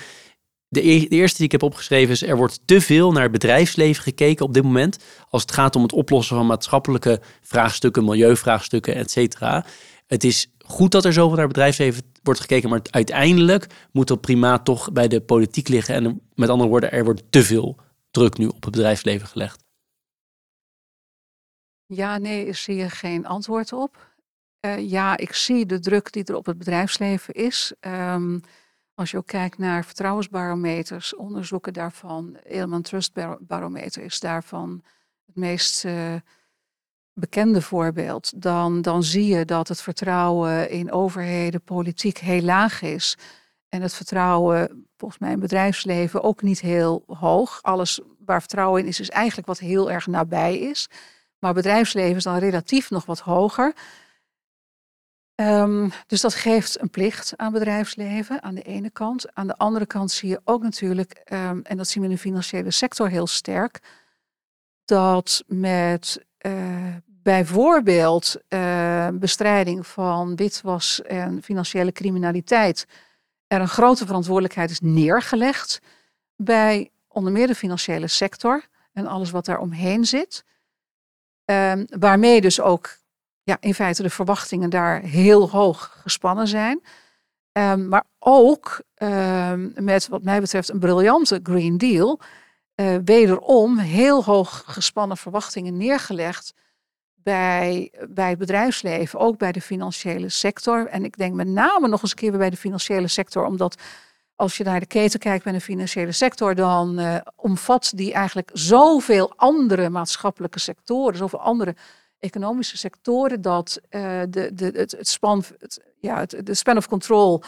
[0.72, 4.02] De, de, eerste die ik heb opgeschreven is: er wordt te veel naar het bedrijfsleven
[4.02, 4.98] gekeken op dit moment.
[5.28, 9.64] Als het gaat om het oplossen van maatschappelijke vraagstukken, milieuvraagstukken, et cetera.
[10.06, 14.20] Het is goed dat er zoveel naar het bedrijfsleven wordt gekeken, maar uiteindelijk moet dat
[14.20, 15.94] primaat toch bij de politiek liggen.
[15.94, 19.64] En met andere woorden, er wordt te veel druk nu op het bedrijfsleven gelegd.
[21.86, 24.10] Ja, nee, ik zie je geen antwoord op.
[24.66, 27.72] Uh, ja, ik zie de druk die er op het bedrijfsleven is.
[27.80, 28.40] Um,
[28.94, 34.82] als je ook kijkt naar vertrouwensbarometers, onderzoeken daarvan, Edelman Trust Barometer is daarvan
[35.26, 36.14] het meest uh,
[37.12, 38.42] bekende voorbeeld.
[38.42, 43.16] Dan, dan zie je dat het vertrouwen in overheden, politiek heel laag is.
[43.68, 47.58] En het vertrouwen, volgens mij in bedrijfsleven, ook niet heel hoog.
[47.62, 50.88] Alles waar vertrouwen in is, is eigenlijk wat heel erg nabij is.
[51.38, 53.74] Maar bedrijfsleven is dan relatief nog wat hoger.
[55.34, 59.34] Um, dus dat geeft een plicht aan bedrijfsleven aan de ene kant.
[59.34, 62.20] Aan de andere kant zie je ook natuurlijk, um, en dat zien we in de
[62.20, 63.80] financiële sector heel sterk,
[64.84, 72.86] dat met uh, bijvoorbeeld uh, bestrijding van witwas en financiële criminaliteit
[73.46, 75.80] er een grote verantwoordelijkheid is neergelegd
[76.36, 80.44] bij onder meer de financiële sector en alles wat daar omheen zit.
[81.98, 82.96] Waarmee dus ook
[83.42, 86.82] ja, in feite de verwachtingen daar heel hoog gespannen zijn.
[87.52, 92.20] Um, maar ook um, met wat mij betreft een briljante Green Deal.
[92.76, 96.54] Uh, wederom heel hoog gespannen verwachtingen neergelegd
[97.14, 100.86] bij, bij het bedrijfsleven, ook bij de financiële sector.
[100.86, 103.82] En ik denk met name nog eens een keer bij de financiële sector, omdat
[104.34, 108.50] als je naar de keten kijkt bij de financiële sector, dan uh, omvat die eigenlijk
[108.52, 111.74] zoveel andere maatschappelijke sectoren, zoveel andere
[112.22, 117.42] economische sectoren dat uh, de, de, het, span, het, ja, het, de span of control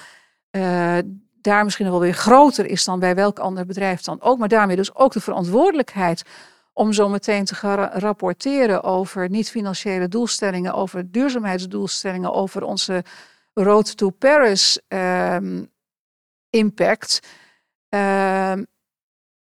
[0.50, 0.98] uh,
[1.40, 4.38] daar misschien wel weer groter is dan bij welk ander bedrijf dan ook.
[4.38, 6.22] Maar daarmee dus ook de verantwoordelijkheid
[6.72, 13.04] om zo meteen te gaan rapporteren over niet-financiële doelstellingen, over duurzaamheidsdoelstellingen, over onze
[13.54, 15.70] Road to Paris um,
[16.50, 17.20] impact.
[17.88, 18.66] Um,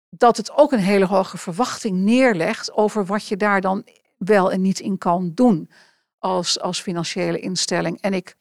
[0.08, 3.84] dat het ook een hele hoge verwachting neerlegt over wat je daar dan
[4.16, 5.70] wel en niet in kan doen
[6.18, 8.00] als, als financiële instelling.
[8.00, 8.36] En ik,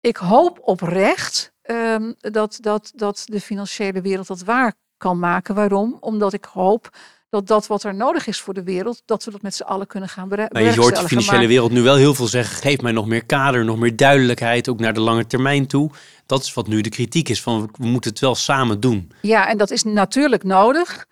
[0.00, 5.54] ik hoop oprecht um, dat, dat, dat de financiële wereld dat waar kan maken.
[5.54, 5.96] Waarom?
[6.00, 6.90] Omdat ik hoop
[7.28, 9.86] dat dat wat er nodig is voor de wereld, dat we dat met z'n allen
[9.86, 10.62] kunnen gaan bereiken.
[10.62, 13.26] Maar je hoort de financiële wereld nu wel heel veel zeggen, geef mij nog meer
[13.26, 15.90] kader, nog meer duidelijkheid, ook naar de lange termijn toe.
[16.26, 19.12] Dat is wat nu de kritiek is, van we moeten het wel samen doen.
[19.22, 21.06] Ja, en dat is natuurlijk nodig.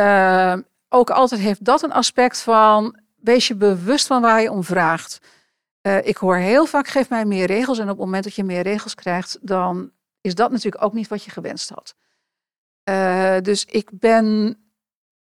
[0.00, 0.56] Uh,
[0.94, 5.18] ook altijd heeft dat een aspect van, wees je bewust van waar je om vraagt.
[5.86, 7.78] Uh, ik hoor heel vaak, geef mij meer regels.
[7.78, 9.90] En op het moment dat je meer regels krijgt, dan
[10.20, 11.94] is dat natuurlijk ook niet wat je gewenst had.
[12.90, 14.58] Uh, dus ik ben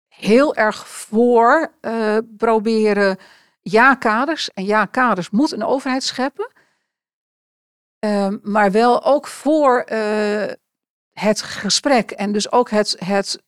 [0.07, 3.18] heel erg voor uh, proberen
[3.61, 4.53] ja-kaders.
[4.53, 6.52] En ja-kaders moet een overheid scheppen.
[8.06, 9.85] Uh, maar wel ook voor
[11.11, 12.11] het gesprek.
[12.11, 13.44] En dus ook het, het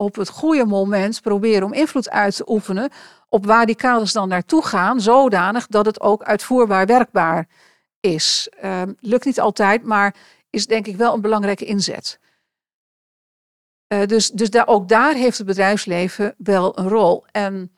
[0.00, 2.90] op het goede moment proberen om invloed uit te oefenen
[3.28, 7.48] op waar die kaders dan naartoe gaan, zodanig dat het ook uitvoerbaar werkbaar
[8.00, 8.48] is.
[8.60, 10.14] Ehm, lukt niet altijd, maar
[10.50, 12.18] is denk ik wel een belangrijke inzet.
[13.92, 17.24] Uh, dus dus daar, ook daar heeft het bedrijfsleven wel een rol.
[17.30, 17.76] En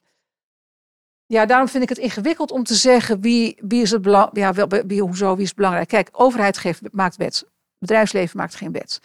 [1.26, 4.52] ja, daarom vind ik het ingewikkeld om te zeggen wie, wie is het belang, ja,
[4.52, 5.88] wel, wie, hoezo, wie is belangrijk.
[5.88, 7.48] Kijk, overheid geeft, maakt wet.
[7.78, 9.00] Bedrijfsleven maakt geen wet.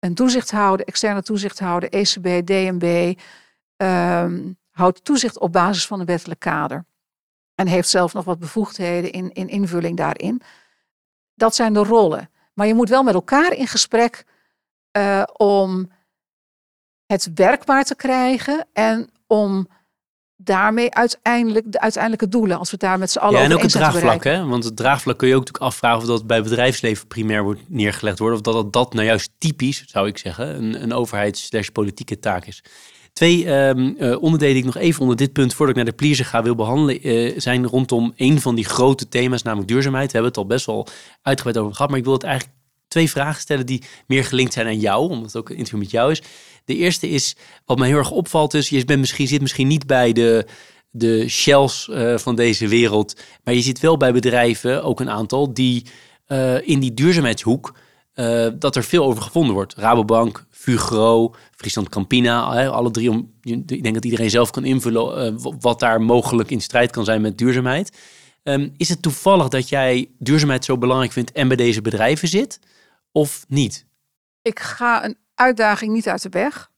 [0.00, 3.14] Een toezichthouder, externe toezichthouder, ECB, DNB,
[3.76, 6.84] um, houdt toezicht op basis van een wettelijk kader.
[7.54, 10.42] En heeft zelf nog wat bevoegdheden in, in invulling daarin.
[11.34, 12.30] Dat zijn de rollen.
[12.54, 14.24] Maar je moet wel met elkaar in gesprek
[14.96, 15.90] uh, om
[17.06, 19.68] het werkbaar te krijgen en om
[20.44, 23.70] daarmee uiteindelijk de uiteindelijke doelen, als we daar met z'n allen ja, en ook het
[23.70, 24.46] draagvlak, hè?
[24.46, 28.18] Want het draagvlak kun je ook natuurlijk afvragen of dat bij bedrijfsleven primair wordt neergelegd
[28.18, 32.46] wordt, of dat dat, dat nou juist typisch, zou ik zeggen, een, een overheids-politieke taak
[32.46, 32.62] is.
[33.12, 35.98] Twee um, uh, onderdelen die ik nog even onder dit punt, voordat ik naar de
[35.98, 40.06] pleaser ga, wil behandelen, uh, zijn rondom een van die grote thema's, namelijk duurzaamheid.
[40.06, 40.86] We hebben het al best wel
[41.22, 42.58] uitgebreid over gehad, maar ik wil het eigenlijk
[42.90, 45.90] twee vragen stellen die meer gelinkt zijn aan jou, omdat het ook een interview met
[45.90, 46.22] jou is.
[46.64, 49.86] De eerste is, wat mij heel erg opvalt, dus je bent misschien, zit misschien niet
[49.86, 50.46] bij de,
[50.90, 55.54] de shells uh, van deze wereld, maar je zit wel bij bedrijven, ook een aantal,
[55.54, 55.86] die
[56.28, 57.74] uh, in die duurzaamheidshoek,
[58.14, 59.74] uh, dat er veel over gevonden wordt.
[59.74, 63.10] Rabobank, Fugro, Friesland Campina, alle drie.
[63.10, 67.20] Om, ik denk dat iedereen zelf kan invullen wat daar mogelijk in strijd kan zijn
[67.20, 67.96] met duurzaamheid.
[68.42, 72.58] Um, is het toevallig dat jij duurzaamheid zo belangrijk vindt en bij deze bedrijven zit?
[73.12, 73.86] Of niet?
[74.42, 76.70] Ik ga een uitdaging niet uit de weg.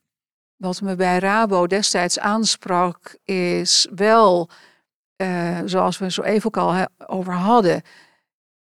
[0.56, 4.50] Wat me bij Rabo destijds aansprak, is wel,
[5.16, 7.82] uh, zoals we zo even ook al over hadden,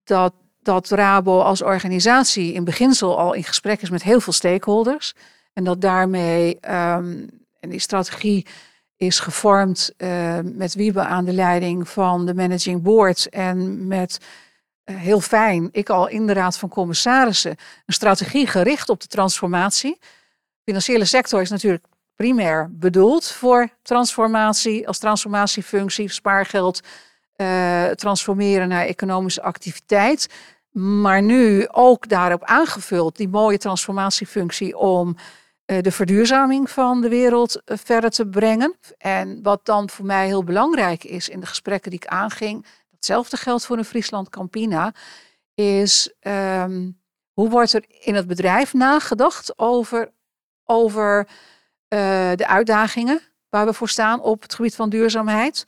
[0.04, 5.14] dat, dat Rabo als organisatie in beginsel al in gesprek is met heel veel stakeholders.
[5.52, 7.28] En dat daarmee, um,
[7.60, 8.46] en die strategie
[8.96, 14.18] is gevormd uh, met Wiebe aan de leiding van de managing board en met
[14.84, 17.56] heel fijn, ik al in de Raad van Commissarissen,
[17.86, 19.96] een strategie gericht op de transformatie.
[20.00, 21.84] De financiële sector is natuurlijk
[22.16, 26.80] primair bedoeld voor transformatie, als transformatiefunctie, spaargeld
[27.36, 30.28] uh, transformeren naar economische activiteit.
[30.70, 35.16] Maar nu ook daarop aangevuld, die mooie transformatiefunctie om
[35.66, 38.76] uh, de verduurzaming van de wereld verder te brengen.
[38.98, 42.66] En wat dan voor mij heel belangrijk is in de gesprekken die ik aanging,
[43.02, 44.94] hetzelfde geldt voor een Friesland Campina,
[45.54, 47.00] is um,
[47.32, 50.12] hoe wordt er in het bedrijf nagedacht over,
[50.64, 51.28] over uh,
[52.34, 55.64] de uitdagingen waar we voor staan op het gebied van duurzaamheid.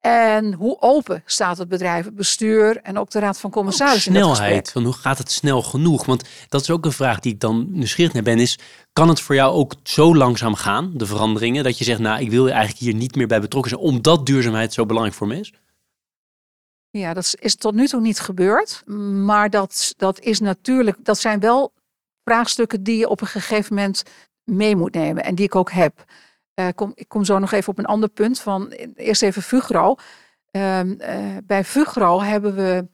[0.00, 4.12] En hoe open staat het bedrijf, het bestuur en ook de raad van commissarissen?
[4.12, 6.04] Snelheid, van hoe gaat het snel genoeg?
[6.04, 8.38] Want dat is ook een vraag die ik dan nieuwsgierig naar ben.
[8.38, 8.58] Is
[8.92, 12.30] kan het voor jou ook zo langzaam gaan, de veranderingen, dat je zegt, nou, ik
[12.30, 15.52] wil eigenlijk hier niet meer bij betrokken zijn, omdat duurzaamheid zo belangrijk voor me is?
[16.90, 18.82] Ja, dat is tot nu toe niet gebeurd.
[19.24, 21.72] Maar dat, dat is natuurlijk, dat zijn wel
[22.24, 24.02] vraagstukken die je op een gegeven moment
[24.44, 25.24] mee moet nemen.
[25.24, 26.04] En die ik ook heb.
[26.54, 28.40] Uh, kom, ik kom zo nog even op een ander punt.
[28.40, 29.94] Van, eerst even Fugro.
[30.52, 32.88] Uh, uh, bij Fugro hebben we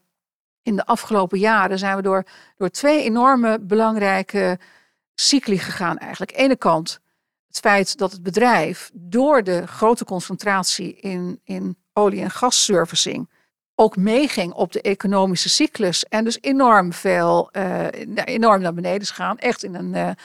[0.62, 2.24] in de afgelopen jaren zijn we door,
[2.56, 4.58] door twee enorme belangrijke
[5.14, 6.30] cycli gegaan eigenlijk.
[6.30, 7.00] Aan de ene kant
[7.46, 13.28] het feit dat het bedrijf door de grote concentratie in, in olie- en gasservicing
[13.78, 16.04] ook meeging op de economische cyclus.
[16.04, 17.86] En dus enorm veel, uh,
[18.24, 19.38] enorm naar beneden is gaan.
[19.38, 20.16] Echt in een,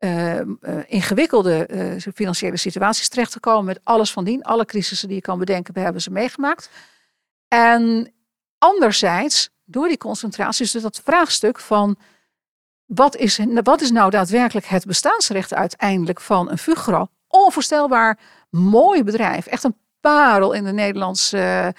[0.00, 1.66] uh, uh, ingewikkelde
[2.14, 4.42] financiële situaties terecht te komen met alles van dien.
[4.42, 6.70] Alle crisissen die je kan bedenken, hebben ze meegemaakt.
[7.48, 8.12] En
[8.58, 11.96] anderzijds, door die concentratie, dus dat vraagstuk van
[12.86, 17.06] wat is, wat is nou daadwerkelijk het bestaansrecht uiteindelijk van een Fugro?
[17.28, 18.18] Onvoorstelbaar
[18.50, 21.74] mooi bedrijf, echt een parel in de Nederlandse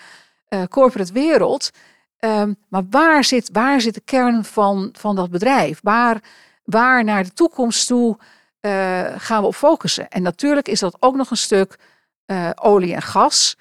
[0.69, 1.69] corporate wereld.
[2.17, 5.79] Ehm, maar waar zit, waar zit de kern van, van dat bedrijf?
[5.81, 6.23] Waar,
[6.63, 8.17] waar naar de toekomst toe
[8.61, 10.09] uh, gaan we op focussen?
[10.09, 11.79] En natuurlijk is dat ook nog een stuk
[12.25, 13.57] uh, olie en gas.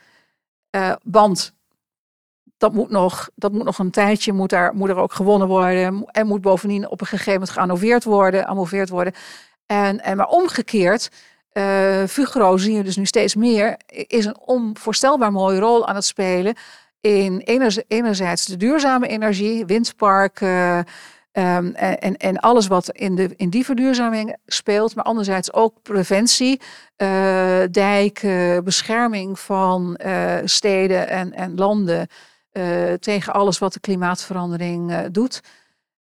[1.03, 1.55] Want
[2.63, 6.05] dat moet, nog, dat moet nog een tijdje, moet, daar, moet er ook gewonnen worden.
[6.07, 8.47] En moet bovendien op een gegeven moment geannoveerd worden.
[8.47, 9.13] Ammoveerd worden.
[9.67, 11.09] En, en maar omgekeerd,
[11.53, 16.05] uh, Fugro zie je dus nu steeds meer, is een onvoorstelbaar mooie rol aan het
[16.05, 16.55] spelen
[17.03, 17.43] in
[17.89, 20.87] enerzijds de duurzame energie, windparken
[21.33, 26.61] um, en, en alles wat in, de, in die verduurzaming speelt, maar anderzijds ook preventie,
[26.97, 32.07] uh, dijken, bescherming van uh, steden en, en landen
[32.53, 35.41] uh, tegen alles wat de klimaatverandering doet.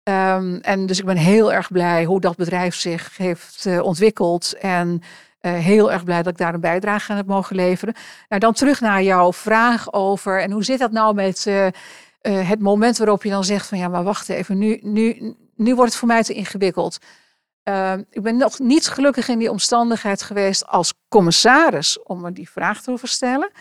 [0.03, 5.01] Um, en dus ik ben heel erg blij hoe dat bedrijf zich heeft ontwikkeld en
[5.41, 7.93] uh, heel erg blij dat ik daar een bijdrage aan heb mogen leveren.
[8.29, 10.41] Nou, dan terug naar jouw vraag over.
[10.41, 11.71] En hoe zit dat nou met uh, uh,
[12.21, 15.89] het moment waarop je dan zegt: van ja, maar wacht even, nu, nu, nu wordt
[15.89, 16.97] het voor mij te ingewikkeld.
[17.63, 22.49] Ehm, ik ben nog niet gelukkig in die omstandigheid geweest als commissaris om me die
[22.49, 23.51] vraag te hoeven stellen.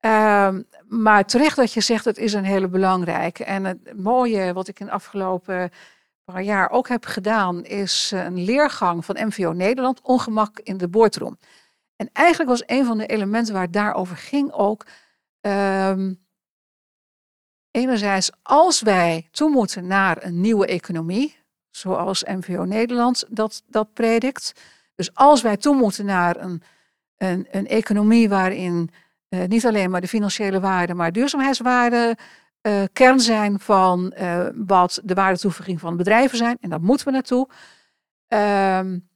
[0.00, 3.44] Ehm, maar terecht dat je zegt, het is een hele belangrijke.
[3.44, 5.70] En het mooie wat ik in de afgelopen
[6.32, 10.88] paar jaar ook heb gedaan, is eh, een leergang van MVO Nederland, ongemak in de
[10.88, 11.38] boordroom.
[11.96, 14.86] En eigenlijk was een van de elementen waar het daarover ging ook,
[15.40, 16.26] um,
[17.70, 21.36] enerzijds als wij toe moeten naar een nieuwe economie,
[21.70, 24.52] zoals MVO Nederland dat, dat predikt.
[24.94, 26.62] Dus als wij toe moeten naar een,
[27.16, 28.90] een, een economie waarin
[29.28, 32.16] uh, niet alleen maar de financiële waarden, maar duurzaamheidswaarden
[32.68, 36.56] uh, kern zijn van uh, wat de waardetoevoeging van bedrijven zijn.
[36.60, 37.48] En daar moeten we naartoe.
[38.28, 39.08] Um,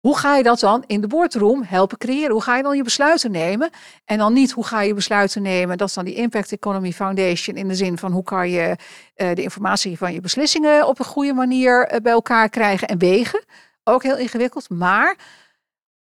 [0.00, 2.30] hoe ga je dat dan in de boardroom helpen creëren?
[2.30, 3.70] Hoe ga je dan je besluiten nemen?
[4.04, 5.78] En dan niet hoe ga je besluiten nemen?
[5.78, 8.76] Dat is dan die Impact Economy Foundation in de zin van hoe kan je
[9.16, 13.44] uh, de informatie van je beslissingen op een goede manier bij elkaar krijgen en wegen.
[13.84, 14.68] Ook heel ingewikkeld.
[14.68, 15.16] Maar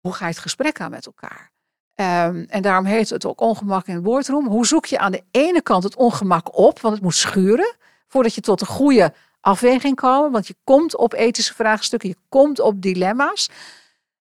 [0.00, 1.52] hoe ga je het gesprek aan met elkaar?
[2.00, 4.46] Um, en daarom heet het ook ongemak in het woordroom.
[4.46, 7.76] Hoe zoek je aan de ene kant het ongemak op, want het moet schuren,
[8.06, 10.32] voordat je tot een goede afweging komt.
[10.32, 13.50] Want je komt op ethische vraagstukken, je komt op dilemma's.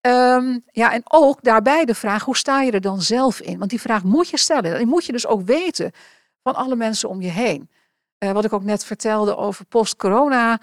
[0.01, 3.59] Um, ja, en ook daarbij de vraag, hoe sta je er dan zelf in?
[3.59, 4.77] Want die vraag moet je stellen.
[4.77, 5.93] Die moet je dus ook weten
[6.43, 7.71] van alle mensen om je heen.
[8.19, 10.61] Uh, wat ik ook net vertelde over post-corona,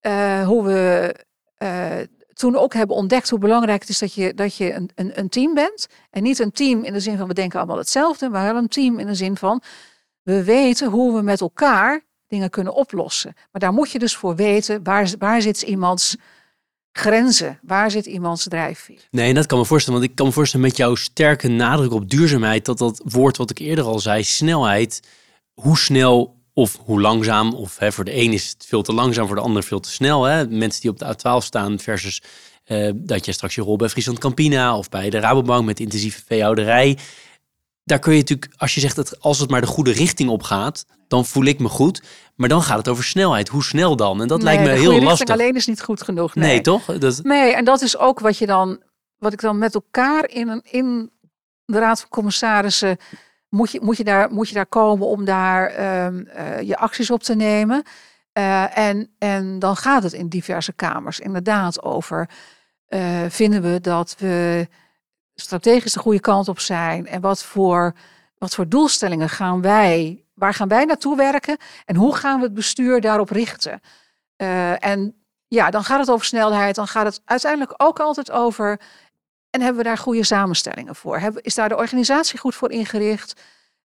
[0.00, 1.14] uh, hoe we
[1.58, 1.96] uh,
[2.34, 5.28] toen ook hebben ontdekt hoe belangrijk het is dat je, dat je een, een, een
[5.28, 5.86] team bent.
[6.10, 8.68] En niet een team in de zin van we denken allemaal hetzelfde, maar wel een
[8.68, 9.62] team in de zin van
[10.22, 13.32] we weten hoe we met elkaar dingen kunnen oplossen.
[13.34, 16.16] Maar daar moet je dus voor weten waar, waar zit iemands
[16.92, 19.08] grenzen, waar zit iemands drijfveer.
[19.10, 22.10] Nee, dat kan me voorstellen, want ik kan me voorstellen met jouw sterke nadruk op
[22.10, 25.00] duurzaamheid, dat dat woord wat ik eerder al zei, snelheid,
[25.54, 29.26] hoe snel of hoe langzaam, of hè, voor de een is het veel te langzaam,
[29.26, 30.24] voor de ander veel te snel.
[30.24, 30.48] Hè?
[30.48, 32.22] Mensen die op de A12 staan versus
[32.66, 36.22] uh, dat je straks je rol bij Friesland Campina of bij de Rabobank met intensieve
[36.26, 36.98] veehouderij.
[37.84, 40.42] Daar kun je natuurlijk, als je zegt dat als het maar de goede richting op
[40.42, 42.02] gaat, dan voel ik me goed.
[42.34, 43.48] Maar dan gaat het over snelheid.
[43.48, 44.20] Hoe snel dan?
[44.20, 45.28] En dat lijkt me heel lastig.
[45.28, 46.34] alleen is niet goed genoeg.
[46.34, 46.84] Nee, nee toch?
[46.98, 47.20] Dat...
[47.22, 48.82] Nee, en dat is ook wat je dan,
[49.18, 51.10] wat ik dan met elkaar in, een, in
[51.64, 52.96] de Raad van Commissarissen
[53.54, 57.10] moet je, moet je, daar, moet je daar komen om daar ehm, eh, je acties
[57.10, 57.82] op te nemen.
[58.38, 62.28] Uh, en, en dan gaat het in diverse kamers inderdaad over.
[62.88, 64.68] Uh, vinden we dat we
[65.34, 67.06] strategisch de goede kant op zijn?
[67.06, 67.94] En wat voor,
[68.38, 71.56] wat voor doelstellingen gaan wij, waar gaan wij naartoe werken?
[71.84, 73.80] En hoe gaan we het bestuur daarop richten?
[74.78, 76.74] en ja, dan gaat het over snelheid.
[76.74, 78.80] Dan gaat het uiteindelijk ook altijd over
[79.54, 81.20] en hebben we daar goede samenstellingen voor?
[81.34, 83.40] Is daar de organisatie goed voor ingericht?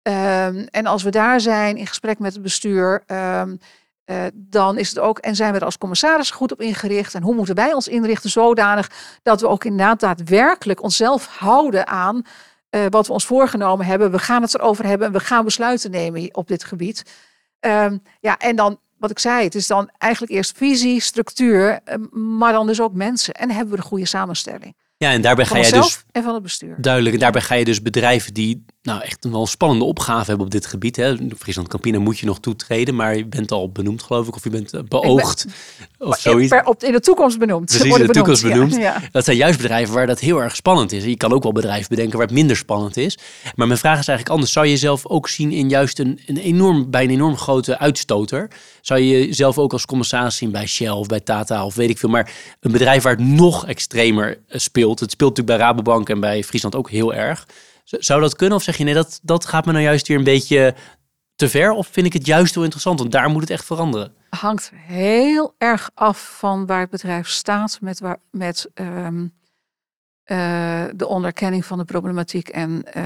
[0.02, 3.60] Um, en als we daar zijn in gesprek met het bestuur, um,
[4.06, 7.14] uh, dan is het ook, en zijn we er als commissaris goed op ingericht?
[7.14, 8.92] En hoe moeten wij ons inrichten zodanig
[9.24, 12.22] dat we ook inderdaad daadwerkelijk onszelf houden aan
[12.70, 14.12] uh, wat we ons voorgenomen hebben?
[14.12, 17.04] We gaan het erover hebben en we gaan besluiten nemen op dit gebied.
[17.60, 21.80] Um, ja, en dan wat ik zei, het is dan eigenlijk eerst visie, structuur,
[22.12, 23.34] maar dan dus ook mensen.
[23.34, 24.76] En hebben we de goede samenstelling.
[24.98, 26.04] Ja, en daarbij ga jij dus.
[26.12, 26.76] En van het bestuur.
[26.78, 27.14] Duidelijk.
[27.14, 30.52] En daarbij ga je dus bedrijven die nou, echt een wel spannende opgave hebben op
[30.52, 30.96] dit gebied.
[30.96, 31.16] Hè.
[31.38, 34.50] Friesland Campina moet je nog toetreden, maar je bent al benoemd, geloof ik, of je
[34.50, 35.46] bent eh, beoogd
[35.98, 36.50] of zoiets.
[36.50, 37.66] Per, op, in de toekomst benoemd.
[37.66, 38.80] Precies, in de toekomst benoemd.
[39.12, 41.04] Dat zijn juist bedrijven waar dat heel erg spannend is.
[41.04, 43.18] Je kan ook wel bedrijven bedenken waar het minder spannend is.
[43.56, 44.52] Maar mijn vraag is eigenlijk anders.
[44.52, 48.48] Zou je jezelf ook zien in juist een, een enorm, bij een enorm grote uitstoter?
[48.82, 51.98] Zou je jezelf ook als commissaris zien bij Shell of bij Tata of weet ik
[51.98, 52.10] veel.
[52.10, 55.00] Maar een bedrijf waar het nog extremer eh, speelt.
[55.00, 57.46] Het speelt natuurlijk bij Rabobank en bij Friesland ook heel erg.
[57.86, 58.58] Zou dat kunnen?
[58.58, 60.76] Of zeg je nee, dat, dat gaat me nou juist weer een beetje
[61.36, 61.72] te ver?
[61.72, 63.00] Of vind ik het juist heel interessant?
[63.00, 64.14] Want daar moet het echt veranderen.
[64.30, 69.34] Hangt heel erg af van waar het bedrijf staat met, waar, met um,
[70.26, 72.50] uh, de onderkenning van de problematiek.
[72.50, 73.04] En, uh,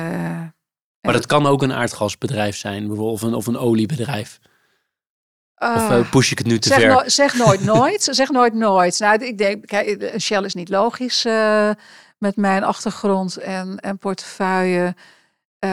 [1.01, 4.39] maar dat kan ook een aardgasbedrijf zijn, bijvoorbeeld, of een, of een oliebedrijf.
[5.55, 6.89] of uh, push ik het nu te zeg ver?
[6.89, 8.03] No zeg nooit nooit.
[8.11, 8.99] zeg nooit nooit.
[8.99, 11.25] Nou, ik denk, kijk, Shell is niet logisch
[12.19, 14.95] met mijn achtergrond en, en portefeuille.
[15.59, 15.69] Um,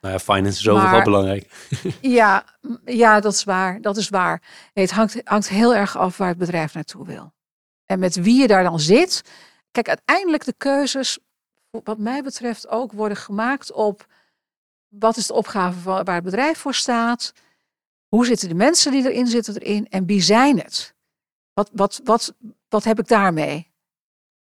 [0.00, 1.68] nou ja, finance is overal belangrijk.
[2.00, 2.44] ja,
[2.84, 3.80] ja, dat is waar.
[3.80, 4.42] Dat is waar.
[4.74, 7.32] Nee, het hangt, hangt heel erg af waar het bedrijf naartoe wil.
[7.86, 9.22] En met wie je daar dan zit.
[9.70, 11.18] Kijk, uiteindelijk de keuzes,
[11.70, 14.06] wat mij betreft, ook worden gemaakt op
[14.88, 17.32] wat is de opgave waar het bedrijf voor staat.
[18.08, 20.94] Hoe zitten de mensen die erin zitten erin en wie zijn het?
[21.52, 22.34] Wat, wat, wat,
[22.68, 23.70] wat heb ik daarmee?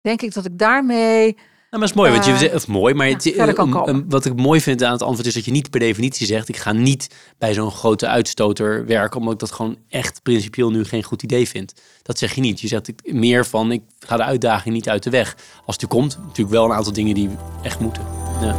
[0.05, 1.37] Denk ik dat ik daarmee.
[1.69, 4.61] Nou, maar is mooi, want je zegt, of mooi, maar het, uh, wat ik mooi
[4.61, 7.53] vind aan het antwoord is dat je niet per definitie zegt: ik ga niet bij
[7.53, 11.73] zo'n grote uitstoter werken, omdat ik dat gewoon echt principieel nu geen goed idee vind.
[12.01, 12.59] Dat zeg je niet.
[12.61, 15.35] Je zegt meer van: ik ga de uitdaging niet uit de weg.
[15.65, 17.29] Als het komt, natuurlijk wel een aantal dingen die
[17.63, 18.03] echt moeten.
[18.41, 18.55] Ja.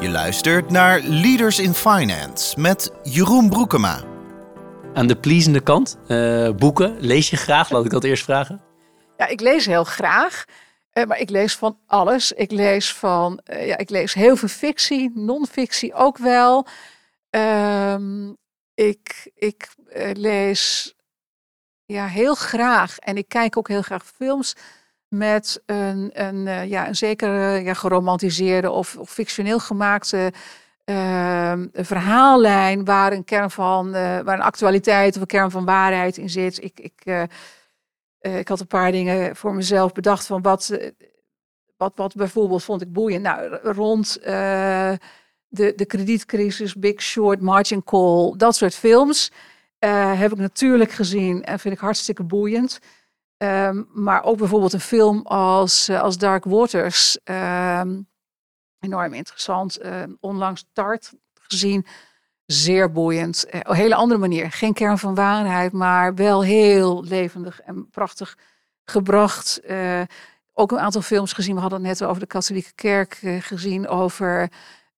[0.00, 4.02] Je luistert naar Leaders in Finance met Jeroen Broekema.
[4.94, 7.70] Aan de pleasende kant, uh, boeken, lees je graag?
[7.70, 8.67] Laat ik dat eerst vragen.
[9.18, 10.44] Ja, ik lees heel graag.
[10.92, 12.32] Uh, maar ik lees van alles.
[12.32, 16.66] Ik lees van, uh, ja, ik lees heel veel fictie, non-fictie ook wel.
[17.30, 18.36] Um,
[18.74, 20.94] ik ik uh, lees
[21.84, 24.54] ja, heel graag en ik kijk ook heel graag films
[25.08, 30.32] met een, een, ja, een zekere ja, geromantiseerde of, of fictioneel gemaakte
[30.84, 36.30] ehm, verhaallijn waar een kern van, waar een actualiteit of een kern van waarheid in
[36.30, 36.62] zit.
[36.64, 37.28] Ik, ik
[38.20, 40.90] uh, ik had een paar dingen voor mezelf bedacht van wat, uh,
[41.76, 43.22] wat, wat bijvoorbeeld vond ik boeiend.
[43.22, 44.92] Nou, rond uh,
[45.48, 49.32] de, de kredietcrisis, Big Short, Margin Call, dat soort films
[50.16, 52.78] heb ik natuurlijk gezien en vind ik hartstikke boeiend.
[53.36, 58.08] Um, maar ook bijvoorbeeld een film als, als Dark Waters, um,
[58.80, 59.78] enorm interessant.
[60.20, 61.86] onlangs Tart gezien
[62.52, 63.44] zeer boeiend.
[63.44, 64.50] Eh, op een hele andere manier.
[64.50, 68.36] Geen kern van waarheid, maar wel heel levendig en prachtig
[68.84, 69.60] gebracht.
[69.70, 70.00] Uh,
[70.52, 71.54] ook een aantal films gezien.
[71.54, 73.88] We hadden het net over de katholieke kerk uh, gezien.
[73.88, 74.50] Over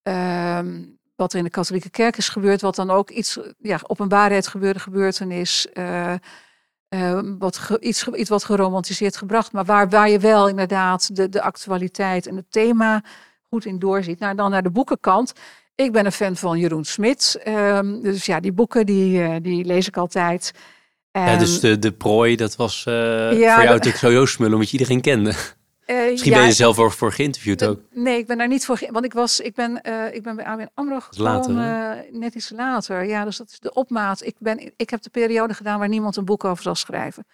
[0.02, 0.59] uh,
[1.16, 2.60] wat er in de katholieke kerk is gebeurd.
[2.60, 5.66] Wat dan ook iets ja, op een waarheid gebeurde gebeurtenis.
[7.39, 9.52] Wat iets, iets wat geromantiseerd gebracht.
[9.52, 13.02] Maar waar, waar je wel inderdaad de, de actualiteit en het thema
[13.48, 14.18] goed in doorziet.
[14.18, 15.32] Nou, dan naar de boekenkant.
[15.85, 17.40] Ik ben een fan van Jeroen Smit.
[17.48, 20.52] Um, dus ja, die boeken die, uh, die lees ik altijd.
[21.11, 24.55] En, ja, dus de, de prooi, dat was uh, ja, voor jou natuurlijk sowieso smullen,
[24.55, 25.31] omdat je iedereen kende.
[25.31, 25.36] Uh,
[26.11, 27.81] Misschien ja, ben je er zelf ook voor geïnterviewd ook.
[27.93, 28.81] Nee, ik ben daar niet voor.
[28.90, 32.51] Want ik was, ik ben, uh, ik ben bij ABN AMRO gekomen, later, net iets
[32.51, 33.05] later.
[33.05, 34.24] Ja, dus dat is de opmaat.
[34.24, 37.27] Ik, ben, ik heb de periode gedaan waar niemand een boek over zal schrijven.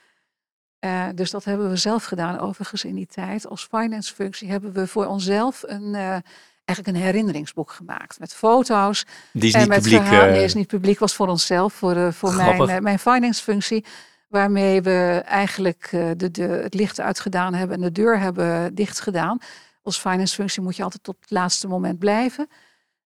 [1.14, 3.48] Dus dat hebben we zelf gedaan, overigens in die tijd.
[3.48, 6.22] Als finance functie hebben we voor onszelf een,
[6.66, 8.18] eigenlijk een herinneringsboek gemaakt.
[8.18, 9.06] Met foto's.
[9.32, 10.00] Die is en niet met publiek.
[10.00, 10.98] Verhaal, nee, is niet publiek.
[10.98, 13.84] Was voor onszelf, voor, uh, voor mijn, uh, mijn finance functie.
[14.28, 19.38] Waarmee we eigenlijk de, de, het licht uitgedaan hebben en de deur hebben dichtgedaan.
[19.82, 22.48] Als finance functie moet je altijd tot het laatste moment blijven.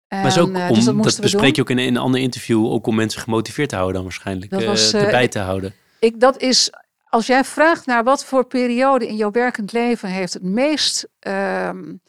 [0.08, 2.66] En, maar ook om, dus dat, dat bespreek je ook in, in, een ander interview,
[2.66, 5.74] ook om mensen gemotiveerd te houden dan waarschijnlijk, dat was, erbij te houden.
[5.98, 6.72] Ik, dat is,
[7.08, 11.08] als jij vraagt naar wat voor periode in jouw werkend leven heeft het meest...
[11.20, 12.00] Um,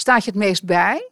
[0.00, 1.08] staat je het meest bij?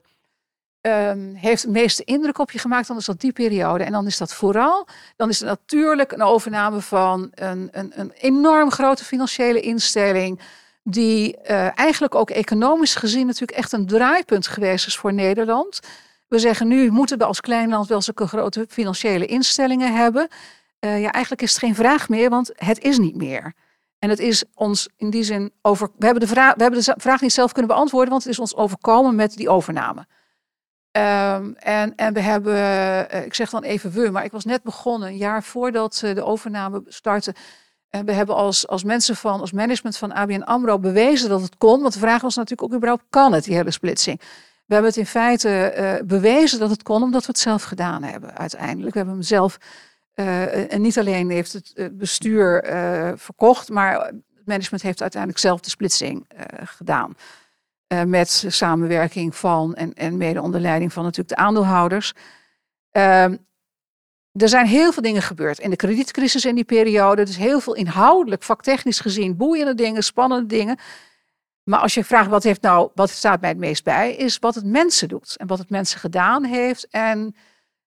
[0.81, 3.85] Um, heeft het meeste indruk op je gemaakt, dan is dat die periode.
[3.85, 4.87] En dan is dat vooral,
[5.17, 10.41] dan is het natuurlijk een overname van een, een, een enorm grote financiële instelling.
[10.83, 15.81] Die uh, eigenlijk ook economisch gezien natuurlijk echt een draaipunt geweest is voor Nederland.
[16.29, 20.29] We zeggen nu moeten we als klein land wel zulke grote financiële instellingen hebben.
[20.81, 23.55] Uh, ja, eigenlijk is het geen vraag meer, want het is niet meer.
[23.99, 25.91] En het is ons in die zin over.
[25.97, 28.39] We hebben, de vraag, we hebben de vraag niet zelf kunnen beantwoorden, want het is
[28.39, 30.07] ons overkomen met die overname.
[30.93, 34.63] Um, en, en we hebben, uh, ik zeg dan even we, maar ik was net
[34.63, 37.35] begonnen, een jaar voordat uh, de overname startte.
[37.89, 41.57] En we hebben als, als mensen van, als management van ABN AMRO bewezen dat het
[41.59, 41.81] kon.
[41.81, 44.21] Want de vraag was natuurlijk ook überhaupt, kan het, die hele splitsing?
[44.67, 48.37] We hebben het in feite bewezen dat het kon, omdat we het zelf gedaan hebben
[48.37, 48.93] uiteindelijk.
[48.93, 49.59] We hebben hem zelf,
[50.69, 52.65] en niet alleen heeft het bestuur
[53.17, 56.27] verkocht, maar het management heeft uiteindelijk zelf de splitsing
[56.65, 57.15] gedaan.
[58.07, 62.15] met samenwerking van en, en mede onder leiding van natuurlijk de aandeelhouders.
[62.91, 63.37] Ehm,
[64.33, 67.25] er zijn heel veel dingen gebeurd in de kredietcrisis in die periode.
[67.25, 70.79] Dus heel veel inhoudelijk, vaktechnisch gezien, boeiende dingen, spannende dingen.
[71.63, 74.55] Maar als je vraagt wat heeft nou, wat staat mij het meest bij, is wat
[74.55, 76.89] het mensen doet en wat het mensen gedaan heeft.
[76.91, 77.37] En,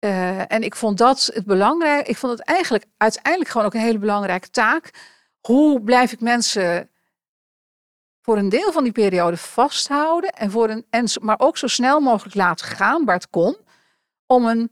[0.05, 2.07] uh, en ik vond dat het belangrijk.
[2.07, 4.89] Ik vond het eigenlijk uiteindelijk gewoon ook een hele belangrijke taak.
[5.39, 6.89] Hoe blijf ik mensen
[8.21, 11.99] voor een deel van die periode vasthouden en, voor een, en maar ook zo snel
[11.99, 13.57] mogelijk laten gaan waar het kon,
[14.25, 14.71] om een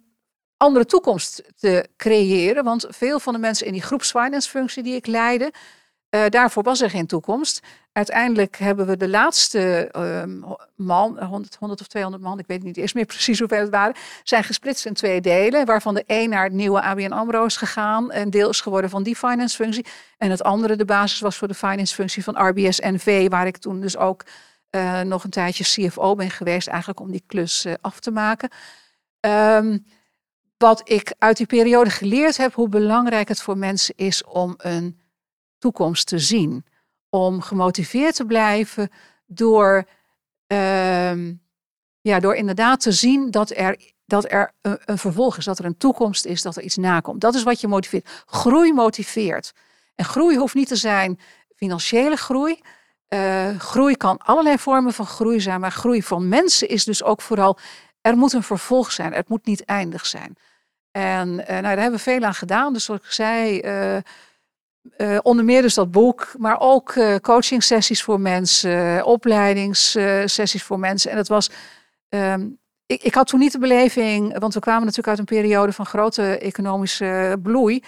[0.57, 2.63] andere toekomst te creëren.
[2.63, 5.53] Want veel van de mensen in die groepsfinance functie die ik leidde,
[6.15, 7.59] uh, daarvoor was er geen toekomst.
[7.99, 12.77] Uiteindelijk hebben we de laatste uh, man, 100, 100 of 200 man, ik weet niet
[12.77, 15.65] eens meer precies hoeveel het waren, zijn gesplitst in twee delen.
[15.65, 18.13] Waarvan de een naar het nieuwe ABN AMRO is gegaan.
[18.13, 19.85] Een deel is geworden van die finance functie.
[20.17, 23.29] En het andere, de basis was voor de finance functie van RBS NV.
[23.29, 24.25] Waar ik toen dus ook
[24.71, 26.67] uh, nog een tijdje CFO ben geweest.
[26.67, 28.49] Eigenlijk om die klus uh, af te maken.
[29.19, 29.85] Um,
[30.57, 34.99] wat ik uit die periode geleerd heb, hoe belangrijk het voor mensen is om een
[35.57, 36.63] toekomst te zien.
[37.09, 38.89] Om gemotiveerd te blijven
[39.25, 39.85] door,
[40.47, 41.27] uh,
[42.01, 45.77] ja, door inderdaad te zien dat er, dat er een, vervolg is, dat er een
[45.77, 47.21] toekomst is, dat er iets nakomt.
[47.21, 48.23] Dat is wat je motiveert.
[48.25, 49.53] Groei motiveert.
[49.95, 51.19] En groei hoeft niet te zijn
[51.55, 52.59] financiële groei.
[53.09, 57.21] Uh, groei kan allerlei vormen van groei zijn, maar groei van mensen is dus ook
[57.21, 57.57] vooral
[58.01, 59.13] er moet een vervolg zijn.
[59.13, 60.35] Het moet niet eindig zijn.
[60.91, 62.73] En uh, nou, daar hebben we veel aan gedaan.
[62.73, 63.59] Dus zoals ik zei,
[64.97, 70.79] uh, uh, onder meer dus dat boek, maar ook coaching sessies voor mensen, opleidingssessies voor
[70.79, 71.11] mensen.
[71.11, 71.49] En het was,
[72.09, 75.73] um, ik, ik, had toen niet de beleving, want we kwamen natuurlijk uit een periode
[75.73, 77.83] van grote economische bloei,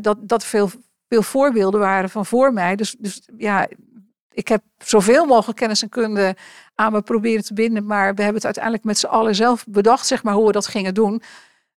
[0.00, 0.70] dat, dat veel,
[1.08, 2.76] veel voorbeelden waren van voor mij.
[2.76, 3.68] Dus, dus ja,
[4.32, 6.36] ik heb zoveel mogelijk kennis en kunde
[6.74, 10.06] aan me proberen te binden, maar we hebben het uiteindelijk met z'n allen zelf bedacht,
[10.06, 11.22] zeg maar, hoe we dat gingen doen.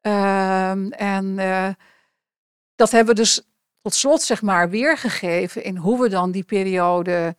[0.00, 1.68] Um, en uh,
[2.74, 3.42] dat hebben we dus
[3.82, 7.36] tot slot zeg maar weergegeven in hoe we dan die periode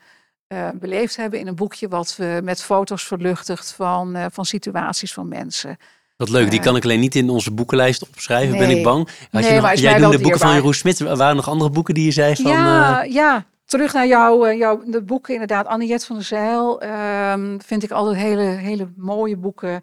[0.47, 5.13] uh, beleefd hebben in een boekje wat we met foto's verluchtigt van, uh, van situaties
[5.13, 5.77] van mensen.
[6.17, 8.67] Wat leuk, die kan ik alleen niet in onze boekenlijst opschrijven, nee.
[8.67, 9.07] ben ik bang.
[9.31, 11.69] Had nee, je nog, jij noemde de boeken van Jeroen Smit, waren er nog andere
[11.69, 12.51] boeken die je zei van...
[12.51, 15.65] Ja, ja terug naar jouw, jouw de boeken inderdaad.
[15.65, 19.81] Anniette van der Zeil um, vind ik altijd hele, hele mooie boeken.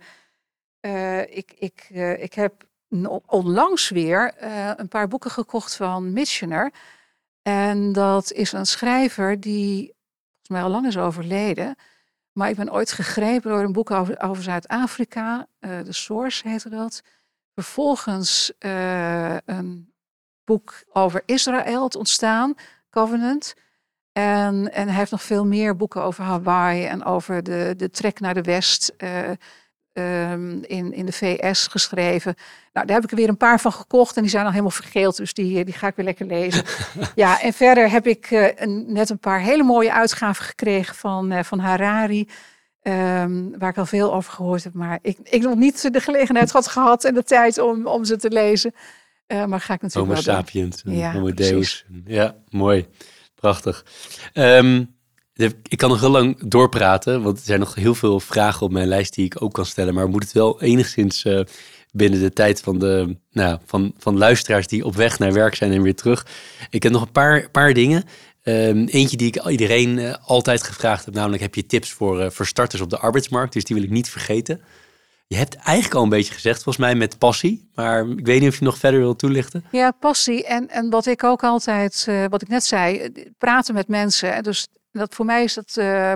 [1.28, 1.88] ik, ik,
[2.18, 2.52] ik heb
[3.26, 6.72] onlangs weer uh, een paar boeken gekocht van Missioner.
[7.42, 9.94] En dat is een schrijver die
[10.34, 11.76] volgens mij al lang is overleden.
[12.32, 15.46] Maar ik ben ooit gegrepen door een boek over, Zuid-Afrika.
[15.60, 17.02] Uh, The Source heette dat.
[17.54, 19.92] Vervolgens uh, een
[20.44, 22.54] boek over Israël, het ontstaan,
[22.90, 23.54] Covenant.
[24.12, 28.20] En, en hij heeft nog veel meer boeken over Hawaii en over de, de trek
[28.20, 28.94] naar de West.
[29.92, 32.34] Um, in, in de VS geschreven.
[32.72, 34.70] Nou, daar heb ik er weer een paar van gekocht en die zijn al helemaal
[34.70, 36.64] vergeeld, dus die, die ga ik weer lekker lezen.
[37.14, 41.32] ja, en verder heb ik uh, een, net een paar hele mooie uitgaven gekregen van,
[41.32, 42.28] uh, van Harari.
[42.82, 46.50] Um, waar ik al veel over gehoord heb, maar ik, ik nog niet de gelegenheid
[46.50, 48.74] had gehad en de tijd om, om ze te lezen.
[49.26, 51.86] Uh, maar ga ik natuurlijk Homo wel sapiens, ja, Homo Deus.
[52.04, 52.86] Ja, mooi.
[53.34, 53.84] Prachtig.
[54.34, 54.98] Um,
[55.68, 58.88] ik kan nog heel lang doorpraten, want er zijn nog heel veel vragen op mijn
[58.88, 59.94] lijst die ik ook kan stellen.
[59.94, 61.40] Maar we moeten het wel enigszins uh,
[61.92, 65.72] binnen de tijd van de nou, van, van luisteraars die op weg naar werk zijn
[65.72, 66.26] en weer terug.
[66.70, 68.04] Ik heb nog een paar, paar dingen.
[68.42, 72.30] Um, eentje die ik iedereen uh, altijd gevraagd heb, namelijk heb je tips voor, uh,
[72.30, 73.52] voor starters op de arbeidsmarkt?
[73.52, 74.60] Dus die wil ik niet vergeten.
[75.26, 77.70] Je hebt eigenlijk al een beetje gezegd, volgens mij met passie.
[77.74, 79.64] Maar ik weet niet of je nog verder wil toelichten.
[79.70, 80.44] Ja, passie.
[80.44, 84.42] En, en wat ik ook altijd, wat ik net zei, praten met mensen.
[84.42, 86.12] Dus dat voor mij is dat, uh,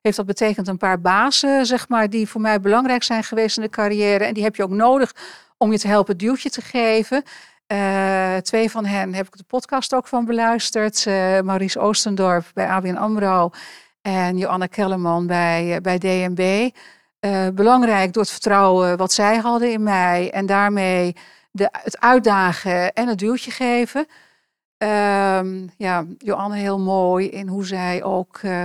[0.00, 3.62] heeft dat betekend een paar bazen, zeg maar, die voor mij belangrijk zijn geweest in
[3.62, 4.24] de carrière.
[4.24, 5.14] En die heb je ook nodig
[5.56, 7.22] om je te helpen het duwtje te geven.
[7.72, 11.04] Uh, twee van hen heb ik de podcast ook van beluisterd.
[11.06, 13.50] Uh, Maurice Oostendorp bij ABN AMRO
[14.02, 16.70] en Joanna Kellerman bij, bij DNB.
[17.54, 21.16] belangrijk door het vertrouwen wat zij hadden in mij en daarmee
[21.50, 24.06] de, het uitdagen en het duwtje geven.
[24.78, 28.64] Um, ja, Joanne heel mooi in hoe zij ook uh,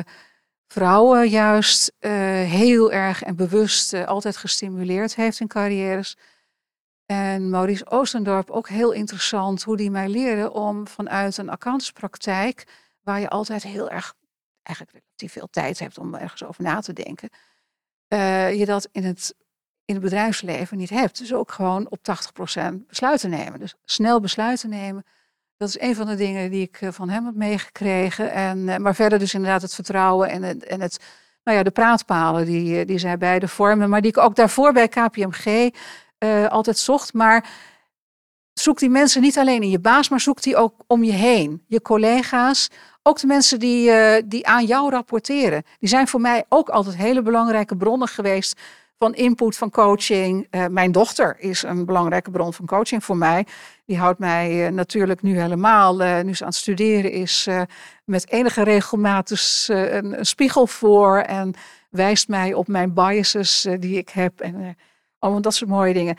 [0.67, 2.11] vrouwen juist uh,
[2.41, 6.17] heel erg en bewust uh, altijd gestimuleerd heeft in carrières.
[7.05, 12.67] En Maurice Oostendorp ook heel interessant hoe die mij leerde om vanuit een accountantspraktijk,
[13.01, 14.13] waar je altijd heel erg,
[14.63, 17.29] eigenlijk relatief veel tijd hebt om ergens over na te denken,
[18.57, 19.35] je dat in het,
[19.85, 21.17] in het bedrijfsleven niet hebt.
[21.17, 23.59] Dus ook gewoon op 80% besluiten nemen.
[23.59, 25.05] Dus snel besluiten nemen.
[25.63, 28.31] Dat is een van de dingen die ik van hem heb meegekregen.
[28.31, 30.99] En, maar verder dus inderdaad het vertrouwen en het, en het
[31.43, 33.89] nou ja, de praatpalen die, die zij beide vormen.
[33.89, 35.69] Maar die ik ook daarvoor bij KPMG
[36.49, 37.13] altijd zocht.
[37.13, 37.49] Maar
[38.53, 41.63] zoek die mensen niet alleen in je baas, maar zoek die ook om je heen.
[41.67, 42.69] Je collega's,
[43.03, 43.91] ook de mensen die,
[44.27, 45.63] die aan jou rapporteren.
[45.79, 48.59] Die zijn voor mij ook altijd hele belangrijke bronnen geweest
[48.97, 50.47] van input, van coaching.
[50.51, 53.45] Uh, mijn dochter is een belangrijke bron van coaching voor mij.
[53.85, 57.47] Die houdt mij uh, natuurlijk nu helemaal, nu ze aan het studeren is,
[58.05, 61.17] met enige regelmaat dus, een, spiegel voor.
[61.17, 61.53] En
[61.89, 64.41] wijst mij op mijn biases die ik heb.
[64.41, 64.77] En
[65.19, 66.17] allemaal dat soort mooie dingen.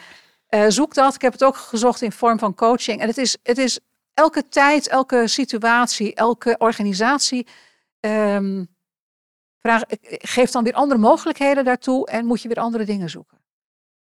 [0.69, 1.15] Zoek dat.
[1.15, 3.01] Ik heb het ook gezocht in vorm van coaching.
[3.01, 3.79] En het is, het is
[4.15, 7.47] elke tijd, elke situatie, elke organisatie.
[8.01, 8.74] Um,
[9.69, 9.83] vraag,
[10.19, 13.39] geeft dan weer andere mogelijkheden daartoe en moet je weer andere dingen zoeken.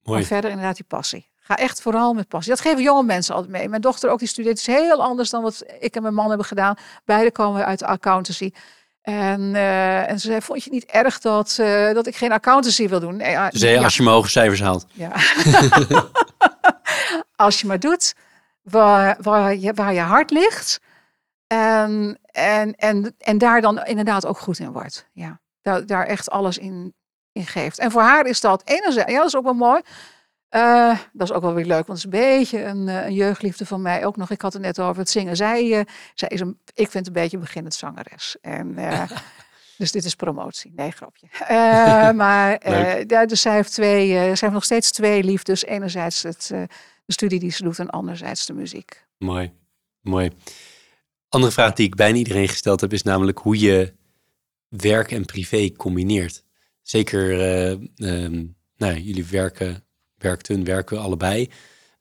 [0.03, 0.19] Mooi.
[0.19, 1.31] Maar verder inderdaad die passie.
[1.37, 2.53] Ga echt vooral met passie.
[2.53, 3.69] Dat geven jonge mensen altijd mee.
[3.69, 6.47] Mijn dochter ook, die studeert is heel anders dan wat ik en mijn man hebben
[6.47, 6.75] gedaan.
[7.05, 8.51] Beide komen uit de accountancy.
[9.03, 12.89] En, uh, en ze zei, vond je niet erg dat, uh, dat ik geen accountancy
[12.89, 13.17] wil doen?
[13.17, 13.83] Nee, uh, zei, ja.
[13.83, 14.87] als je maar hoge cijfers haalt.
[14.93, 15.13] Ja.
[17.37, 18.15] als je maar doet
[18.63, 20.81] waar, waar, je, waar je hart ligt.
[21.47, 25.09] En, en, en, en daar dan inderdaad ook goed in wordt.
[25.13, 25.41] Ja.
[25.63, 26.95] Daar, daar echt alles in,
[27.33, 27.79] in geeft.
[27.79, 29.83] En voor haar is dat enerzijds, ja, dat is ook wel mooi.
[30.51, 33.67] Uh, dat is ook wel weer leuk, want het is een beetje een, een, jeugdliefde
[33.67, 34.31] van mij ook nog.
[34.31, 35.37] Ik had het net over het zingen.
[35.37, 35.81] Zij, uh,
[36.15, 38.37] zij is een, ik vind een beetje beginnend zangeres.
[38.41, 39.11] En, uh,
[39.79, 40.73] dus dit is promotie.
[40.77, 41.27] Nee, grapje.
[42.23, 42.71] maar
[43.07, 45.65] ja, dus zij heeft, twee, zij heeft nog steeds twee liefdes.
[45.65, 46.47] Enerzijds het,
[47.05, 49.07] de studie die ze doet en anderzijds de muziek.
[49.19, 49.53] Mooi,
[50.01, 50.31] mooi.
[51.29, 53.95] Andere vraag die ik bijna iedereen gesteld heb is namelijk hoe je
[54.77, 56.45] werk en privé combineert.
[56.83, 57.41] Zeker,
[57.97, 59.85] um, nou, jullie werken
[60.23, 61.51] werkten, werken allebei.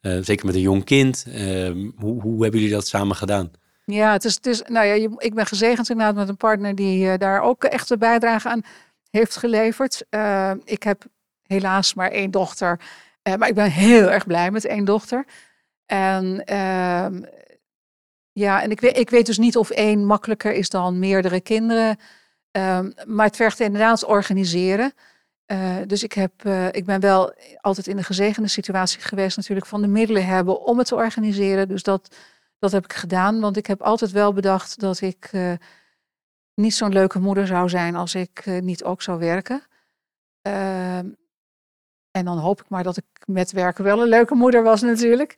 [0.02, 1.26] Uh, zeker met een jong kind.
[1.27, 3.52] Uh, hoe, hoe hebben jullie dat samen gedaan?
[3.85, 7.06] Ja, het is, het is nou ja, ik ben gezegend inderdaad met een partner die
[7.06, 8.61] uh, daar ook echt een bijdrage aan
[9.10, 10.06] heeft geleverd.
[10.64, 11.06] ik heb
[11.48, 12.80] helaas maar één dochter,
[13.38, 15.26] maar ik ben heel erg blij met één dochter.
[15.85, 17.23] En ehm,
[18.31, 21.98] ja, en ik weet, ik weet dus niet of één makkelijker is dan meerdere kinderen.
[22.52, 24.94] Um, maar het vergt inderdaad organiseren.
[25.52, 29.68] Uh, dus ik, heb, uh, ik ben wel altijd in de gezegende situatie geweest, natuurlijk,
[29.68, 31.68] van de middelen hebben om het te organiseren.
[31.68, 32.15] Dus dat,
[32.60, 35.53] dat heb ik gedaan, want ik heb altijd wel bedacht dat ik uh,
[36.53, 39.61] niet zo'n leuke moeder zou zijn als ik niet ook zou werken.
[40.41, 41.10] Ehm,
[42.11, 45.38] en dan hoop ik maar dat ik met werken wel een leuke moeder was, natuurlijk.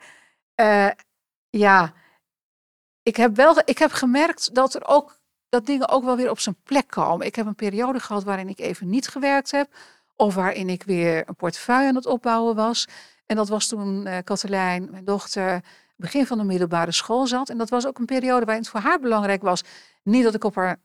[1.50, 1.94] ja,
[3.04, 5.22] ik heb wel ik heb gemerkt dat er ook
[5.54, 7.26] dat dingen ook wel weer op zijn plek komen.
[7.26, 9.76] Ik heb een periode gehad waarin ik even niet gewerkt heb.
[10.16, 12.88] Of waarin ik weer een portefeuille aan het opbouwen was.
[13.26, 15.62] En dat was toen uh, Katelijn, mijn dochter,
[15.96, 17.50] begin van de middelbare school zat.
[17.50, 19.64] En dat was ook een periode waarin het voor haar belangrijk was.
[20.04, 20.80] Niet dat ik op haar.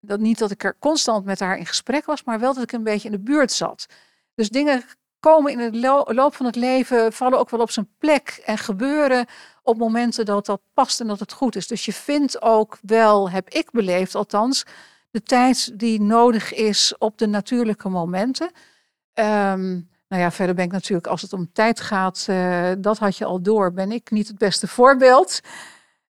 [0.00, 2.72] Dat, niet dat ik er constant met haar in gesprek was, maar wel dat ik
[2.72, 3.86] een beetje in de buurt zat.
[4.34, 4.84] Dus dingen
[5.18, 5.74] komen in het
[6.14, 9.26] loop van het leven, vallen ook wel op zijn plek en gebeuren
[9.62, 11.66] op momenten dat dat past en dat het goed is.
[11.66, 14.64] Dus je vindt ook wel, heb ik beleefd althans,
[15.10, 18.50] de tijd die nodig is op de natuurlijke momenten.
[19.14, 23.16] Um, nou ja, verder ben ik natuurlijk, als het om tijd gaat, uh, dat had
[23.16, 25.40] je al door, ben ik niet het beste voorbeeld.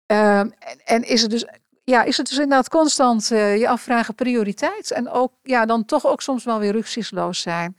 [0.06, 0.52] Um,
[0.84, 1.46] en, is het dus,
[1.84, 6.06] ja, is het dus inderdaad constant uh, je afvragen prioriteit en ook, ja, dan toch
[6.06, 7.76] ook soms wel weer rücksichtsloos zijn.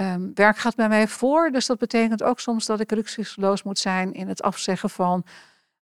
[0.00, 3.78] Um, werk gaat bij mij voor, dus dat betekent ook soms dat ik rücksichtsloos moet
[3.78, 5.24] zijn in het afzeggen van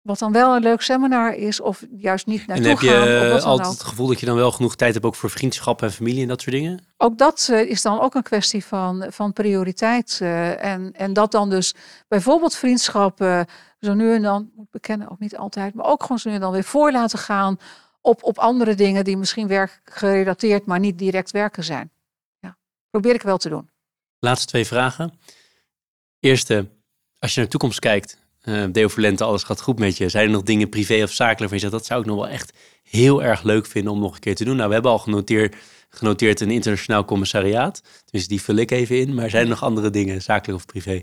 [0.03, 2.89] wat dan wel een leuk seminar is, of juist niet naartoe gaan.
[2.89, 5.31] En heb je altijd het gevoel dat je dan wel genoeg tijd hebt ook voor
[5.31, 6.85] vriendschap en familie en dat soort dingen?
[6.97, 10.19] Ook dat uh, is dan ook een kwestie van, van prioriteit.
[10.23, 11.75] Uh, en, en dat dan dus
[12.09, 13.47] bijvoorbeeld vriendschappen
[13.81, 16.41] zo nu en dan, moet bekennen, ook niet altijd, maar ook gewoon zo nu en
[16.41, 17.59] dan weer voor laten gaan
[18.01, 21.91] op, op andere dingen die misschien werk gerelateerd, maar niet direct werken zijn.
[22.39, 22.57] Ja,
[22.91, 23.71] probeer ik wel te doen.
[24.21, 25.19] Laatste twee vragen.
[26.21, 26.69] Eerste,
[27.19, 30.09] als je naar de toekomst kijkt, uh, Deo Lente, alles gaat goed met je.
[30.09, 32.29] Zijn er nog dingen privé of zakelijk waarvan je zegt, dat zou ik nog wel
[32.29, 34.57] echt heel erg leuk vinden om nog een keer te doen?
[34.57, 35.57] Nou, we hebben al genoteerd,
[35.89, 37.83] genoteerd een internationaal commissariaat.
[38.11, 39.15] Dus die vul ik even in.
[39.15, 41.03] Maar zijn er nog andere dingen, zakelijk of privé?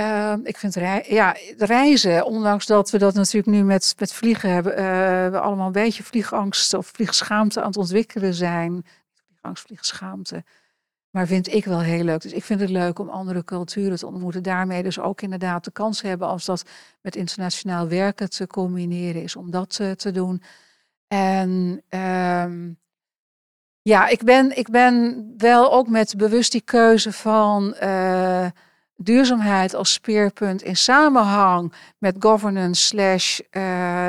[0.00, 0.74] Uh, ik vind
[1.08, 4.78] ja, reizen, ondanks dat we dat natuurlijk nu met, met vliegen hebben, uh,
[5.30, 8.86] we allemaal een beetje vliegangst of vliegschaamte aan het ontwikkelen zijn.
[9.26, 10.44] Vliegangst, vliegschaamte.
[11.10, 12.20] Maar vind ik wel heel leuk.
[12.20, 14.42] Dus ik vind het leuk om andere culturen te ontmoeten.
[14.42, 16.62] Daarmee dus ook inderdaad de kans hebben als dat
[17.00, 20.42] met internationaal werken te combineren is om dat te, te doen.
[21.08, 22.78] En um,
[23.82, 28.46] Ja, ik ben, ik ben wel ook met bewust die keuze van uh,
[28.96, 33.52] duurzaamheid als speerpunt in samenhang met governance slash uh,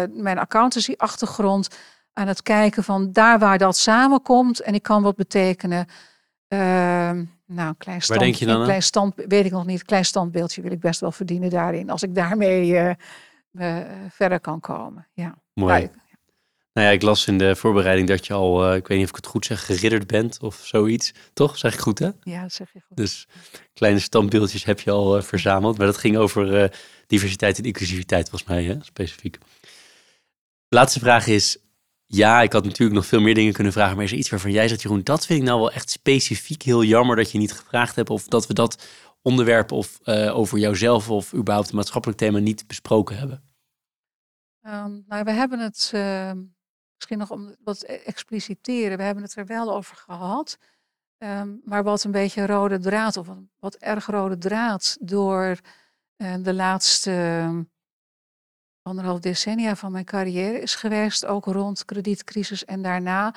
[0.09, 1.67] mijn accountancy achtergrond
[2.13, 5.87] aan het kijken van daar waar dat samenkomt en ik kan wat betekenen.
[6.53, 6.59] Uh,
[7.45, 8.59] nou, klein stand, waar denk je dan?
[8.59, 9.79] Een klein stand, weet ik nog niet.
[9.79, 11.89] Een klein standbeeldje wil ik best wel verdienen daarin.
[11.89, 12.95] Als ik daarmee
[14.09, 15.07] verder kan komen.
[15.13, 15.35] Ja.
[15.53, 15.89] Mooi.
[16.73, 19.09] Nou ja, ik las in de voorbereiding dat je al, uh, ik weet niet of
[19.09, 21.13] ik het goed zeg, geridderd bent of zoiets.
[21.33, 21.57] Toch?
[21.57, 22.09] Zeg ik goed, hè?
[22.21, 22.97] Ja, dat zeg je goed.
[22.97, 23.27] Dus
[23.73, 25.77] kleine standbeeldjes heb je al uh, verzameld.
[25.77, 26.69] Maar dat ging over uh,
[27.07, 28.75] diversiteit en inclusiviteit, volgens mij, hè?
[28.81, 29.37] specifiek.
[30.69, 31.57] Laatste vraag is,
[32.15, 34.51] ja, ik had natuurlijk nog veel meer dingen kunnen vragen, maar is er iets waarvan
[34.51, 37.53] jij zegt, Jeroen, dat vind ik nou wel echt specifiek heel jammer dat je niet
[37.53, 38.87] gevraagd hebt of dat we dat
[39.21, 43.51] onderwerp of over jouzelf of überhaupt een maatschappelijk thema niet besproken hebben?
[44.67, 46.31] Um, nou, we hebben het uh,
[46.95, 48.97] misschien nog om wat e-, expliciteren.
[48.97, 50.57] We hebben het er wel over gehad.
[51.17, 53.27] Um, maar wat een beetje rode draad, of
[53.59, 55.59] wat erg rode draad door
[56.17, 57.63] uh, de laatste ehm,
[58.81, 63.35] anderhalf decennia van mijn carrière is geweest, ook rond kredietcrisis en daarna,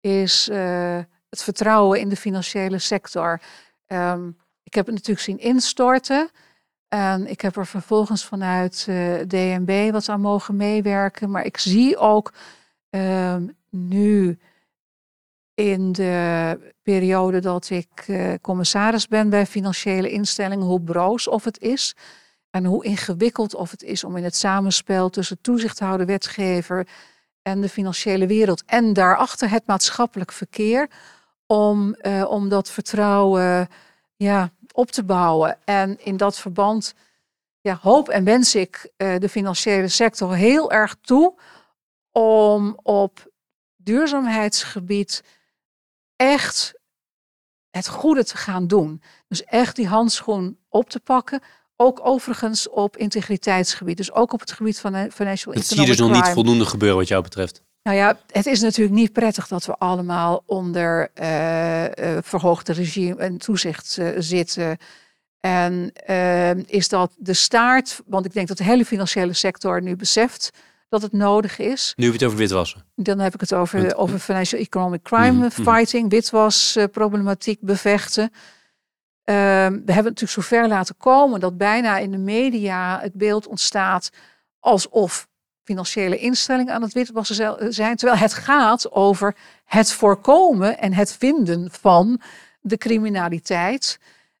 [0.00, 0.98] is uh,
[1.28, 3.40] het vertrouwen in de financiële sector.
[3.86, 6.30] Um, ik heb het natuurlijk zien instorten.
[6.88, 11.30] En ik heb er vervolgens vanuit uh, DNB wat aan mogen meewerken.
[11.30, 12.32] Maar ik zie ook
[12.90, 13.36] uh,
[13.70, 14.38] nu
[15.54, 21.58] in de periode dat ik uh, commissaris ben bij financiële instellingen, hoe broos of het
[21.60, 21.96] is.
[22.58, 26.88] En hoe ingewikkeld of het is om in het samenspel tussen toezichthouder, wetgever
[27.42, 28.62] en de financiële wereld.
[28.66, 30.88] En daarachter het maatschappelijk verkeer.
[31.46, 33.68] Om, uh, om dat vertrouwen
[34.16, 35.58] ja, op te bouwen.
[35.64, 36.94] En in dat verband
[37.60, 41.34] ja, hoop en wens ik uh, de financiële sector heel erg toe
[42.12, 43.32] om op
[43.76, 45.24] duurzaamheidsgebied
[46.16, 46.74] echt
[47.70, 49.02] het goede te gaan doen.
[49.28, 51.42] Dus echt die handschoen op te pakken.
[51.80, 53.96] Ook overigens op integriteitsgebied.
[53.96, 56.64] Dus ook op het gebied van eh, financial Het zie je dus nog niet voldoende
[56.66, 57.62] gebeuren wat jou betreft.
[57.82, 61.90] Nou ja, het is natuurlijk niet prettig dat we allemaal onder uh, uh,
[62.22, 64.76] verhoogde regime en toezicht uh, zitten.
[65.40, 65.92] En
[66.66, 70.50] is dat de staart, want ik denk dat de hele financiële sector nu beseft
[70.88, 71.92] dat het nodig is.
[71.96, 72.84] Nu heb je het over witwassen.
[72.94, 76.08] Dan heb ik het over, over financial economic crime mm, fighting, mm.
[76.08, 78.32] witwasproblematiek bevechten.
[79.34, 84.10] We hebben het natuurlijk zover laten komen dat bijna in de media het beeld ontstaat
[84.60, 85.28] alsof
[85.64, 87.96] financiële instellingen aan het witwassen zijn.
[87.96, 89.34] Terwijl het gaat over
[89.64, 92.20] het voorkomen en het vinden van
[92.60, 93.98] de criminaliteit.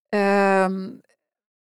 [0.08, 1.00] Um,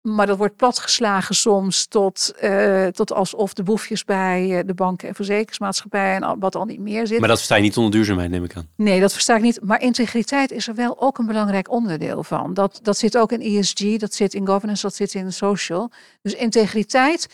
[0.03, 5.09] maar dat wordt platgeslagen soms tot, uh, tot alsof de boefjes bij uh, de banken
[5.09, 7.19] en verzekeringsmaatschappijen en wat al niet meer zit.
[7.19, 8.69] Maar dat versta je niet onder duurzaamheid, neem ik aan.
[8.77, 9.61] Nee, dat versta ik niet.
[9.63, 12.55] Maar integriteit is er wel ook een belangrijk onderdeel van.
[12.55, 15.91] Dat, dat zit ook in ESG, dat zit in governance, dat zit in social.
[16.23, 17.29] Dus integriteit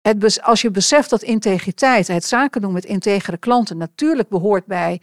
[0.00, 5.00] het, als je beseft dat integriteit, het zaken doen met integere klanten, natuurlijk behoort bij,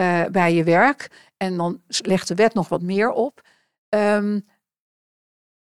[0.00, 1.10] uh, bij je werk.
[1.36, 3.42] En dan legt de wet nog wat meer op.
[3.88, 4.46] Um,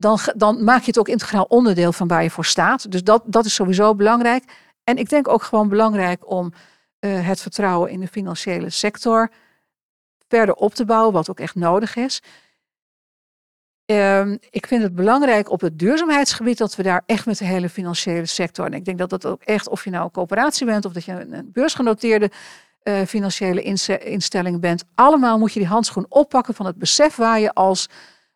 [0.02, 2.90] dan, dan maak je het ook integraal onderdeel van waar je voor staat.
[2.90, 4.44] Dus dat, dat is sowieso belangrijk.
[4.84, 6.52] En ik denk ook gewoon belangrijk om
[7.00, 9.30] uh, het vertrouwen in de financiële sector
[10.28, 12.22] verder op te bouwen, wat ook echt nodig is.
[13.84, 17.68] Um, ik vind het belangrijk op het duurzaamheidsgebied dat we daar echt met de hele
[17.68, 18.66] financiële sector.
[18.66, 21.04] En ik denk dat dat ook echt, of je nou een coöperatie bent of dat
[21.04, 22.30] je een, beursgenoteerde
[22.82, 23.62] uh, financiële
[23.98, 27.88] instelling bent, allemaal moet je die handschoen oppakken van het besef waar je als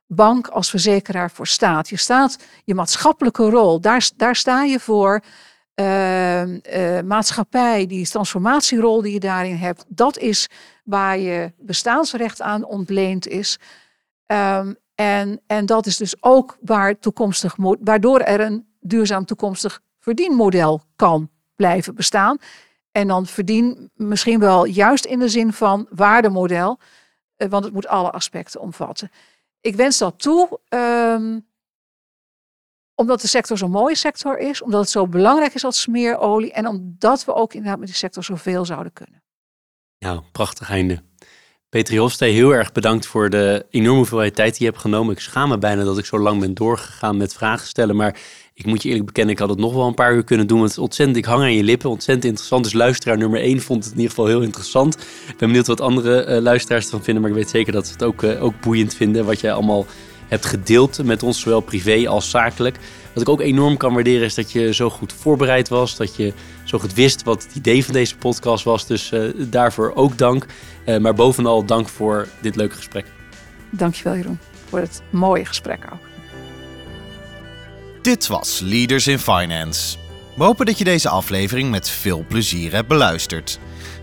[0.07, 1.89] bank, als verzekeraar voor staat.
[1.89, 5.21] Je staat je maatschappelijke rol, daar, sta je voor.
[5.81, 10.49] Uh, uh, maatschappij, die transformatierol die je daarin hebt, dat is
[10.85, 13.59] waar je bestaansrecht aan ontleend is.
[14.27, 20.83] Um, en, en dat is dus ook waar toekomstig, waardoor er een duurzaam toekomstig verdienmodel
[20.97, 22.39] kan blijven bestaan.
[22.93, 26.79] En dan verdien misschien wel juist in de zin van waardemodel,
[27.37, 29.11] eh, want het moet alle aspecten omvatten.
[29.61, 31.47] Ik wens dat toe, um,
[32.95, 36.67] omdat de sector zo'n mooie sector is, omdat het zo belangrijk is als smeerolie en
[36.67, 39.23] omdat we ook inderdaad met die sector zoveel zouden kunnen.
[39.99, 41.03] Nou, prachtig einde.
[41.69, 45.13] Petri Hofstee, heel erg bedankt voor de enorme hoeveelheid tijd die je hebt genomen.
[45.13, 47.97] Ik schaam me bijna dat ik zo lang ben doorgegaan met vragen stellen.
[47.97, 48.21] Maar
[48.59, 50.59] ik moet je eerlijk bekennen, ik had het nog wel een paar uur kunnen doen.
[50.59, 52.65] Want ontzettend, ik hang aan je lippen, ontzettend interessant.
[52.65, 54.95] Dus luisteraar nummer 1 vond het in ieder geval heel interessant.
[55.29, 57.23] Ik ben benieuwd wat andere uh, luisteraars ervan vinden.
[57.23, 59.25] Maar ik weet zeker dat ze het ook, uh, ook boeiend vinden.
[59.25, 59.87] Wat jij allemaal
[60.29, 62.77] hebt gedeeld met ons, zowel privé als zakelijk.
[63.13, 65.97] Wat ik ook enorm kan waarderen is dat je zo goed voorbereid was.
[65.97, 66.33] Dat je
[66.65, 68.87] zo goed wist wat het idee van deze podcast was.
[68.87, 70.47] Dus uh, daarvoor ook dank.
[71.01, 73.07] Maar bovenal dank voor dit leuke gesprek.
[73.71, 74.39] Dankjewel Jeroen
[74.69, 76.06] voor het mooie gesprek ook.
[78.07, 79.97] Dit was Leaders in Finance.
[80.37, 83.59] We hopen dat je deze aflevering met veel plezier hebt beluisterd.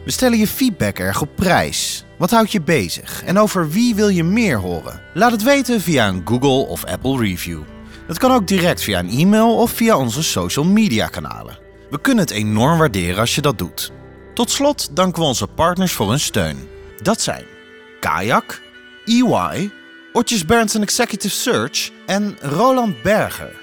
[0.05, 2.05] We stellen je feedback erg op prijs.
[2.17, 5.01] Wat houdt je bezig en over wie wil je meer horen?
[5.13, 7.61] Laat het weten via een Google of Apple review.
[8.07, 11.59] Dat kan ook direct via een e-mail of via onze social media kanalen.
[11.89, 13.91] We kunnen het enorm waarderen als je dat doet.
[14.33, 16.69] Tot slot danken we onze partners voor hun steun.
[17.01, 17.45] Dat zijn
[17.99, 18.61] Kayak,
[19.05, 19.71] EY,
[20.13, 23.62] Otjes Berndsen Executive Search en Roland Berger.